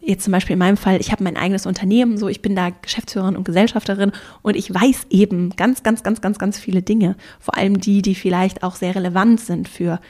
jetzt 0.00 0.24
zum 0.24 0.32
Beispiel 0.32 0.54
in 0.54 0.58
meinem 0.58 0.78
Fall, 0.78 0.98
ich 1.02 1.12
habe 1.12 1.22
mein 1.22 1.36
eigenes 1.36 1.66
Unternehmen, 1.66 2.16
so 2.16 2.28
ich 2.28 2.40
bin 2.40 2.56
da 2.56 2.70
Geschäftsführerin 2.70 3.36
und 3.36 3.44
Gesellschafterin 3.44 4.12
und 4.40 4.56
ich 4.56 4.72
weiß 4.72 5.08
eben 5.10 5.50
ganz, 5.50 5.82
ganz, 5.82 6.02
ganz, 6.02 6.22
ganz, 6.22 6.38
ganz 6.38 6.58
viele 6.58 6.80
Dinge. 6.80 7.14
Vor 7.40 7.58
allem 7.58 7.78
die, 7.78 8.00
die 8.00 8.14
vielleicht 8.14 8.62
auch 8.62 8.74
sehr 8.74 8.94
relevant 8.94 9.38
sind 9.40 9.68
für 9.68 10.00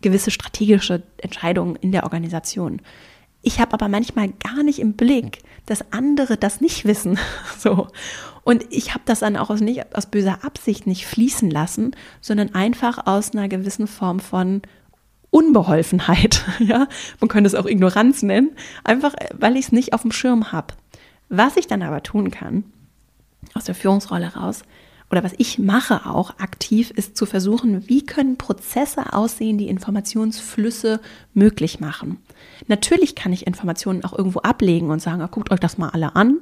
gewisse 0.00 0.30
strategische 0.30 1.02
Entscheidungen 1.16 1.74
in 1.74 1.90
der 1.90 2.04
Organisation. 2.04 2.80
Ich 3.44 3.60
habe 3.60 3.74
aber 3.74 3.88
manchmal 3.88 4.30
gar 4.30 4.62
nicht 4.62 4.78
im 4.78 4.94
Blick, 4.94 5.42
dass 5.66 5.92
andere 5.92 6.36
das 6.36 6.60
nicht 6.60 6.84
wissen. 6.84 7.18
So. 7.58 7.88
Und 8.42 8.64
ich 8.70 8.92
habe 8.92 9.04
das 9.06 9.20
dann 9.20 9.36
auch 9.36 9.48
aus, 9.48 9.60
nicht, 9.60 9.96
aus 9.96 10.06
böser 10.06 10.44
Absicht 10.44 10.86
nicht 10.86 11.06
fließen 11.06 11.50
lassen, 11.50 11.96
sondern 12.20 12.54
einfach 12.54 13.06
aus 13.06 13.32
einer 13.32 13.48
gewissen 13.48 13.86
Form 13.86 14.20
von 14.20 14.62
Unbeholfenheit. 15.30 16.42
Ja, 16.58 16.88
man 17.20 17.28
könnte 17.28 17.48
es 17.48 17.54
auch 17.54 17.66
Ignoranz 17.66 18.22
nennen, 18.22 18.50
einfach 18.82 19.14
weil 19.32 19.56
ich 19.56 19.66
es 19.66 19.72
nicht 19.72 19.92
auf 19.92 20.02
dem 20.02 20.12
Schirm 20.12 20.52
habe. 20.52 20.74
Was 21.28 21.56
ich 21.56 21.66
dann 21.66 21.82
aber 21.82 22.02
tun 22.02 22.30
kann, 22.30 22.64
aus 23.54 23.64
der 23.64 23.74
Führungsrolle 23.74 24.34
raus, 24.34 24.62
oder 25.10 25.22
was 25.22 25.34
ich 25.38 25.58
mache 25.58 26.06
auch 26.06 26.38
aktiv, 26.38 26.90
ist 26.90 27.16
zu 27.16 27.26
versuchen, 27.26 27.88
wie 27.88 28.04
können 28.04 28.36
Prozesse 28.36 29.12
aussehen, 29.12 29.58
die 29.58 29.68
Informationsflüsse 29.68 31.00
möglich 31.34 31.80
machen. 31.80 32.18
Natürlich 32.66 33.14
kann 33.14 33.32
ich 33.32 33.46
Informationen 33.46 34.04
auch 34.04 34.16
irgendwo 34.16 34.40
ablegen 34.40 34.90
und 34.90 35.00
sagen, 35.00 35.26
guckt 35.30 35.50
euch 35.50 35.60
das 35.60 35.78
mal 35.78 35.90
alle 35.90 36.16
an. 36.16 36.40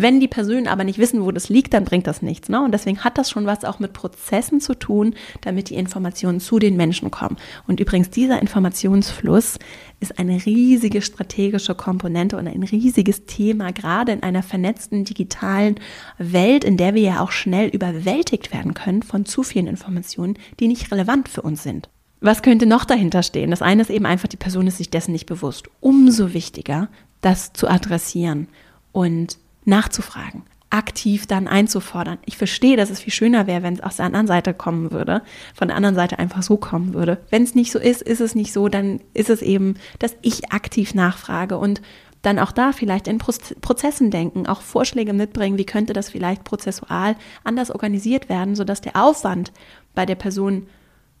Wenn 0.00 0.20
die 0.20 0.28
Personen 0.28 0.68
aber 0.68 0.84
nicht 0.84 1.00
wissen, 1.00 1.24
wo 1.24 1.32
das 1.32 1.48
liegt, 1.48 1.74
dann 1.74 1.84
bringt 1.84 2.06
das 2.06 2.22
nichts. 2.22 2.48
Ne? 2.48 2.62
Und 2.62 2.70
deswegen 2.70 3.02
hat 3.02 3.18
das 3.18 3.30
schon 3.30 3.46
was 3.46 3.64
auch 3.64 3.80
mit 3.80 3.94
Prozessen 3.94 4.60
zu 4.60 4.74
tun, 4.74 5.16
damit 5.40 5.70
die 5.70 5.74
Informationen 5.74 6.38
zu 6.38 6.60
den 6.60 6.76
Menschen 6.76 7.10
kommen. 7.10 7.36
Und 7.66 7.80
übrigens, 7.80 8.08
dieser 8.08 8.40
Informationsfluss 8.40 9.58
ist 9.98 10.20
eine 10.20 10.46
riesige 10.46 11.02
strategische 11.02 11.74
Komponente 11.74 12.36
und 12.36 12.46
ein 12.46 12.62
riesiges 12.62 13.26
Thema, 13.26 13.72
gerade 13.72 14.12
in 14.12 14.22
einer 14.22 14.44
vernetzten 14.44 15.04
digitalen 15.04 15.80
Welt, 16.16 16.62
in 16.62 16.76
der 16.76 16.94
wir 16.94 17.02
ja 17.02 17.20
auch 17.20 17.32
schnell 17.32 17.68
überwältigt 17.68 18.52
werden 18.52 18.74
können 18.74 19.02
von 19.02 19.26
zu 19.26 19.42
vielen 19.42 19.66
Informationen, 19.66 20.38
die 20.60 20.68
nicht 20.68 20.92
relevant 20.92 21.28
für 21.28 21.42
uns 21.42 21.64
sind. 21.64 21.88
Was 22.20 22.42
könnte 22.42 22.66
noch 22.66 22.84
dahinter 22.84 23.22
stehen? 23.22 23.50
Das 23.50 23.62
eine 23.62 23.82
ist 23.82 23.90
eben 23.90 24.06
einfach, 24.06 24.28
die 24.28 24.36
Person 24.36 24.66
ist 24.66 24.78
sich 24.78 24.90
dessen 24.90 25.12
nicht 25.12 25.26
bewusst. 25.26 25.68
Umso 25.80 26.34
wichtiger, 26.34 26.88
das 27.20 27.52
zu 27.52 27.68
adressieren 27.68 28.48
und 28.92 29.38
nachzufragen, 29.64 30.42
aktiv 30.70 31.26
dann 31.26 31.46
einzufordern. 31.46 32.18
Ich 32.24 32.36
verstehe, 32.36 32.76
dass 32.76 32.90
es 32.90 33.00
viel 33.00 33.12
schöner 33.12 33.46
wäre, 33.46 33.62
wenn 33.62 33.74
es 33.74 33.80
aus 33.80 33.96
der 33.96 34.06
anderen 34.06 34.26
Seite 34.26 34.52
kommen 34.52 34.90
würde, 34.90 35.22
von 35.54 35.68
der 35.68 35.76
anderen 35.76 35.94
Seite 35.94 36.18
einfach 36.18 36.42
so 36.42 36.56
kommen 36.56 36.94
würde. 36.94 37.18
Wenn 37.30 37.44
es 37.44 37.54
nicht 37.54 37.70
so 37.70 37.78
ist, 37.78 38.02
ist 38.02 38.20
es 38.20 38.34
nicht 38.34 38.52
so, 38.52 38.68
dann 38.68 39.00
ist 39.14 39.30
es 39.30 39.40
eben, 39.40 39.74
dass 39.98 40.16
ich 40.22 40.52
aktiv 40.52 40.94
nachfrage 40.94 41.56
und 41.56 41.80
dann 42.22 42.40
auch 42.40 42.50
da 42.50 42.72
vielleicht 42.72 43.06
in 43.06 43.18
Prozessen 43.18 44.10
denken, 44.10 44.48
auch 44.48 44.60
Vorschläge 44.60 45.12
mitbringen, 45.12 45.56
wie 45.56 45.66
könnte 45.66 45.92
das 45.92 46.10
vielleicht 46.10 46.42
prozessual 46.42 47.14
anders 47.44 47.70
organisiert 47.70 48.28
werden, 48.28 48.56
sodass 48.56 48.80
der 48.80 48.96
Aufwand 48.96 49.52
bei 49.94 50.04
der 50.04 50.16
Person, 50.16 50.66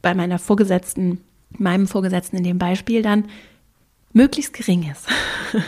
bei 0.02 0.14
meiner 0.14 0.38
Vorgesetzten, 0.38 1.20
meinem 1.50 1.86
Vorgesetzten 1.86 2.36
in 2.36 2.44
dem 2.44 2.58
Beispiel 2.58 3.02
dann 3.02 3.24
möglichst 4.12 4.52
gering 4.52 4.90
ist. 4.90 5.08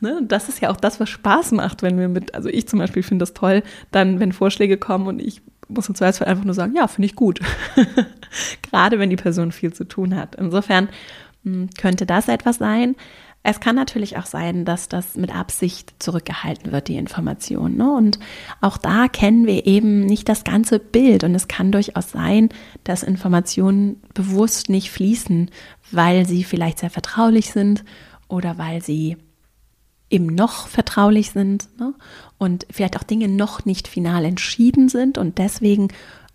Ne? 0.00 0.20
Das 0.28 0.50
ist 0.50 0.60
ja 0.60 0.68
auch 0.68 0.76
das, 0.76 1.00
was 1.00 1.08
Spaß 1.08 1.52
macht, 1.52 1.82
wenn 1.82 1.98
wir 1.98 2.08
mit, 2.08 2.34
also 2.34 2.50
ich 2.50 2.68
zum 2.68 2.80
Beispiel 2.80 3.02
finde 3.02 3.22
das 3.22 3.32
toll, 3.32 3.62
dann, 3.92 4.20
wenn 4.20 4.32
Vorschläge 4.32 4.76
kommen 4.76 5.06
und 5.06 5.22
ich 5.22 5.40
muss 5.68 5.88
im 5.88 5.94
Zweifelsfall 5.94 6.28
einfach 6.28 6.44
nur 6.44 6.52
sagen, 6.52 6.74
ja, 6.76 6.86
finde 6.86 7.06
ich 7.06 7.16
gut. 7.16 7.40
Gerade 8.62 8.98
wenn 8.98 9.08
die 9.08 9.16
Person 9.16 9.52
viel 9.52 9.72
zu 9.72 9.84
tun 9.84 10.14
hat. 10.16 10.34
Insofern 10.34 10.88
hm, 11.44 11.70
könnte 11.78 12.04
das 12.04 12.28
etwas 12.28 12.56
sein. 12.56 12.96
Es 13.46 13.60
kann 13.60 13.76
natürlich 13.76 14.16
auch 14.16 14.24
sein, 14.24 14.64
dass 14.64 14.88
das 14.88 15.16
mit 15.16 15.34
Absicht 15.34 15.94
zurückgehalten 15.98 16.72
wird, 16.72 16.88
die 16.88 16.96
Information. 16.96 17.76
Ne? 17.76 17.92
Und 17.92 18.18
auch 18.62 18.78
da 18.78 19.06
kennen 19.06 19.46
wir 19.46 19.66
eben 19.66 20.06
nicht 20.06 20.30
das 20.30 20.44
ganze 20.44 20.78
Bild. 20.78 21.24
Und 21.24 21.34
es 21.34 21.46
kann 21.46 21.70
durchaus 21.70 22.10
sein, 22.10 22.48
dass 22.84 23.02
Informationen 23.02 24.02
bewusst 24.14 24.70
nicht 24.70 24.90
fließen, 24.90 25.50
weil 25.92 26.26
sie 26.26 26.42
vielleicht 26.42 26.78
sehr 26.78 26.88
vertraulich 26.88 27.52
sind 27.52 27.84
oder 28.28 28.56
weil 28.56 28.82
sie 28.82 29.18
eben 30.08 30.26
noch 30.26 30.66
vertraulich 30.66 31.30
sind 31.30 31.68
ne? 31.78 31.92
und 32.38 32.66
vielleicht 32.70 32.96
auch 32.96 33.02
Dinge 33.02 33.28
noch 33.28 33.66
nicht 33.66 33.88
final 33.88 34.24
entschieden 34.24 34.88
sind 34.88 35.18
und 35.18 35.36
deswegen 35.36 35.88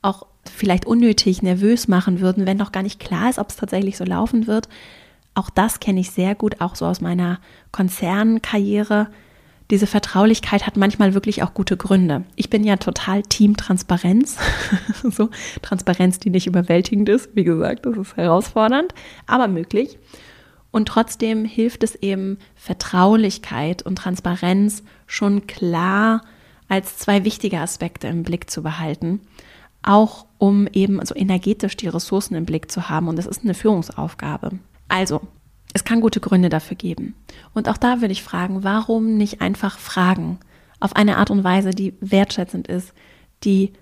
auch 0.03 0.28
vielleicht 0.45 0.86
unnötig 0.86 1.41
nervös 1.41 1.88
machen 1.88 2.20
würden, 2.20 2.45
wenn 2.45 2.57
noch 2.57 2.72
gar 2.72 2.84
nicht 2.84 2.99
klar 2.99 3.32
ist, 3.32 3.39
ob 3.39 3.49
es 3.49 3.55
tatsächlich 3.55 3.97
so 3.97 4.03
laufen 4.03 4.45
wird. 4.45 4.70
Auch 5.36 5.49
das 5.49 5.80
kenne 5.80 5.99
ich 5.99 6.11
sehr 6.11 6.36
gut, 6.36 6.59
auch 6.61 6.75
so 6.75 6.86
aus 6.86 7.01
meiner 7.01 7.39
Konzernkarriere. 7.71 9.07
Diese 9.71 9.86
Vertraulichkeit 9.86 10.65
hat 10.65 10.77
manchmal 10.77 11.13
wirklich 11.13 11.43
auch 11.43 11.53
gute 11.53 11.77
Gründe. 11.77 12.23
Ich 12.36 12.49
bin 12.49 12.63
ja 12.63 12.77
total 12.77 13.21
Team 13.21 13.55
Transparenz. 13.55 14.38
so 15.03 15.30
Transparenz, 15.61 16.19
die 16.19 16.32
nicht 16.32 16.47
überwältigend 16.47 17.07
ist. 17.07 17.30
Wie 17.36 17.43
gesagt, 17.43 17.86
das 17.86 17.95
ist 17.97 18.17
herausfordernd, 18.17 18.93
aber 19.27 19.47
möglich. 19.47 19.99
Und 20.71 20.88
trotzdem 20.88 21.45
hilft 21.45 21.84
es 21.84 21.95
eben, 21.95 22.38
Vertraulichkeit 22.55 23.84
und 23.84 23.97
Transparenz 23.97 24.84
schon 25.07 25.47
klar 25.47 26.21
als 26.67 26.97
zwei 26.97 27.23
wichtige 27.23 27.59
Aspekte 27.59 28.07
im 28.07 28.23
Blick 28.23 28.49
zu 28.49 28.61
behalten, 28.61 29.21
auch 29.82 30.25
um 30.38 30.67
eben 30.67 31.03
so 31.05 31.15
energetisch 31.15 31.75
die 31.75 31.88
Ressourcen 31.88 32.36
im 32.36 32.45
Blick 32.45 32.71
zu 32.71 32.89
haben. 32.89 33.07
Und 33.07 33.17
das 33.17 33.25
ist 33.25 33.43
eine 33.43 33.55
Führungsaufgabe. 33.55 34.59
Also, 34.90 35.22
es 35.74 35.84
kann 35.84 36.02
gute 36.02 36.20
Gründe 36.20 36.50
dafür 36.50 36.76
geben. 36.76 37.16
Und 37.54 37.70
auch 37.70 37.78
da 37.78 38.02
würde 38.02 38.12
ich 38.12 38.24
fragen, 38.24 38.64
warum 38.64 39.16
nicht 39.18 39.42
einfach 39.42 39.78
fragen? 39.78 40.40
Auf 40.80 40.96
eine 40.96 41.18
Art 41.18 41.30
und 41.30 41.44
Weise, 41.44 41.72
die 41.72 41.94
wertschätzend 42.02 42.68
ist, 42.68 42.94
die 43.44 43.74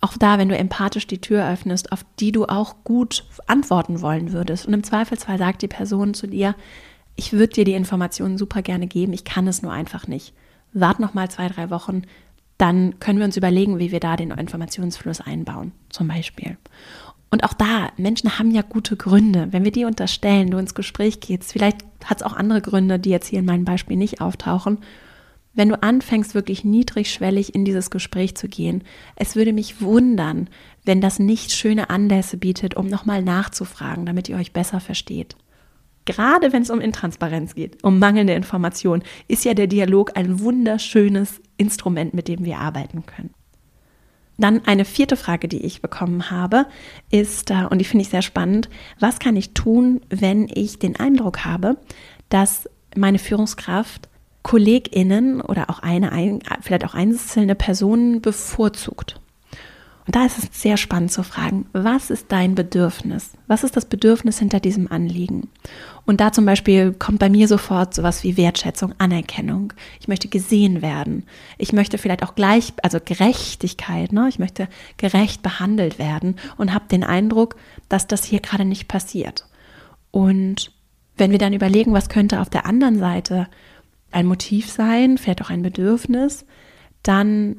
auch 0.00 0.16
da, 0.16 0.38
wenn 0.38 0.48
du 0.48 0.56
empathisch 0.56 1.06
die 1.06 1.20
Tür 1.20 1.48
öffnest, 1.48 1.92
auf 1.92 2.04
die 2.20 2.32
du 2.32 2.46
auch 2.46 2.76
gut 2.84 3.24
antworten 3.46 4.00
wollen 4.00 4.32
würdest. 4.32 4.66
Und 4.66 4.74
im 4.74 4.84
Zweifelsfall 4.84 5.38
sagt 5.38 5.62
die 5.62 5.68
Person 5.68 6.14
zu 6.14 6.26
dir, 6.26 6.54
ich 7.16 7.32
würde 7.32 7.52
dir 7.54 7.64
die 7.64 7.72
Informationen 7.72 8.38
super 8.38 8.62
gerne 8.62 8.86
geben, 8.86 9.12
ich 9.12 9.24
kann 9.24 9.48
es 9.48 9.60
nur 9.60 9.72
einfach 9.72 10.06
nicht. 10.06 10.34
Wart 10.72 11.00
noch 11.00 11.14
mal 11.14 11.28
zwei, 11.30 11.48
drei 11.48 11.68
Wochen, 11.70 12.02
dann 12.58 13.00
können 13.00 13.18
wir 13.18 13.26
uns 13.26 13.36
überlegen, 13.36 13.78
wie 13.78 13.90
wir 13.90 14.00
da 14.00 14.16
den 14.16 14.30
Informationsfluss 14.30 15.20
einbauen, 15.20 15.72
zum 15.88 16.08
Beispiel. 16.08 16.56
Und 17.30 17.44
auch 17.44 17.52
da, 17.52 17.90
Menschen 17.96 18.38
haben 18.38 18.50
ja 18.50 18.62
gute 18.62 18.96
Gründe. 18.96 19.48
Wenn 19.50 19.64
wir 19.64 19.70
die 19.70 19.84
unterstellen, 19.84 20.50
du 20.50 20.58
ins 20.58 20.74
Gespräch 20.74 21.20
gehst, 21.20 21.52
vielleicht 21.52 21.84
hat 22.04 22.18
es 22.18 22.22
auch 22.22 22.32
andere 22.32 22.62
Gründe, 22.62 22.98
die 22.98 23.10
jetzt 23.10 23.28
hier 23.28 23.40
in 23.40 23.44
meinem 23.44 23.64
Beispiel 23.64 23.96
nicht 23.96 24.20
auftauchen 24.20 24.78
wenn 25.58 25.70
du 25.70 25.82
anfängst, 25.82 26.36
wirklich 26.36 26.64
niedrigschwellig 26.64 27.52
in 27.52 27.64
dieses 27.64 27.90
Gespräch 27.90 28.36
zu 28.36 28.48
gehen. 28.48 28.84
Es 29.16 29.34
würde 29.34 29.52
mich 29.52 29.80
wundern, 29.80 30.48
wenn 30.84 31.00
das 31.00 31.18
nicht 31.18 31.50
schöne 31.50 31.90
Anlässe 31.90 32.36
bietet, 32.36 32.76
um 32.76 32.86
nochmal 32.86 33.22
nachzufragen, 33.22 34.06
damit 34.06 34.28
ihr 34.28 34.36
euch 34.36 34.52
besser 34.52 34.78
versteht. 34.78 35.36
Gerade 36.04 36.52
wenn 36.52 36.62
es 36.62 36.70
um 36.70 36.80
Intransparenz 36.80 37.56
geht, 37.56 37.82
um 37.82 37.98
mangelnde 37.98 38.34
Information, 38.34 39.02
ist 39.26 39.44
ja 39.44 39.52
der 39.52 39.66
Dialog 39.66 40.16
ein 40.16 40.38
wunderschönes 40.38 41.40
Instrument, 41.56 42.14
mit 42.14 42.28
dem 42.28 42.44
wir 42.44 42.58
arbeiten 42.60 43.04
können. 43.04 43.34
Dann 44.38 44.64
eine 44.66 44.84
vierte 44.84 45.16
Frage, 45.16 45.48
die 45.48 45.64
ich 45.64 45.82
bekommen 45.82 46.30
habe, 46.30 46.66
ist, 47.10 47.50
äh, 47.50 47.66
und 47.68 47.78
die 47.78 47.84
finde 47.84 48.02
ich 48.02 48.08
sehr 48.08 48.22
spannend, 48.22 48.70
was 49.00 49.18
kann 49.18 49.36
ich 49.36 49.52
tun, 49.52 50.00
wenn 50.08 50.48
ich 50.52 50.78
den 50.78 50.96
Eindruck 50.96 51.44
habe, 51.44 51.76
dass 52.28 52.68
meine 52.96 53.18
Führungskraft 53.18 54.08
KollegInnen 54.42 55.40
oder 55.40 55.68
auch 55.68 55.80
eine, 55.80 56.40
vielleicht 56.62 56.84
auch 56.84 56.94
einzelne 56.94 57.54
Personen 57.54 58.22
bevorzugt. 58.22 59.20
Und 60.08 60.16
da 60.16 60.24
ist 60.24 60.38
es 60.38 60.62
sehr 60.62 60.78
spannend 60.78 61.12
zu 61.12 61.22
fragen, 61.22 61.66
was 61.74 62.08
ist 62.08 62.32
dein 62.32 62.54
Bedürfnis? 62.54 63.32
Was 63.46 63.62
ist 63.62 63.76
das 63.76 63.84
Bedürfnis 63.84 64.38
hinter 64.38 64.58
diesem 64.58 64.90
Anliegen? 64.90 65.50
Und 66.06 66.22
da 66.22 66.32
zum 66.32 66.46
Beispiel 66.46 66.94
kommt 66.94 67.18
bei 67.18 67.28
mir 67.28 67.46
sofort 67.46 67.92
sowas 67.92 68.22
wie 68.22 68.38
Wertschätzung, 68.38 68.94
Anerkennung. 68.96 69.74
Ich 70.00 70.08
möchte 70.08 70.28
gesehen 70.28 70.80
werden. 70.80 71.24
Ich 71.58 71.74
möchte 71.74 71.98
vielleicht 71.98 72.22
auch 72.22 72.34
gleich, 72.34 72.72
also 72.82 73.00
Gerechtigkeit, 73.04 74.10
ne? 74.12 74.30
Ich 74.30 74.38
möchte 74.38 74.68
gerecht 74.96 75.42
behandelt 75.42 75.98
werden 75.98 76.36
und 76.56 76.72
habe 76.72 76.88
den 76.90 77.04
Eindruck, 77.04 77.56
dass 77.90 78.06
das 78.06 78.24
hier 78.24 78.40
gerade 78.40 78.64
nicht 78.64 78.88
passiert. 78.88 79.44
Und 80.10 80.72
wenn 81.18 81.32
wir 81.32 81.38
dann 81.38 81.52
überlegen, 81.52 81.92
was 81.92 82.08
könnte 82.08 82.40
auf 82.40 82.48
der 82.48 82.64
anderen 82.64 82.98
Seite 82.98 83.46
ein 84.10 84.24
Motiv 84.24 84.70
sein, 84.70 85.18
vielleicht 85.18 85.42
auch 85.42 85.50
ein 85.50 85.60
Bedürfnis, 85.60 86.46
dann 87.02 87.56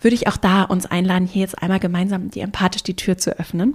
würde 0.00 0.14
ich 0.14 0.28
auch 0.28 0.36
da 0.36 0.62
uns 0.62 0.86
einladen, 0.86 1.26
hier 1.26 1.42
jetzt 1.42 1.62
einmal 1.62 1.80
gemeinsam 1.80 2.30
die 2.30 2.40
empathisch 2.40 2.82
die 2.82 2.96
Tür 2.96 3.18
zu 3.18 3.38
öffnen. 3.38 3.74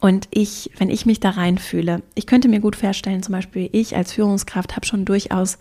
Und 0.00 0.28
ich, 0.30 0.70
wenn 0.78 0.90
ich 0.90 1.06
mich 1.06 1.20
da 1.20 1.30
reinfühle, 1.30 2.02
ich 2.14 2.26
könnte 2.26 2.48
mir 2.48 2.60
gut 2.60 2.76
vorstellen, 2.76 3.22
zum 3.22 3.32
Beispiel 3.32 3.68
ich 3.72 3.96
als 3.96 4.12
Führungskraft 4.12 4.76
habe 4.76 4.86
schon 4.86 5.04
durchaus 5.04 5.58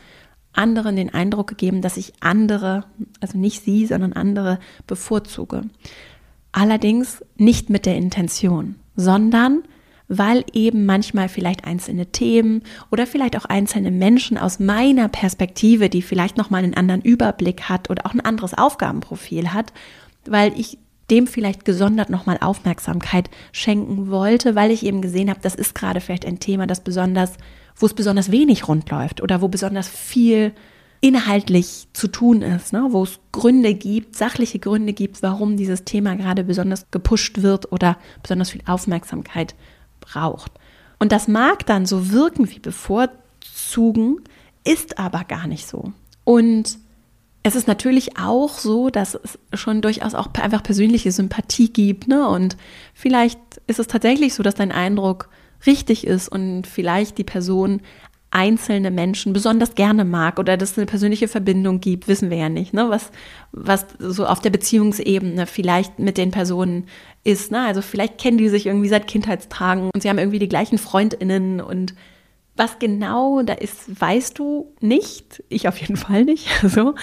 anderen 0.53 0.95
den 0.95 1.13
Eindruck 1.13 1.47
gegeben, 1.47 1.81
dass 1.81 1.97
ich 1.97 2.13
andere, 2.19 2.85
also 3.19 3.37
nicht 3.37 3.63
sie, 3.63 3.85
sondern 3.85 4.13
andere 4.13 4.59
bevorzuge. 4.85 5.61
Allerdings 6.51 7.23
nicht 7.35 7.69
mit 7.69 7.85
der 7.85 7.95
Intention, 7.95 8.75
sondern 8.95 9.63
weil 10.07 10.45
eben 10.53 10.85
manchmal 10.85 11.29
vielleicht 11.29 11.65
einzelne 11.65 12.07
Themen 12.07 12.63
oder 12.91 13.05
vielleicht 13.05 13.37
auch 13.37 13.45
einzelne 13.45 13.91
Menschen 13.91 14.37
aus 14.37 14.59
meiner 14.59 15.09
Perspektive, 15.09 15.89
die 15.89 16.01
vielleicht 16.01 16.37
noch 16.37 16.49
mal 16.49 16.63
einen 16.63 16.75
anderen 16.75 17.01
Überblick 17.01 17.63
hat 17.63 17.89
oder 17.89 18.05
auch 18.05 18.13
ein 18.13 18.21
anderes 18.21 18.53
Aufgabenprofil 18.53 19.53
hat, 19.53 19.73
weil 20.25 20.57
ich 20.57 20.77
dem 21.09 21.27
vielleicht 21.27 21.63
gesondert 21.63 22.09
nochmal 22.09 22.37
Aufmerksamkeit 22.41 23.29
schenken 23.51 24.09
wollte, 24.09 24.55
weil 24.55 24.71
ich 24.71 24.85
eben 24.85 25.01
gesehen 25.01 25.29
habe, 25.29 25.39
das 25.41 25.55
ist 25.55 25.73
gerade 25.73 26.01
vielleicht 26.01 26.25
ein 26.25 26.39
Thema, 26.39 26.67
das 26.67 26.81
besonders 26.81 27.33
wo 27.77 27.85
es 27.85 27.93
besonders 27.93 28.31
wenig 28.31 28.67
rund 28.67 28.89
läuft 28.89 29.21
oder 29.21 29.41
wo 29.41 29.47
besonders 29.47 29.87
viel 29.87 30.53
inhaltlich 30.99 31.87
zu 31.93 32.07
tun 32.07 32.41
ist, 32.41 32.73
ne? 32.73 32.87
wo 32.89 33.03
es 33.03 33.19
Gründe 33.31 33.75
gibt, 33.75 34.15
sachliche 34.15 34.57
Gründe 34.57 34.93
gibt, 34.93 35.21
warum 35.21 35.55
dieses 35.55 35.83
Thema 35.83 36.15
gerade 36.15 36.43
besonders 36.43 36.89
gepusht 36.89 37.43
wird 37.43 37.71
oder 37.71 37.97
besonders 38.23 38.49
viel 38.49 38.63
Aufmerksamkeit 38.65 39.53
braucht. 40.11 40.51
Und 40.99 41.11
das 41.11 41.27
mag 41.27 41.65
dann 41.65 41.85
so 41.85 42.11
wirken 42.11 42.49
wie 42.49 42.59
bevorzugen, 42.59 44.21
ist 44.63 44.97
aber 44.97 45.23
gar 45.23 45.47
nicht 45.47 45.67
so. 45.67 45.93
Und 46.23 46.79
es 47.43 47.55
ist 47.55 47.67
natürlich 47.67 48.17
auch 48.19 48.57
so, 48.57 48.89
dass 48.89 49.15
es 49.15 49.39
schon 49.53 49.81
durchaus 49.81 50.15
auch 50.15 50.33
einfach 50.33 50.63
persönliche 50.63 51.11
Sympathie 51.11 51.71
gibt. 51.71 52.07
Ne? 52.07 52.27
Und 52.27 52.57
vielleicht 52.93 53.39
ist 53.67 53.79
es 53.79 53.87
tatsächlich 53.87 54.33
so, 54.33 54.43
dass 54.43 54.55
dein 54.55 54.71
Eindruck 54.71 55.29
richtig 55.65 56.05
ist 56.05 56.27
und 56.27 56.67
vielleicht 56.67 57.17
die 57.17 57.23
Person 57.23 57.81
einzelne 58.31 58.91
Menschen 58.91 59.31
besonders 59.31 59.75
gerne 59.75 60.03
mag 60.03 60.37
oder 60.37 60.57
dass 60.57 60.71
es 60.71 60.77
eine 60.77 60.85
persönliche 60.85 61.27
Verbindung 61.27 61.79
gibt, 61.79 62.07
wissen 62.07 62.29
wir 62.29 62.37
ja 62.37 62.49
nicht, 62.49 62.73
ne? 62.73 62.89
was, 62.89 63.11
was 63.51 63.85
so 63.99 64.25
auf 64.25 64.41
der 64.41 64.49
Beziehungsebene 64.49 65.45
vielleicht 65.45 65.97
mit 65.99 66.17
den 66.17 66.31
Personen 66.31 66.87
ist. 67.23 67.51
Ne? 67.51 67.61
Also 67.61 67.81
vielleicht 67.81 68.17
kennen 68.17 68.37
die 68.37 68.49
sich 68.49 68.65
irgendwie 68.65 68.89
seit 68.89 69.07
Kindheitstagen 69.07 69.89
und 69.93 70.01
sie 70.01 70.09
haben 70.09 70.19
irgendwie 70.19 70.39
die 70.39 70.49
gleichen 70.49 70.77
FreundInnen 70.77 71.61
und 71.61 71.95
was 72.57 72.79
genau 72.79 73.41
da 73.43 73.53
ist, 73.53 74.01
weißt 74.01 74.37
du 74.39 74.73
nicht. 74.81 75.43
Ich 75.47 75.67
auf 75.67 75.77
jeden 75.77 75.97
Fall 75.97 76.25
nicht. 76.25 76.47
So. 76.67 76.95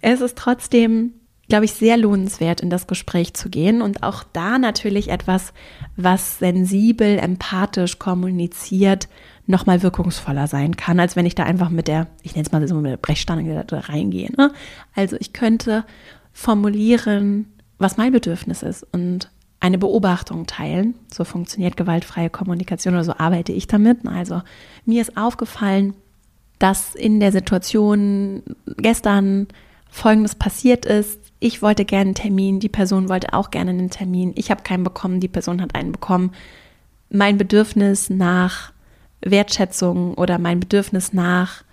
Es 0.00 0.22
ist 0.22 0.38
trotzdem, 0.38 1.12
glaube 1.50 1.66
ich, 1.66 1.72
sehr 1.72 1.98
lohnenswert, 1.98 2.62
in 2.62 2.70
das 2.70 2.86
Gespräch 2.86 3.34
zu 3.34 3.50
gehen 3.50 3.82
und 3.82 4.02
auch 4.02 4.24
da 4.32 4.58
natürlich 4.58 5.08
etwas, 5.08 5.52
was 5.96 6.38
sensibel, 6.38 7.18
empathisch 7.18 7.98
kommuniziert, 7.98 9.08
nochmal 9.46 9.82
wirkungsvoller 9.82 10.46
sein 10.46 10.76
kann, 10.76 10.98
als 10.98 11.16
wenn 11.16 11.26
ich 11.26 11.34
da 11.34 11.42
einfach 11.42 11.68
mit 11.68 11.88
der, 11.88 12.06
ich 12.22 12.34
nenne 12.34 12.46
es 12.46 12.52
mal 12.52 12.66
so 12.66 12.76
mit 12.76 12.92
der 12.92 12.96
Brechstange 12.96 13.64
da 13.66 13.80
reingehe. 13.80 14.30
Ne? 14.36 14.52
Also 14.94 15.16
ich 15.20 15.32
könnte 15.32 15.84
formulieren, 16.32 17.46
was 17.78 17.96
mein 17.96 18.12
Bedürfnis 18.12 18.62
ist 18.62 18.86
und 18.92 19.30
eine 19.58 19.76
Beobachtung 19.76 20.46
teilen. 20.46 20.94
So 21.12 21.24
funktioniert 21.24 21.76
gewaltfreie 21.76 22.30
Kommunikation 22.30 22.94
oder 22.94 23.04
so 23.04 23.14
arbeite 23.18 23.52
ich 23.52 23.66
damit. 23.66 24.06
Also 24.06 24.40
mir 24.86 25.02
ist 25.02 25.16
aufgefallen, 25.16 25.94
dass 26.58 26.94
in 26.94 27.20
der 27.20 27.32
Situation 27.32 28.42
gestern 28.76 29.48
Folgendes 29.90 30.34
passiert 30.34 30.86
ist. 30.86 31.20
Ich 31.40 31.62
wollte 31.62 31.84
gerne 31.84 32.08
einen 32.08 32.14
Termin, 32.14 32.60
die 32.60 32.68
Person 32.68 33.08
wollte 33.08 33.32
auch 33.32 33.50
gerne 33.50 33.70
einen 33.70 33.90
Termin. 33.90 34.32
Ich 34.36 34.50
habe 34.50 34.62
keinen 34.62 34.84
bekommen, 34.84 35.20
die 35.20 35.28
Person 35.28 35.60
hat 35.60 35.74
einen 35.74 35.92
bekommen. 35.92 36.32
Mein 37.08 37.38
Bedürfnis 37.38 38.10
nach 38.10 38.72
Wertschätzung 39.22 40.14
oder 40.14 40.38
mein 40.38 40.60
Bedürfnis 40.60 41.12
nach 41.12 41.64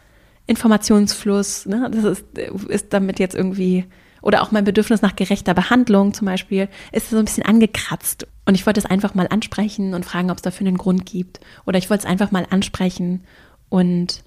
Informationsfluss, 0.47 1.65
ne, 1.65 1.89
das 1.91 2.03
ist, 2.03 2.25
ist 2.69 2.93
damit 2.93 3.19
jetzt 3.19 3.35
irgendwie, 3.35 3.85
oder 4.21 4.41
auch 4.41 4.51
mein 4.51 4.63
Bedürfnis 4.63 5.01
nach 5.01 5.15
gerechter 5.15 5.53
Behandlung 5.53 6.13
zum 6.13 6.25
Beispiel, 6.25 6.69
ist 6.93 7.09
so 7.09 7.17
ein 7.17 7.25
bisschen 7.25 7.45
angekratzt. 7.45 8.27
Und 8.45 8.55
ich 8.55 8.65
wollte 8.65 8.79
es 8.79 8.85
einfach 8.85 9.13
mal 9.13 9.27
ansprechen 9.27 9.93
und 9.93 10.05
fragen, 10.05 10.31
ob 10.31 10.37
es 10.37 10.43
dafür 10.43 10.67
einen 10.67 10.77
Grund 10.77 11.05
gibt. 11.05 11.41
Oder 11.65 11.77
ich 11.77 11.89
wollte 11.89 12.05
es 12.05 12.09
einfach 12.09 12.31
mal 12.31 12.47
ansprechen 12.49 13.25
und 13.69 14.23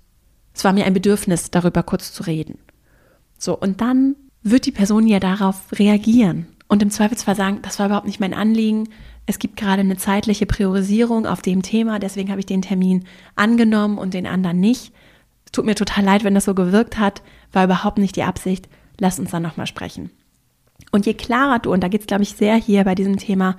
es 0.54 0.64
war 0.64 0.72
mir 0.72 0.84
ein 0.84 0.94
Bedürfnis, 0.94 1.50
darüber 1.50 1.82
kurz 1.82 2.12
zu 2.12 2.22
reden. 2.24 2.58
So, 3.40 3.58
und 3.58 3.80
dann 3.80 4.14
wird 4.42 4.66
die 4.66 4.72
Person 4.72 5.06
ja 5.06 5.18
darauf 5.18 5.72
reagieren 5.72 6.46
und 6.68 6.82
im 6.82 6.90
Zweifelsfall 6.90 7.34
sagen, 7.34 7.58
das 7.62 7.78
war 7.78 7.86
überhaupt 7.86 8.06
nicht 8.06 8.20
mein 8.20 8.34
Anliegen. 8.34 8.88
Es 9.26 9.38
gibt 9.38 9.56
gerade 9.56 9.80
eine 9.80 9.96
zeitliche 9.96 10.46
Priorisierung 10.46 11.26
auf 11.26 11.42
dem 11.42 11.62
Thema, 11.62 11.98
deswegen 11.98 12.30
habe 12.30 12.40
ich 12.40 12.46
den 12.46 12.62
Termin 12.62 13.06
angenommen 13.34 13.98
und 13.98 14.14
den 14.14 14.26
anderen 14.26 14.60
nicht. 14.60 14.92
Tut 15.52 15.64
mir 15.64 15.74
total 15.74 16.04
leid, 16.04 16.22
wenn 16.22 16.34
das 16.34 16.44
so 16.44 16.54
gewirkt 16.54 16.98
hat, 16.98 17.22
war 17.50 17.64
überhaupt 17.64 17.98
nicht 17.98 18.14
die 18.14 18.22
Absicht. 18.22 18.68
Lass 18.98 19.18
uns 19.18 19.30
dann 19.30 19.42
nochmal 19.42 19.66
sprechen. 19.66 20.10
Und 20.92 21.06
je 21.06 21.14
klarer 21.14 21.58
du, 21.58 21.72
und 21.72 21.82
da 21.82 21.88
geht 21.88 22.02
es, 22.02 22.06
glaube 22.06 22.22
ich, 22.22 22.34
sehr 22.34 22.56
hier 22.56 22.84
bei 22.84 22.94
diesem 22.94 23.16
Thema, 23.16 23.56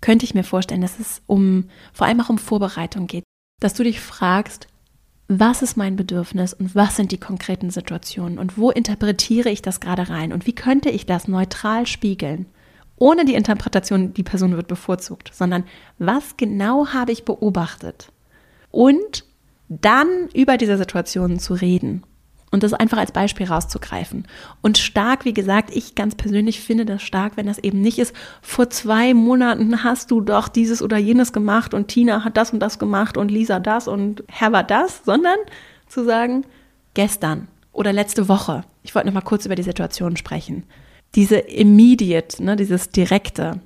könnte 0.00 0.24
ich 0.24 0.34
mir 0.34 0.44
vorstellen, 0.44 0.80
dass 0.80 0.98
es 0.98 1.22
um, 1.26 1.68
vor 1.92 2.06
allem 2.06 2.20
auch 2.20 2.30
um 2.30 2.38
Vorbereitung 2.38 3.06
geht, 3.06 3.24
dass 3.60 3.74
du 3.74 3.82
dich 3.82 4.00
fragst, 4.00 4.68
was 5.28 5.60
ist 5.60 5.76
mein 5.76 5.94
Bedürfnis 5.94 6.54
und 6.54 6.74
was 6.74 6.96
sind 6.96 7.12
die 7.12 7.20
konkreten 7.20 7.70
Situationen 7.70 8.38
und 8.38 8.56
wo 8.56 8.70
interpretiere 8.70 9.50
ich 9.50 9.60
das 9.60 9.78
gerade 9.78 10.08
rein 10.08 10.32
und 10.32 10.46
wie 10.46 10.54
könnte 10.54 10.88
ich 10.88 11.04
das 11.04 11.28
neutral 11.28 11.86
spiegeln? 11.86 12.46
Ohne 12.96 13.24
die 13.26 13.34
Interpretation, 13.34 14.14
die 14.14 14.22
Person 14.22 14.56
wird 14.56 14.66
bevorzugt, 14.66 15.30
sondern 15.32 15.64
was 15.98 16.36
genau 16.36 16.88
habe 16.88 17.12
ich 17.12 17.24
beobachtet? 17.24 18.10
Und 18.70 19.24
dann 19.68 20.08
über 20.34 20.56
diese 20.56 20.78
Situationen 20.78 21.38
zu 21.38 21.54
reden 21.54 22.02
und 22.50 22.62
das 22.62 22.72
einfach 22.72 22.98
als 22.98 23.12
Beispiel 23.12 23.46
rauszugreifen. 23.46 24.26
Und 24.62 24.78
stark, 24.78 25.24
wie 25.24 25.34
gesagt, 25.34 25.74
ich 25.74 25.94
ganz 25.94 26.14
persönlich 26.14 26.60
finde 26.60 26.86
das 26.86 27.02
stark, 27.02 27.36
wenn 27.36 27.46
das 27.46 27.58
eben 27.58 27.80
nicht 27.80 27.98
ist, 27.98 28.14
vor 28.42 28.70
zwei 28.70 29.14
Monaten 29.14 29.84
hast 29.84 30.10
du 30.10 30.20
doch 30.20 30.48
dieses 30.48 30.82
oder 30.82 30.96
jenes 30.96 31.32
gemacht 31.32 31.74
und 31.74 31.88
Tina 31.88 32.24
hat 32.24 32.36
das 32.36 32.52
und 32.52 32.60
das 32.60 32.78
gemacht 32.78 33.16
und 33.16 33.30
Lisa 33.30 33.60
das 33.60 33.88
und 33.88 34.24
Herbert 34.28 34.70
das, 34.70 35.02
sondern 35.04 35.36
zu 35.86 36.04
sagen, 36.04 36.44
gestern 36.94 37.48
oder 37.72 37.92
letzte 37.92 38.28
Woche. 38.28 38.64
Ich 38.82 38.94
wollte 38.94 39.06
noch 39.08 39.14
mal 39.14 39.20
kurz 39.20 39.46
über 39.46 39.54
die 39.54 39.62
Situation 39.62 40.16
sprechen. 40.16 40.64
Diese 41.14 41.36
immediate, 41.36 42.42
ne, 42.42 42.56
dieses 42.56 42.90
direkte, 42.90 43.60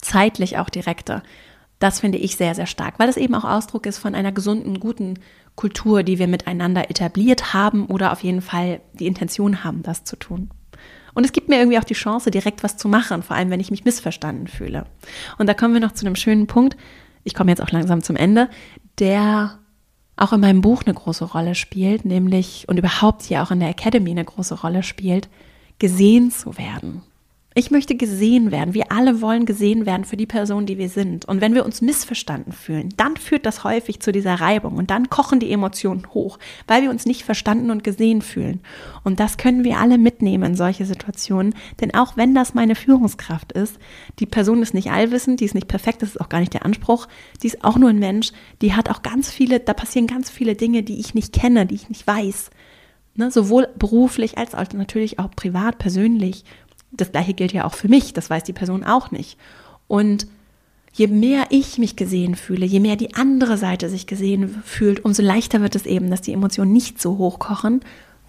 zeitlich 0.00 0.58
auch 0.58 0.68
direkte, 0.68 1.22
das 1.78 2.00
finde 2.00 2.18
ich 2.18 2.36
sehr, 2.36 2.54
sehr 2.54 2.66
stark, 2.66 2.98
weil 2.98 3.08
es 3.08 3.16
eben 3.16 3.34
auch 3.34 3.44
Ausdruck 3.44 3.86
ist 3.86 3.98
von 3.98 4.14
einer 4.14 4.32
gesunden, 4.32 4.80
guten 4.80 5.18
Kultur, 5.56 6.02
die 6.02 6.18
wir 6.18 6.28
miteinander 6.28 6.90
etabliert 6.90 7.54
haben 7.54 7.86
oder 7.86 8.12
auf 8.12 8.22
jeden 8.22 8.42
Fall 8.42 8.80
die 8.92 9.06
Intention 9.06 9.64
haben, 9.64 9.82
das 9.82 10.04
zu 10.04 10.16
tun. 10.16 10.50
Und 11.14 11.24
es 11.24 11.32
gibt 11.32 11.48
mir 11.48 11.56
irgendwie 11.56 11.78
auch 11.78 11.84
die 11.84 11.94
Chance, 11.94 12.30
direkt 12.30 12.62
was 12.62 12.76
zu 12.76 12.88
machen, 12.88 13.22
vor 13.22 13.36
allem 13.36 13.48
wenn 13.48 13.58
ich 13.58 13.70
mich 13.70 13.86
missverstanden 13.86 14.48
fühle. 14.48 14.84
Und 15.38 15.46
da 15.46 15.54
kommen 15.54 15.72
wir 15.72 15.80
noch 15.80 15.92
zu 15.92 16.04
einem 16.04 16.14
schönen 16.14 16.46
Punkt. 16.46 16.76
Ich 17.24 17.32
komme 17.32 17.50
jetzt 17.50 17.62
auch 17.62 17.70
langsam 17.70 18.02
zum 18.02 18.16
Ende, 18.16 18.50
der 18.98 19.58
auch 20.16 20.34
in 20.34 20.40
meinem 20.40 20.60
Buch 20.60 20.82
eine 20.84 20.94
große 20.94 21.24
Rolle 21.24 21.54
spielt, 21.54 22.04
nämlich 22.04 22.66
und 22.68 22.78
überhaupt 22.78 23.22
hier 23.22 23.42
auch 23.42 23.50
in 23.50 23.60
der 23.60 23.70
Academy 23.70 24.10
eine 24.10 24.24
große 24.26 24.60
Rolle 24.60 24.82
spielt, 24.82 25.30
gesehen 25.78 26.30
zu 26.30 26.58
werden. 26.58 27.02
Ich 27.58 27.70
möchte 27.70 27.94
gesehen 27.94 28.50
werden. 28.50 28.74
Wir 28.74 28.92
alle 28.92 29.22
wollen 29.22 29.46
gesehen 29.46 29.86
werden 29.86 30.04
für 30.04 30.18
die 30.18 30.26
Person, 30.26 30.66
die 30.66 30.76
wir 30.76 30.90
sind. 30.90 31.24
Und 31.24 31.40
wenn 31.40 31.54
wir 31.54 31.64
uns 31.64 31.80
missverstanden 31.80 32.52
fühlen, 32.52 32.90
dann 32.98 33.16
führt 33.16 33.46
das 33.46 33.64
häufig 33.64 34.00
zu 34.00 34.12
dieser 34.12 34.34
Reibung 34.34 34.76
und 34.76 34.90
dann 34.90 35.08
kochen 35.08 35.40
die 35.40 35.50
Emotionen 35.50 36.06
hoch, 36.12 36.38
weil 36.66 36.82
wir 36.82 36.90
uns 36.90 37.06
nicht 37.06 37.22
verstanden 37.22 37.70
und 37.70 37.82
gesehen 37.82 38.20
fühlen. 38.20 38.60
Und 39.04 39.20
das 39.20 39.38
können 39.38 39.64
wir 39.64 39.78
alle 39.78 39.96
mitnehmen 39.96 40.50
in 40.50 40.54
solche 40.54 40.84
Situationen. 40.84 41.54
Denn 41.80 41.94
auch 41.94 42.18
wenn 42.18 42.34
das 42.34 42.52
meine 42.52 42.74
Führungskraft 42.74 43.52
ist, 43.52 43.78
die 44.18 44.26
Person 44.26 44.60
ist 44.60 44.74
nicht 44.74 44.90
allwissend, 44.90 45.40
die 45.40 45.46
ist 45.46 45.54
nicht 45.54 45.66
perfekt, 45.66 46.02
das 46.02 46.10
ist 46.10 46.20
auch 46.20 46.28
gar 46.28 46.40
nicht 46.40 46.52
der 46.52 46.66
Anspruch. 46.66 47.08
Die 47.42 47.46
ist 47.46 47.64
auch 47.64 47.78
nur 47.78 47.88
ein 47.88 47.98
Mensch, 47.98 48.32
die 48.60 48.74
hat 48.74 48.90
auch 48.90 49.00
ganz 49.00 49.30
viele, 49.30 49.60
da 49.60 49.72
passieren 49.72 50.06
ganz 50.06 50.28
viele 50.28 50.56
Dinge, 50.56 50.82
die 50.82 51.00
ich 51.00 51.14
nicht 51.14 51.32
kenne, 51.32 51.64
die 51.64 51.76
ich 51.76 51.88
nicht 51.88 52.06
weiß. 52.06 52.50
Ne, 53.18 53.30
sowohl 53.30 53.68
beruflich 53.78 54.36
als 54.36 54.54
auch 54.54 54.70
natürlich 54.74 55.18
auch 55.18 55.30
privat, 55.30 55.78
persönlich 55.78 56.44
das 56.90 57.12
gleiche 57.12 57.34
gilt 57.34 57.52
ja 57.52 57.64
auch 57.64 57.74
für 57.74 57.88
mich, 57.88 58.12
das 58.12 58.30
weiß 58.30 58.44
die 58.44 58.52
Person 58.52 58.84
auch 58.84 59.10
nicht. 59.10 59.38
Und 59.88 60.26
je 60.92 61.06
mehr 61.08 61.46
ich 61.50 61.78
mich 61.78 61.96
gesehen 61.96 62.34
fühle, 62.34 62.66
je 62.66 62.80
mehr 62.80 62.96
die 62.96 63.14
andere 63.14 63.58
Seite 63.58 63.88
sich 63.88 64.06
gesehen 64.06 64.62
fühlt, 64.64 65.04
umso 65.04 65.22
leichter 65.22 65.60
wird 65.60 65.76
es 65.76 65.86
eben, 65.86 66.10
dass 66.10 66.22
die 66.22 66.32
Emotionen 66.32 66.72
nicht 66.72 67.00
so 67.00 67.18
hochkochen, 67.18 67.80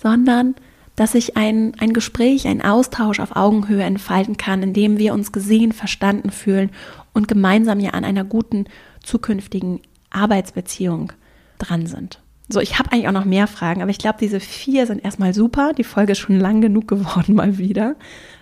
sondern 0.01 0.55
dass 0.95 1.11
sich 1.11 1.37
ein, 1.37 1.73
ein 1.77 1.93
Gespräch, 1.93 2.47
ein 2.47 2.61
Austausch 2.61 3.19
auf 3.19 3.35
Augenhöhe 3.35 3.83
entfalten 3.83 4.35
kann, 4.35 4.63
in 4.63 4.73
dem 4.73 4.97
wir 4.97 5.13
uns 5.13 5.31
gesehen, 5.31 5.71
verstanden 5.71 6.31
fühlen 6.31 6.71
und 7.13 7.27
gemeinsam 7.27 7.79
ja 7.79 7.91
an 7.91 8.03
einer 8.03 8.23
guten 8.23 8.65
zukünftigen 9.03 9.79
Arbeitsbeziehung 10.09 11.13
dran 11.59 11.85
sind. 11.85 12.19
So, 12.49 12.61
ich 12.61 12.79
habe 12.79 12.91
eigentlich 12.91 13.07
auch 13.07 13.13
noch 13.13 13.25
mehr 13.25 13.47
Fragen, 13.47 13.81
aber 13.81 13.91
ich 13.91 13.97
glaube, 13.97 14.17
diese 14.19 14.39
vier 14.39 14.87
sind 14.87 15.03
erstmal 15.03 15.33
super. 15.33 15.73
Die 15.73 15.83
Folge 15.83 16.13
ist 16.13 16.19
schon 16.19 16.39
lang 16.39 16.61
genug 16.61 16.87
geworden 16.87 17.35
mal 17.35 17.57
wieder. 17.57 17.95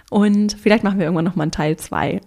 Und 0.10 0.54
vielleicht 0.54 0.84
machen 0.84 1.00
wir 1.00 1.06
irgendwann 1.06 1.26
nochmal 1.26 1.46
einen 1.46 1.52
Teil 1.52 1.78
2. 1.78 2.22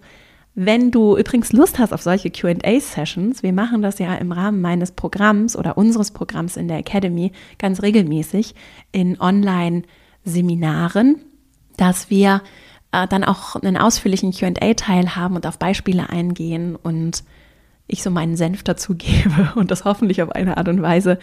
Wenn 0.55 0.91
du 0.91 1.15
übrigens 1.15 1.53
Lust 1.53 1.79
hast 1.79 1.93
auf 1.93 2.01
solche 2.01 2.31
QA-Sessions, 2.31 3.43
wir 3.43 3.53
machen 3.53 3.81
das 3.81 3.99
ja 3.99 4.15
im 4.15 4.31
Rahmen 4.31 4.61
meines 4.61 4.91
Programms 4.91 5.55
oder 5.55 5.77
unseres 5.77 6.11
Programms 6.11 6.57
in 6.57 6.67
der 6.67 6.79
Academy 6.79 7.31
ganz 7.57 7.81
regelmäßig 7.81 8.55
in 8.91 9.21
Online-Seminaren, 9.21 11.21
dass 11.77 12.09
wir 12.09 12.41
äh, 12.91 13.07
dann 13.07 13.23
auch 13.23 13.55
einen 13.55 13.77
ausführlichen 13.77 14.33
QA-Teil 14.33 15.15
haben 15.15 15.35
und 15.35 15.47
auf 15.47 15.59
Beispiele 15.59 16.09
eingehen 16.09 16.75
und 16.75 17.23
ich 17.87 18.03
so 18.03 18.11
meinen 18.11 18.35
Senf 18.35 18.63
dazu 18.63 18.95
gebe 18.95 19.53
und 19.55 19.71
das 19.71 19.85
hoffentlich 19.85 20.21
auf 20.21 20.31
eine 20.31 20.57
Art 20.57 20.67
und 20.67 20.81
Weise, 20.81 21.19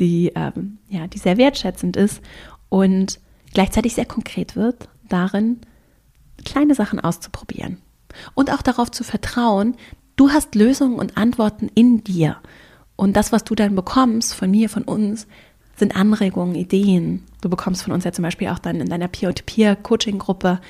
die, 0.00 0.32
ähm, 0.34 0.78
ja, 0.88 1.06
die 1.06 1.18
sehr 1.18 1.36
wertschätzend 1.36 1.96
ist 1.96 2.22
und 2.68 3.20
gleichzeitig 3.52 3.94
sehr 3.94 4.06
konkret 4.06 4.56
wird 4.56 4.88
darin, 5.08 5.60
kleine 6.44 6.74
Sachen 6.74 7.00
auszuprobieren 7.00 7.78
und 8.34 8.52
auch 8.52 8.62
darauf 8.62 8.90
zu 8.90 9.04
vertrauen, 9.04 9.76
du 10.16 10.30
hast 10.30 10.54
Lösungen 10.54 10.98
und 10.98 11.16
Antworten 11.16 11.70
in 11.74 12.04
dir. 12.04 12.36
Und 12.96 13.16
das, 13.16 13.32
was 13.32 13.44
du 13.44 13.54
dann 13.54 13.74
bekommst 13.74 14.34
von 14.34 14.50
mir, 14.50 14.68
von 14.68 14.82
uns, 14.82 15.26
sind 15.76 15.94
Anregungen, 15.94 16.56
Ideen. 16.56 17.24
Du 17.40 17.48
bekommst 17.48 17.84
von 17.84 17.92
uns 17.92 18.04
ja 18.04 18.12
zum 18.12 18.24
Beispiel 18.24 18.48
auch 18.48 18.58
dann 18.58 18.80
in 18.80 18.88
deiner 18.88 19.06
Peer-to-Peer-Coaching-Gruppe 19.06 20.60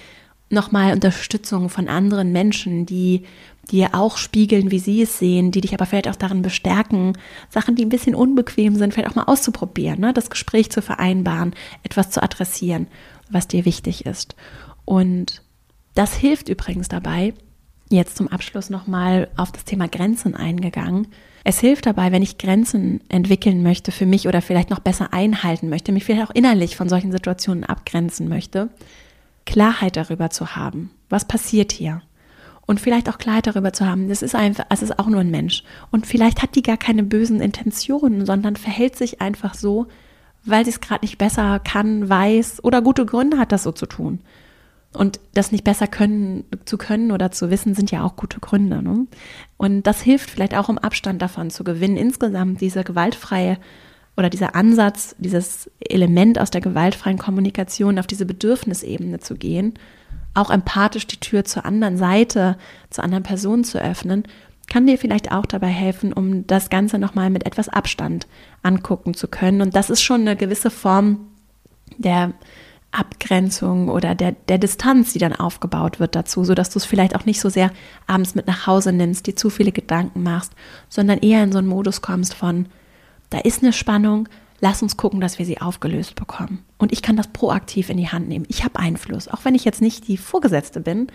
nochmal 0.51 0.93
Unterstützung 0.93 1.69
von 1.69 1.89
anderen 1.89 2.33
Menschen, 2.33 2.87
die 2.87 3.25
dir 3.71 3.91
auch 3.93 4.17
spiegeln, 4.17 4.71
wie 4.71 4.79
sie 4.79 5.03
es 5.03 5.19
sehen, 5.19 5.51
die 5.51 5.61
dich 5.61 5.75
aber 5.75 5.85
vielleicht 5.85 6.09
auch 6.09 6.17
darin 6.17 6.43
bestärken, 6.43 7.19
Sachen, 7.51 7.75
die 7.75 7.85
ein 7.85 7.91
bisschen 7.91 8.15
unbequem 8.15 8.77
sind, 8.77 8.95
vielleicht 8.95 9.11
auch 9.11 9.15
mal 9.15 9.25
auszuprobieren, 9.25 10.01
ne? 10.01 10.13
das 10.15 10.31
Gespräch 10.31 10.71
zu 10.71 10.81
vereinbaren, 10.81 11.55
etwas 11.83 12.11
zu 12.11 12.23
adressieren, 12.23 12.87
was 13.31 13.47
dir 13.47 13.67
wichtig 13.67 14.07
ist. 14.07 14.37
Und 14.87 15.43
das 15.99 16.15
hilft 16.15 16.49
übrigens 16.49 16.87
dabei, 16.87 17.35
jetzt 17.91 18.17
zum 18.17 18.29
Abschluss 18.29 18.71
nochmal 18.71 19.27
auf 19.37 19.51
das 19.51 19.65
Thema 19.65 19.89
Grenzen 19.89 20.37
eingegangen. 20.37 21.09
Es 21.43 21.59
hilft 21.59 21.87
dabei, 21.87 22.13
wenn 22.13 22.23
ich 22.23 22.39
Grenzen 22.39 23.01
entwickeln 23.09 23.65
möchte 23.65 23.91
für 23.91 24.07
mich 24.07 24.29
oder 24.29 24.41
vielleicht 24.41 24.71
noch 24.71 24.79
besser 24.79 25.13
einhalten 25.13 25.69
möchte, 25.69 25.91
mich 25.91 26.05
vielleicht 26.05 26.31
auch 26.31 26.35
innerlich 26.35 26.77
von 26.77 26.89
solchen 26.89 27.11
Situationen 27.11 27.65
abgrenzen 27.65 28.29
möchte, 28.29 28.69
Klarheit 29.45 29.97
darüber 29.97 30.31
zu 30.31 30.55
haben. 30.55 30.93
Was 31.09 31.25
passiert 31.25 31.73
hier? 31.73 32.03
Und 32.65 32.81
vielleicht 32.81 33.09
auch 33.09 33.19
Klarheit 33.19 33.49
darüber 33.49 33.73
zu 33.73 33.85
haben, 33.85 34.09
das 34.09 34.23
ist 34.23 34.37
einfach, 34.37 34.67
es 34.71 34.83
ist 34.83 35.01
auch 35.01 35.09
nur 35.09 35.23
ein 35.23 35.33
Mensch. 35.33 35.65
Und 35.91 36.07
vielleicht 36.07 36.43
hat 36.43 36.55
die 36.55 36.63
gar 36.63 36.77
keine 36.77 37.03
bösen 37.03 37.41
Intentionen, 37.41 38.25
sondern 38.25 38.55
verhält 38.55 38.95
sich 38.95 39.21
einfach 39.21 39.55
so, 39.55 39.89
weil 40.45 40.65
sie 40.65 40.71
es 40.71 40.81
gerade 40.81 41.05
nicht 41.05 41.19
besser 41.19 41.59
kann, 41.59 42.09
weiß 42.09 42.63
oder 42.63 42.83
gute 42.83 43.05
Gründe 43.05 43.39
hat, 43.39 43.51
das 43.51 43.65
so 43.65 43.73
zu 43.73 43.87
tun. 43.87 44.21
Und 44.95 45.21
das 45.35 45.53
nicht 45.53 45.65
besser 45.65 45.87
können, 45.87 46.45
zu 46.65 46.79
können 46.79 47.13
oder 47.13 47.31
zu 47.31 47.51
wissen, 47.51 47.75
sind 47.75 47.91
ja 47.91 48.05
auch 48.05 48.17
gute 48.17 48.41
Gründe. 48.41 48.83
Ne? 48.83 49.07
Und 49.59 49.87
das 49.87 50.01
hilft 50.01 50.31
vielleicht 50.31 50.57
auch, 50.57 50.69
um 50.69 50.79
Abstand 50.79 51.21
davon 51.21 51.51
zu 51.51 51.63
gewinnen, 51.63 51.97
insgesamt 51.97 52.61
diese 52.61 52.85
gewaltfreie 52.85 53.59
oder 54.17 54.31
dieser 54.31 54.55
Ansatz, 54.55 55.15
dieses 55.19 55.71
Element 55.79 56.41
aus 56.41 56.51
der 56.51 56.61
gewaltfreien 56.61 57.19
Kommunikation 57.19 57.99
auf 57.99 58.07
diese 58.07 58.27
Bedürfnisebene 58.27 59.21
zu 59.21 59.37
gehen, 59.37 59.75
auch 60.35 60.51
empathisch 60.51 61.07
die 61.07 61.21
Tür 61.21 61.45
zur 61.45 61.65
anderen 61.65 61.97
Seite, 61.97 62.57
zur 62.91 63.05
anderen 63.05 63.23
Person 63.23 63.65
zu 63.65 63.81
öffnen, 63.81 64.25
kann 64.69 64.87
dir 64.87 64.99
vielleicht 64.99 65.33
auch 65.33 65.47
dabei 65.47 65.69
helfen, 65.69 66.13
um 66.13 66.47
das 66.47 66.71
Ganze 66.71 66.99
nochmal 66.99 67.31
mit 67.31 67.47
etwas 67.47 67.69
Abstand 67.69 68.27
angucken 68.63 69.15
zu 69.15 69.29
können. 69.29 69.61
Und 69.63 69.77
das 69.77 69.91
ist 69.91 70.03
schon 70.03 70.23
eine 70.23 70.37
gewisse 70.37 70.71
Form 70.71 71.29
der 71.97 72.33
Abgrenzung 72.91 73.89
oder 73.89 74.15
der, 74.15 74.33
der 74.33 74.59
Distanz, 74.59 75.13
die 75.13 75.19
dann 75.19 75.35
aufgebaut 75.35 76.01
wird 76.01 76.15
dazu, 76.15 76.45
sodass 76.45 76.71
du 76.71 76.79
es 76.79 76.85
vielleicht 76.85 77.15
auch 77.15 77.27
nicht 77.27 77.41
so 77.41 77.49
sehr 77.49 77.71
abends 78.07 78.35
mit 78.35 78.47
nach 78.47 78.67
Hause 78.67 78.93
nimmst, 78.93 79.27
dir 79.27 79.37
zu 79.37 79.51
viele 79.51 79.73
Gedanken 79.73 80.23
machst, 80.23 80.53
sondern 80.89 81.19
eher 81.19 81.43
in 81.43 81.53
so 81.53 81.59
einen 81.59 81.69
Modus 81.69 82.01
kommst 82.01 82.35
von, 82.35 82.67
da 83.31 83.39
ist 83.41 83.63
eine 83.63 83.75
Spannung, 83.75 84.29
lass 84.61 84.83
uns 84.83 84.97
gucken, 84.97 85.21
dass 85.21 85.39
wir 85.39 85.45
sie 85.45 85.61
aufgelöst 85.61 86.15
bekommen. 86.15 86.65
Und 86.79 86.93
ich 86.93 87.03
kann 87.03 87.17
das 87.17 87.29
proaktiv 87.29 87.91
in 87.91 87.99
die 87.99 88.09
Hand 88.09 88.29
nehmen. 88.29 88.47
Ich 88.49 88.65
habe 88.65 88.79
Einfluss, 88.79 89.29
auch 89.29 89.45
wenn 89.45 89.55
ich 89.55 89.65
jetzt 89.65 89.83
nicht 89.83 90.09
die 90.09 90.17
Vorgesetzte 90.17 90.81
bin, 90.81 91.09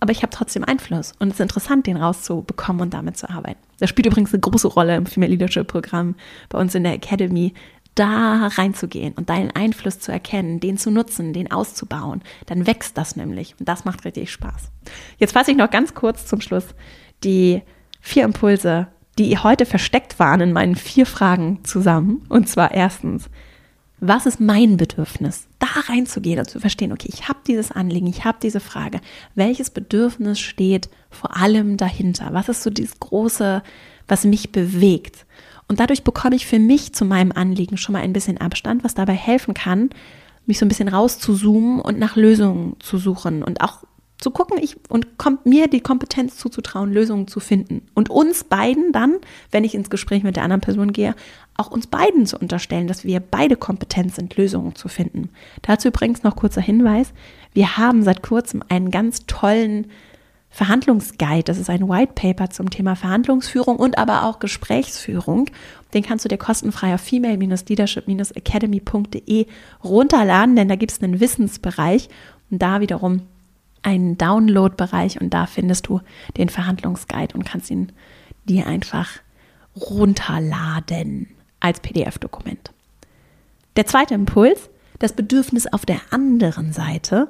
aber 0.00 0.12
ich 0.12 0.22
habe 0.22 0.30
trotzdem 0.30 0.64
Einfluss. 0.64 1.12
Und 1.18 1.28
es 1.28 1.34
ist 1.34 1.40
interessant, 1.40 1.86
den 1.86 1.96
rauszubekommen 1.96 2.82
und 2.82 2.94
damit 2.94 3.16
zu 3.16 3.28
arbeiten. 3.28 3.58
Das 3.80 3.90
spielt 3.90 4.06
übrigens 4.06 4.32
eine 4.32 4.40
große 4.40 4.68
Rolle 4.68 4.96
im 4.96 5.06
Female 5.06 5.30
Leadership 5.30 5.66
Programm 5.66 6.14
bei 6.48 6.58
uns 6.58 6.74
in 6.74 6.84
der 6.84 6.94
Academy, 6.94 7.52
da 7.98 8.48
reinzugehen 8.48 9.14
und 9.14 9.28
deinen 9.28 9.50
Einfluss 9.50 9.98
zu 9.98 10.12
erkennen, 10.12 10.60
den 10.60 10.78
zu 10.78 10.90
nutzen, 10.90 11.32
den 11.32 11.50
auszubauen. 11.50 12.22
Dann 12.46 12.66
wächst 12.66 12.96
das 12.98 13.16
nämlich 13.16 13.54
und 13.58 13.68
das 13.68 13.84
macht 13.84 14.04
richtig 14.04 14.30
Spaß. 14.30 14.70
Jetzt 15.18 15.32
fasse 15.32 15.50
ich 15.50 15.56
noch 15.56 15.70
ganz 15.70 15.94
kurz 15.94 16.26
zum 16.26 16.40
Schluss 16.40 16.66
die 17.24 17.62
vier 18.00 18.24
Impulse 18.24 18.88
die 19.18 19.36
heute 19.36 19.66
versteckt 19.66 20.18
waren 20.18 20.40
in 20.40 20.52
meinen 20.52 20.76
vier 20.76 21.04
Fragen 21.04 21.64
zusammen. 21.64 22.24
Und 22.28 22.48
zwar 22.48 22.72
erstens, 22.72 23.28
was 24.00 24.26
ist 24.26 24.40
mein 24.40 24.76
Bedürfnis? 24.76 25.48
Da 25.58 25.66
reinzugehen 25.88 26.38
und 26.38 26.48
zu 26.48 26.60
verstehen, 26.60 26.92
okay, 26.92 27.10
ich 27.12 27.28
habe 27.28 27.40
dieses 27.46 27.72
Anliegen, 27.72 28.06
ich 28.06 28.24
habe 28.24 28.38
diese 28.40 28.60
Frage. 28.60 29.00
Welches 29.34 29.70
Bedürfnis 29.70 30.38
steht 30.38 30.88
vor 31.10 31.36
allem 31.36 31.76
dahinter? 31.76 32.28
Was 32.32 32.48
ist 32.48 32.62
so 32.62 32.70
dieses 32.70 33.00
große, 33.00 33.62
was 34.06 34.24
mich 34.24 34.52
bewegt? 34.52 35.26
Und 35.68 35.80
dadurch 35.80 36.02
bekomme 36.02 36.34
ich 36.34 36.46
für 36.46 36.58
mich 36.58 36.94
zu 36.94 37.04
meinem 37.04 37.32
Anliegen 37.32 37.76
schon 37.76 37.92
mal 37.92 38.02
ein 38.02 38.12
bisschen 38.12 38.38
Abstand, 38.38 38.84
was 38.84 38.94
dabei 38.94 39.12
helfen 39.12 39.54
kann, 39.54 39.90
mich 40.46 40.58
so 40.58 40.64
ein 40.64 40.68
bisschen 40.68 40.88
rauszuzoomen 40.88 41.80
und 41.80 41.98
nach 41.98 42.16
Lösungen 42.16 42.76
zu 42.80 42.96
suchen 42.96 43.42
und 43.42 43.60
auch 43.60 43.84
zu 44.18 44.32
gucken 44.32 44.58
ich, 44.60 44.76
und 44.88 45.16
kommt 45.16 45.46
mir 45.46 45.68
die 45.68 45.80
Kompetenz 45.80 46.36
zuzutrauen, 46.36 46.92
Lösungen 46.92 47.28
zu 47.28 47.38
finden. 47.38 47.86
Und 47.94 48.10
uns 48.10 48.44
beiden 48.44 48.90
dann, 48.90 49.16
wenn 49.52 49.62
ich 49.62 49.76
ins 49.76 49.90
Gespräch 49.90 50.24
mit 50.24 50.34
der 50.34 50.42
anderen 50.42 50.60
Person 50.60 50.92
gehe, 50.92 51.14
auch 51.56 51.70
uns 51.70 51.86
beiden 51.86 52.26
zu 52.26 52.36
unterstellen, 52.36 52.88
dass 52.88 53.04
wir 53.04 53.20
beide 53.20 53.56
kompetent 53.56 54.14
sind, 54.14 54.36
Lösungen 54.36 54.74
zu 54.74 54.88
finden. 54.88 55.30
Dazu 55.62 55.88
übrigens 55.88 56.24
noch 56.24 56.34
kurzer 56.34 56.60
Hinweis. 56.60 57.12
Wir 57.52 57.76
haben 57.76 58.02
seit 58.02 58.22
kurzem 58.22 58.62
einen 58.68 58.90
ganz 58.90 59.26
tollen 59.26 59.86
Verhandlungsguide. 60.50 61.44
Das 61.44 61.58
ist 61.58 61.70
ein 61.70 61.88
White 61.88 62.12
Paper 62.14 62.50
zum 62.50 62.70
Thema 62.70 62.94
Verhandlungsführung 62.96 63.76
und 63.76 63.98
aber 63.98 64.24
auch 64.24 64.38
Gesprächsführung. 64.38 65.50
Den 65.94 66.02
kannst 66.02 66.24
du 66.24 66.28
dir 66.28 66.38
kostenfrei 66.38 66.94
auf 66.94 67.00
female-leadership-academy.de 67.00 69.46
runterladen, 69.84 70.56
denn 70.56 70.68
da 70.68 70.76
gibt 70.76 70.92
es 70.92 71.02
einen 71.02 71.20
Wissensbereich 71.20 72.08
und 72.50 72.62
da 72.62 72.80
wiederum 72.80 73.20
einen 73.82 74.16
Download-Bereich 74.18 75.20
und 75.20 75.34
da 75.34 75.46
findest 75.46 75.88
du 75.88 76.00
den 76.36 76.48
Verhandlungsguide 76.48 77.34
und 77.34 77.44
kannst 77.44 77.70
ihn 77.70 77.92
dir 78.44 78.66
einfach 78.66 79.08
runterladen 79.76 81.28
als 81.60 81.80
PDF-Dokument. 81.80 82.72
Der 83.76 83.86
zweite 83.86 84.14
Impuls, 84.14 84.68
das 84.98 85.12
Bedürfnis 85.12 85.72
auf 85.72 85.86
der 85.86 86.00
anderen 86.10 86.72
Seite. 86.72 87.28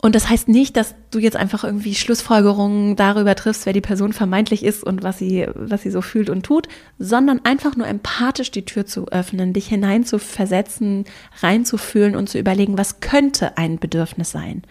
Und 0.00 0.14
das 0.14 0.28
heißt 0.28 0.48
nicht, 0.48 0.76
dass 0.76 0.94
du 1.10 1.18
jetzt 1.18 1.36
einfach 1.36 1.64
irgendwie 1.64 1.94
Schlussfolgerungen 1.94 2.94
darüber 2.94 3.34
triffst, 3.34 3.66
wer 3.66 3.72
die 3.72 3.80
Person 3.80 4.12
vermeintlich 4.12 4.64
ist 4.64 4.84
und 4.84 5.02
was 5.02 5.18
sie, 5.18 5.46
was 5.54 5.82
sie 5.82 5.90
so 5.90 6.02
fühlt 6.02 6.30
und 6.30 6.44
tut, 6.44 6.68
sondern 6.98 7.44
einfach 7.44 7.74
nur 7.74 7.88
empathisch 7.88 8.52
die 8.52 8.64
Tür 8.64 8.86
zu 8.86 9.08
öffnen, 9.08 9.52
dich 9.52 9.66
hinein 9.66 10.04
zu 10.04 10.20
versetzen, 10.20 11.04
reinzufühlen 11.40 12.14
und 12.14 12.28
zu 12.28 12.38
überlegen, 12.38 12.78
was 12.78 13.00
könnte 13.00 13.58
ein 13.58 13.80
Bedürfnis 13.80 14.30
sein 14.30 14.62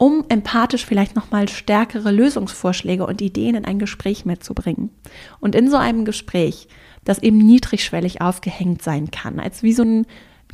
um 0.00 0.24
empathisch 0.30 0.86
vielleicht 0.86 1.14
nochmal 1.14 1.46
stärkere 1.46 2.10
Lösungsvorschläge 2.10 3.04
und 3.04 3.20
Ideen 3.20 3.54
in 3.54 3.66
ein 3.66 3.78
Gespräch 3.78 4.24
mitzubringen. 4.24 4.88
Und 5.40 5.54
in 5.54 5.70
so 5.70 5.76
einem 5.76 6.06
Gespräch, 6.06 6.68
das 7.04 7.18
eben 7.18 7.36
niedrigschwellig 7.36 8.22
aufgehängt 8.22 8.80
sein 8.80 9.10
kann, 9.10 9.38
als 9.38 9.62
wie 9.62 9.74
so 9.74 9.82
ein 9.82 10.06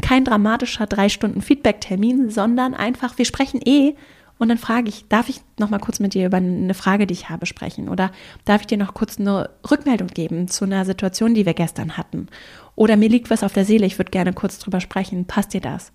kein 0.02 0.24
dramatischer 0.24 0.86
drei 0.86 1.08
Stunden 1.08 1.42
Feedback-Termin, 1.42 2.30
sondern 2.30 2.74
einfach, 2.74 3.18
wir 3.18 3.24
sprechen 3.24 3.60
eh 3.64 3.94
und 4.38 4.48
dann 4.48 4.58
frage 4.58 4.88
ich, 4.88 5.08
darf 5.08 5.28
ich 5.28 5.40
noch 5.58 5.70
mal 5.70 5.78
kurz 5.78 5.98
mit 5.98 6.14
dir 6.14 6.26
über 6.26 6.36
eine 6.36 6.74
Frage, 6.74 7.06
die 7.06 7.14
ich 7.14 7.30
habe, 7.30 7.46
sprechen? 7.46 7.88
Oder 7.88 8.10
darf 8.44 8.62
ich 8.62 8.66
dir 8.66 8.76
noch 8.76 8.92
kurz 8.92 9.18
eine 9.18 9.50
Rückmeldung 9.70 10.08
geben 10.08 10.48
zu 10.48 10.64
einer 10.66 10.84
Situation, 10.84 11.34
die 11.34 11.46
wir 11.46 11.54
gestern 11.54 11.96
hatten? 11.96 12.28
Oder 12.74 12.96
mir 12.96 13.08
liegt 13.08 13.30
was 13.30 13.42
auf 13.42 13.54
der 13.54 13.64
Seele, 13.64 13.86
ich 13.86 13.98
würde 13.98 14.10
gerne 14.10 14.34
kurz 14.34 14.58
drüber 14.58 14.80
sprechen. 14.80 15.24
Passt 15.24 15.54
dir 15.54 15.62
das? 15.62 15.92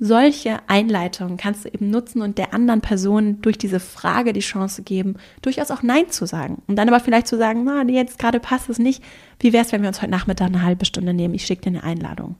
Solche 0.00 0.58
Einleitungen 0.68 1.36
kannst 1.36 1.64
du 1.64 1.68
eben 1.68 1.90
nutzen 1.90 2.22
und 2.22 2.38
der 2.38 2.54
anderen 2.54 2.80
Person 2.80 3.40
durch 3.42 3.58
diese 3.58 3.80
Frage 3.80 4.32
die 4.32 4.40
Chance 4.40 4.82
geben, 4.82 5.16
durchaus 5.42 5.72
auch 5.72 5.82
Nein 5.82 6.10
zu 6.10 6.24
sagen. 6.24 6.62
Und 6.68 6.76
dann 6.76 6.88
aber 6.88 7.00
vielleicht 7.00 7.26
zu 7.26 7.36
sagen, 7.36 7.64
na, 7.64 7.82
jetzt 7.82 8.18
gerade 8.18 8.38
passt 8.38 8.68
es 8.68 8.78
nicht. 8.78 9.02
Wie 9.40 9.52
wäre 9.52 9.64
es, 9.64 9.72
wenn 9.72 9.82
wir 9.82 9.88
uns 9.88 10.00
heute 10.00 10.12
Nachmittag 10.12 10.46
eine 10.46 10.62
halbe 10.62 10.84
Stunde 10.84 11.14
nehmen? 11.14 11.34
Ich 11.34 11.46
schicke 11.46 11.62
dir 11.62 11.70
eine 11.70 11.82
Einladung. 11.82 12.36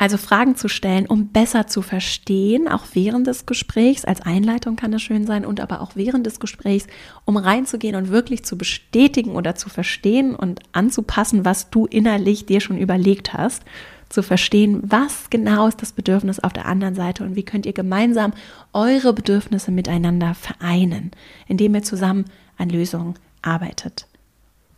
Also 0.00 0.16
Fragen 0.16 0.54
zu 0.54 0.68
stellen, 0.68 1.06
um 1.06 1.28
besser 1.28 1.66
zu 1.66 1.82
verstehen, 1.82 2.68
auch 2.68 2.84
während 2.92 3.26
des 3.26 3.46
Gesprächs, 3.46 4.04
als 4.04 4.20
Einleitung 4.20 4.76
kann 4.76 4.92
das 4.92 5.02
schön 5.02 5.26
sein, 5.26 5.44
und 5.44 5.60
aber 5.60 5.80
auch 5.80 5.96
während 5.96 6.24
des 6.24 6.38
Gesprächs, 6.38 6.86
um 7.24 7.36
reinzugehen 7.36 7.96
und 7.96 8.08
wirklich 8.08 8.44
zu 8.44 8.56
bestätigen 8.56 9.32
oder 9.32 9.56
zu 9.56 9.68
verstehen 9.68 10.36
und 10.36 10.60
anzupassen, 10.70 11.44
was 11.44 11.70
du 11.70 11.86
innerlich 11.86 12.46
dir 12.46 12.60
schon 12.60 12.78
überlegt 12.78 13.34
hast 13.34 13.64
zu 14.08 14.22
verstehen, 14.22 14.80
was 14.84 15.30
genau 15.30 15.66
ist 15.66 15.82
das 15.82 15.92
Bedürfnis 15.92 16.40
auf 16.40 16.52
der 16.52 16.66
anderen 16.66 16.94
Seite 16.94 17.24
und 17.24 17.36
wie 17.36 17.42
könnt 17.42 17.66
ihr 17.66 17.72
gemeinsam 17.72 18.32
eure 18.72 19.12
Bedürfnisse 19.12 19.70
miteinander 19.70 20.34
vereinen, 20.34 21.10
indem 21.46 21.74
ihr 21.74 21.82
zusammen 21.82 22.24
an 22.56 22.70
Lösungen 22.70 23.14
arbeitet. 23.42 24.06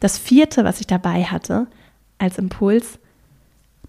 Das 0.00 0.18
vierte, 0.18 0.64
was 0.64 0.80
ich 0.80 0.86
dabei 0.86 1.24
hatte 1.24 1.66
als 2.18 2.38
Impuls, 2.38 2.98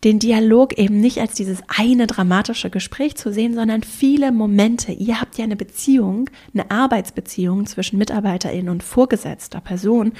den 0.03 0.19
Dialog 0.19 0.77
eben 0.77 0.99
nicht 0.99 1.19
als 1.19 1.33
dieses 1.33 1.61
eine 1.67 2.07
dramatische 2.07 2.69
Gespräch 2.69 3.15
zu 3.15 3.31
sehen, 3.31 3.53
sondern 3.53 3.83
viele 3.83 4.31
Momente. 4.31 4.91
Ihr 4.91 5.21
habt 5.21 5.37
ja 5.37 5.43
eine 5.43 5.55
Beziehung, 5.55 6.29
eine 6.53 6.71
Arbeitsbeziehung 6.71 7.67
zwischen 7.67 7.99
Mitarbeiterin 7.99 8.69
und 8.69 8.83
vorgesetzter 8.83 9.61
Person 9.61 10.13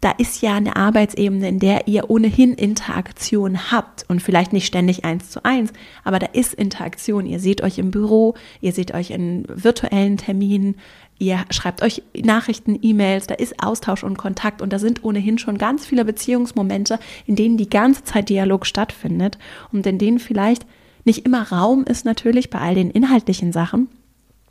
da 0.00 0.12
ist 0.12 0.42
ja 0.42 0.54
eine 0.54 0.76
Arbeitsebene, 0.76 1.48
in 1.48 1.58
der 1.58 1.88
ihr 1.88 2.08
ohnehin 2.08 2.54
Interaktion 2.54 3.72
habt 3.72 4.04
und 4.08 4.22
vielleicht 4.22 4.52
nicht 4.52 4.66
ständig 4.66 5.04
eins 5.04 5.30
zu 5.30 5.44
eins, 5.44 5.72
aber 6.04 6.20
da 6.20 6.26
ist 6.26 6.54
Interaktion. 6.54 7.26
Ihr 7.26 7.40
seht 7.40 7.62
euch 7.62 7.78
im 7.78 7.90
Büro, 7.90 8.34
ihr 8.60 8.72
seht 8.72 8.94
euch 8.94 9.10
in 9.10 9.44
virtuellen 9.48 10.16
Terminen, 10.16 10.76
Ihr 11.18 11.44
schreibt 11.50 11.82
euch 11.82 12.02
Nachrichten, 12.16 12.78
E-Mails, 12.80 13.26
da 13.26 13.34
ist 13.34 13.62
Austausch 13.62 14.04
und 14.04 14.16
Kontakt 14.18 14.62
und 14.62 14.72
da 14.72 14.78
sind 14.78 15.02
ohnehin 15.02 15.38
schon 15.38 15.58
ganz 15.58 15.84
viele 15.84 16.04
Beziehungsmomente, 16.04 17.00
in 17.26 17.34
denen 17.34 17.56
die 17.56 17.68
ganze 17.68 18.04
Zeit 18.04 18.28
Dialog 18.28 18.66
stattfindet 18.66 19.36
und 19.72 19.84
in 19.86 19.98
denen 19.98 20.20
vielleicht 20.20 20.64
nicht 21.04 21.24
immer 21.26 21.50
Raum 21.50 21.84
ist 21.84 22.04
natürlich 22.04 22.50
bei 22.50 22.60
all 22.60 22.74
den 22.74 22.90
inhaltlichen 22.90 23.52
Sachen 23.52 23.88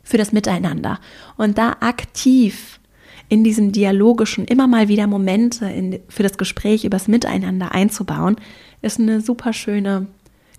für 0.02 0.18
das 0.18 0.32
Miteinander. 0.32 1.00
Und 1.36 1.56
da 1.56 1.76
aktiv 1.80 2.80
in 3.28 3.44
diesen 3.44 3.72
dialogischen 3.72 4.44
immer 4.44 4.66
mal 4.66 4.88
wieder 4.88 5.06
Momente 5.06 5.66
in, 5.66 6.00
für 6.08 6.22
das 6.22 6.38
Gespräch 6.38 6.84
übers 6.84 7.08
Miteinander 7.08 7.72
einzubauen, 7.72 8.36
ist 8.82 8.98
eine 8.98 9.20
super 9.20 9.52
schöne 9.52 10.06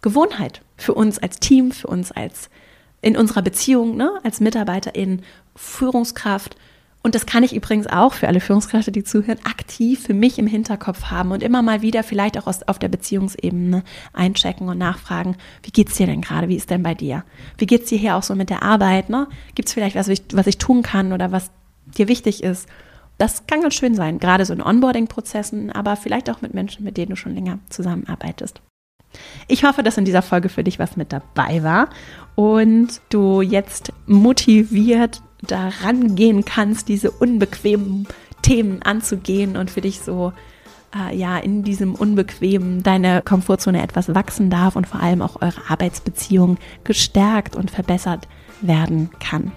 Gewohnheit 0.02 0.62
für 0.78 0.94
uns 0.94 1.20
als 1.20 1.40
Team, 1.40 1.72
für 1.72 1.88
uns 1.88 2.12
als 2.12 2.50
in 3.02 3.18
unserer 3.18 3.42
Beziehung, 3.42 3.96
ne, 3.96 4.12
als 4.24 4.40
Mitarbeiterin, 4.40 5.22
Führungskraft. 5.56 6.56
Und 7.02 7.16
das 7.16 7.26
kann 7.26 7.44
ich 7.44 7.56
übrigens 7.56 7.88
auch 7.88 8.14
für 8.14 8.28
alle 8.28 8.42
Führungskräfte, 8.42 8.92
die 8.92 9.06
zuhören, 9.06 9.40
aktiv 9.46 10.04
für 10.04 10.14
mich 10.14 10.38
im 10.38 10.48
Hinterkopf 10.48 11.06
haben 11.06 11.32
und 11.32 11.42
immer 11.42 11.62
mal 11.62 11.82
wieder 11.82 12.04
vielleicht 12.04 12.38
auch 12.38 12.46
aus, 12.46 12.64
auf 12.64 12.78
der 12.78 12.90
Beziehungsebene 12.90 13.84
einchecken 14.12 14.68
und 14.68 14.78
nachfragen, 14.78 15.38
wie 15.64 15.72
geht's 15.72 15.96
dir 15.96 16.08
denn 16.08 16.22
gerade? 16.22 16.50
Wie 16.50 16.58
ist 16.58 16.70
denn 16.70 16.84
bei 16.84 16.94
dir? 16.94 17.24
Wie 17.58 17.68
geht's 17.68 17.88
dir 17.90 17.98
hier 17.98 18.18
auch 18.18 18.24
so 18.24 18.36
mit 18.36 18.50
der 18.50 18.64
Arbeit? 18.64 19.10
Ne? 19.10 19.28
Gibt 19.56 19.70
vielleicht 19.70 19.96
was, 19.96 20.10
was 20.34 20.48
ich 20.48 20.58
tun 20.58 20.82
kann 20.82 21.14
oder 21.14 21.32
was 21.32 21.52
dir 21.98 22.10
wichtig 22.10 22.44
ist? 22.44 22.68
Das 23.18 23.48
kann 23.48 23.62
ganz 23.62 23.76
schön 23.76 23.96
sein, 23.96 24.20
gerade 24.20 24.46
so 24.46 24.54
in 24.54 24.62
Onboarding-Prozessen, 24.62 25.72
aber 25.72 25.96
vielleicht 25.96 26.30
auch 26.30 26.42
mit 26.42 26.54
Menschen, 26.54 26.84
mit 26.86 26.98
denen 26.98 27.12
du 27.12 27.16
schon 27.16 27.36
länger 27.36 27.60
zusammenarbeitest. 27.70 28.62
Ich 29.48 29.64
hoffe, 29.64 29.84
dass 29.84 29.98
in 29.98 30.06
dieser 30.06 30.22
Folge 30.22 30.50
für 30.50 30.64
dich 30.64 30.80
was 30.80 30.98
mit 30.98 31.12
dabei 31.12 31.64
war 31.64 31.90
und 32.36 33.02
du 33.10 33.42
jetzt 33.42 33.92
motiviert 34.06 35.22
daran 35.42 36.16
gehen 36.16 36.46
kannst, 36.46 36.88
diese 36.88 37.12
unbequemen 37.12 38.08
Themen 38.42 38.82
anzugehen 38.84 39.58
und 39.58 39.72
für 39.72 39.82
dich 39.82 40.00
so 40.00 40.34
äh, 40.96 41.16
ja 41.16 41.38
in 41.38 41.64
diesem 41.64 41.96
unbequemen 41.96 42.84
deine 42.84 43.22
Komfortzone 43.22 43.82
etwas 43.82 44.14
wachsen 44.14 44.50
darf 44.50 44.76
und 44.76 44.88
vor 44.88 45.02
allem 45.02 45.22
auch 45.22 45.42
eure 45.42 45.70
Arbeitsbeziehung 45.70 46.58
gestärkt 46.84 47.56
und 47.56 47.72
verbessert 47.72 48.28
werden 48.62 49.10
kann. 49.20 49.52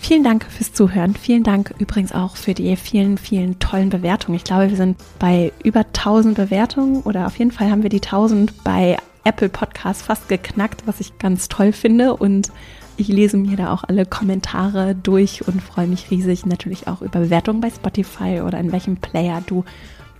Vielen 0.00 0.24
Dank 0.24 0.46
fürs 0.48 0.72
Zuhören. 0.72 1.14
Vielen 1.14 1.42
Dank 1.42 1.74
übrigens 1.78 2.12
auch 2.12 2.36
für 2.36 2.54
die 2.54 2.74
vielen, 2.76 3.18
vielen 3.18 3.58
tollen 3.58 3.90
Bewertungen. 3.90 4.36
Ich 4.36 4.44
glaube, 4.44 4.70
wir 4.70 4.76
sind 4.76 4.96
bei 5.18 5.52
über 5.62 5.80
1000 5.80 6.36
Bewertungen 6.36 7.02
oder 7.02 7.26
auf 7.26 7.38
jeden 7.38 7.50
Fall 7.50 7.70
haben 7.70 7.82
wir 7.82 7.90
die 7.90 8.02
1000 8.02 8.64
bei 8.64 8.96
Apple 9.24 9.48
Podcasts 9.50 10.02
fast 10.02 10.28
geknackt, 10.28 10.86
was 10.86 11.00
ich 11.00 11.18
ganz 11.18 11.48
toll 11.48 11.72
finde. 11.72 12.16
Und 12.16 12.50
ich 12.96 13.08
lese 13.08 13.36
mir 13.36 13.56
da 13.56 13.72
auch 13.72 13.84
alle 13.84 14.06
Kommentare 14.06 14.94
durch 14.94 15.46
und 15.46 15.60
freue 15.60 15.88
mich 15.88 16.10
riesig 16.10 16.46
natürlich 16.46 16.86
auch 16.86 17.02
über 17.02 17.20
Bewertungen 17.20 17.60
bei 17.60 17.70
Spotify 17.70 18.40
oder 18.40 18.58
in 18.58 18.72
welchem 18.72 18.96
Player 18.96 19.42
du 19.46 19.64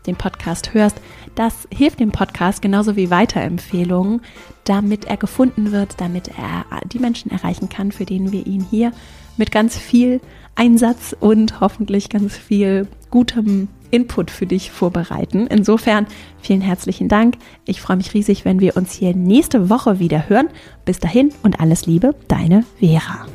den 0.06 0.16
Podcast 0.16 0.74
hörst. 0.74 1.00
Das 1.34 1.68
hilft 1.72 2.00
dem 2.00 2.10
Podcast 2.10 2.62
genauso 2.62 2.96
wie 2.96 3.10
Weiterempfehlungen, 3.10 4.22
damit 4.64 5.04
er 5.04 5.16
gefunden 5.16 5.72
wird, 5.72 6.00
damit 6.00 6.28
er 6.28 6.64
die 6.86 6.98
Menschen 6.98 7.30
erreichen 7.30 7.68
kann, 7.68 7.92
für 7.92 8.04
denen 8.04 8.32
wir 8.32 8.46
ihn 8.46 8.66
hier 8.68 8.92
mit 9.38 9.50
ganz 9.50 9.76
viel 9.78 10.20
Einsatz 10.54 11.16
und 11.18 11.60
hoffentlich 11.60 12.08
ganz 12.08 12.36
viel 12.36 12.88
gutem 13.10 13.68
Input 13.90 14.30
für 14.30 14.46
dich 14.46 14.70
vorbereiten. 14.70 15.46
Insofern 15.46 16.06
vielen 16.40 16.60
herzlichen 16.60 17.08
Dank. 17.08 17.36
Ich 17.64 17.80
freue 17.80 17.96
mich 17.96 18.12
riesig, 18.12 18.44
wenn 18.44 18.60
wir 18.60 18.76
uns 18.76 18.92
hier 18.92 19.14
nächste 19.14 19.70
Woche 19.70 19.98
wieder 19.98 20.28
hören. 20.28 20.48
Bis 20.84 20.98
dahin 20.98 21.32
und 21.42 21.60
alles 21.60 21.86
Liebe, 21.86 22.14
deine 22.28 22.64
Vera. 22.78 23.26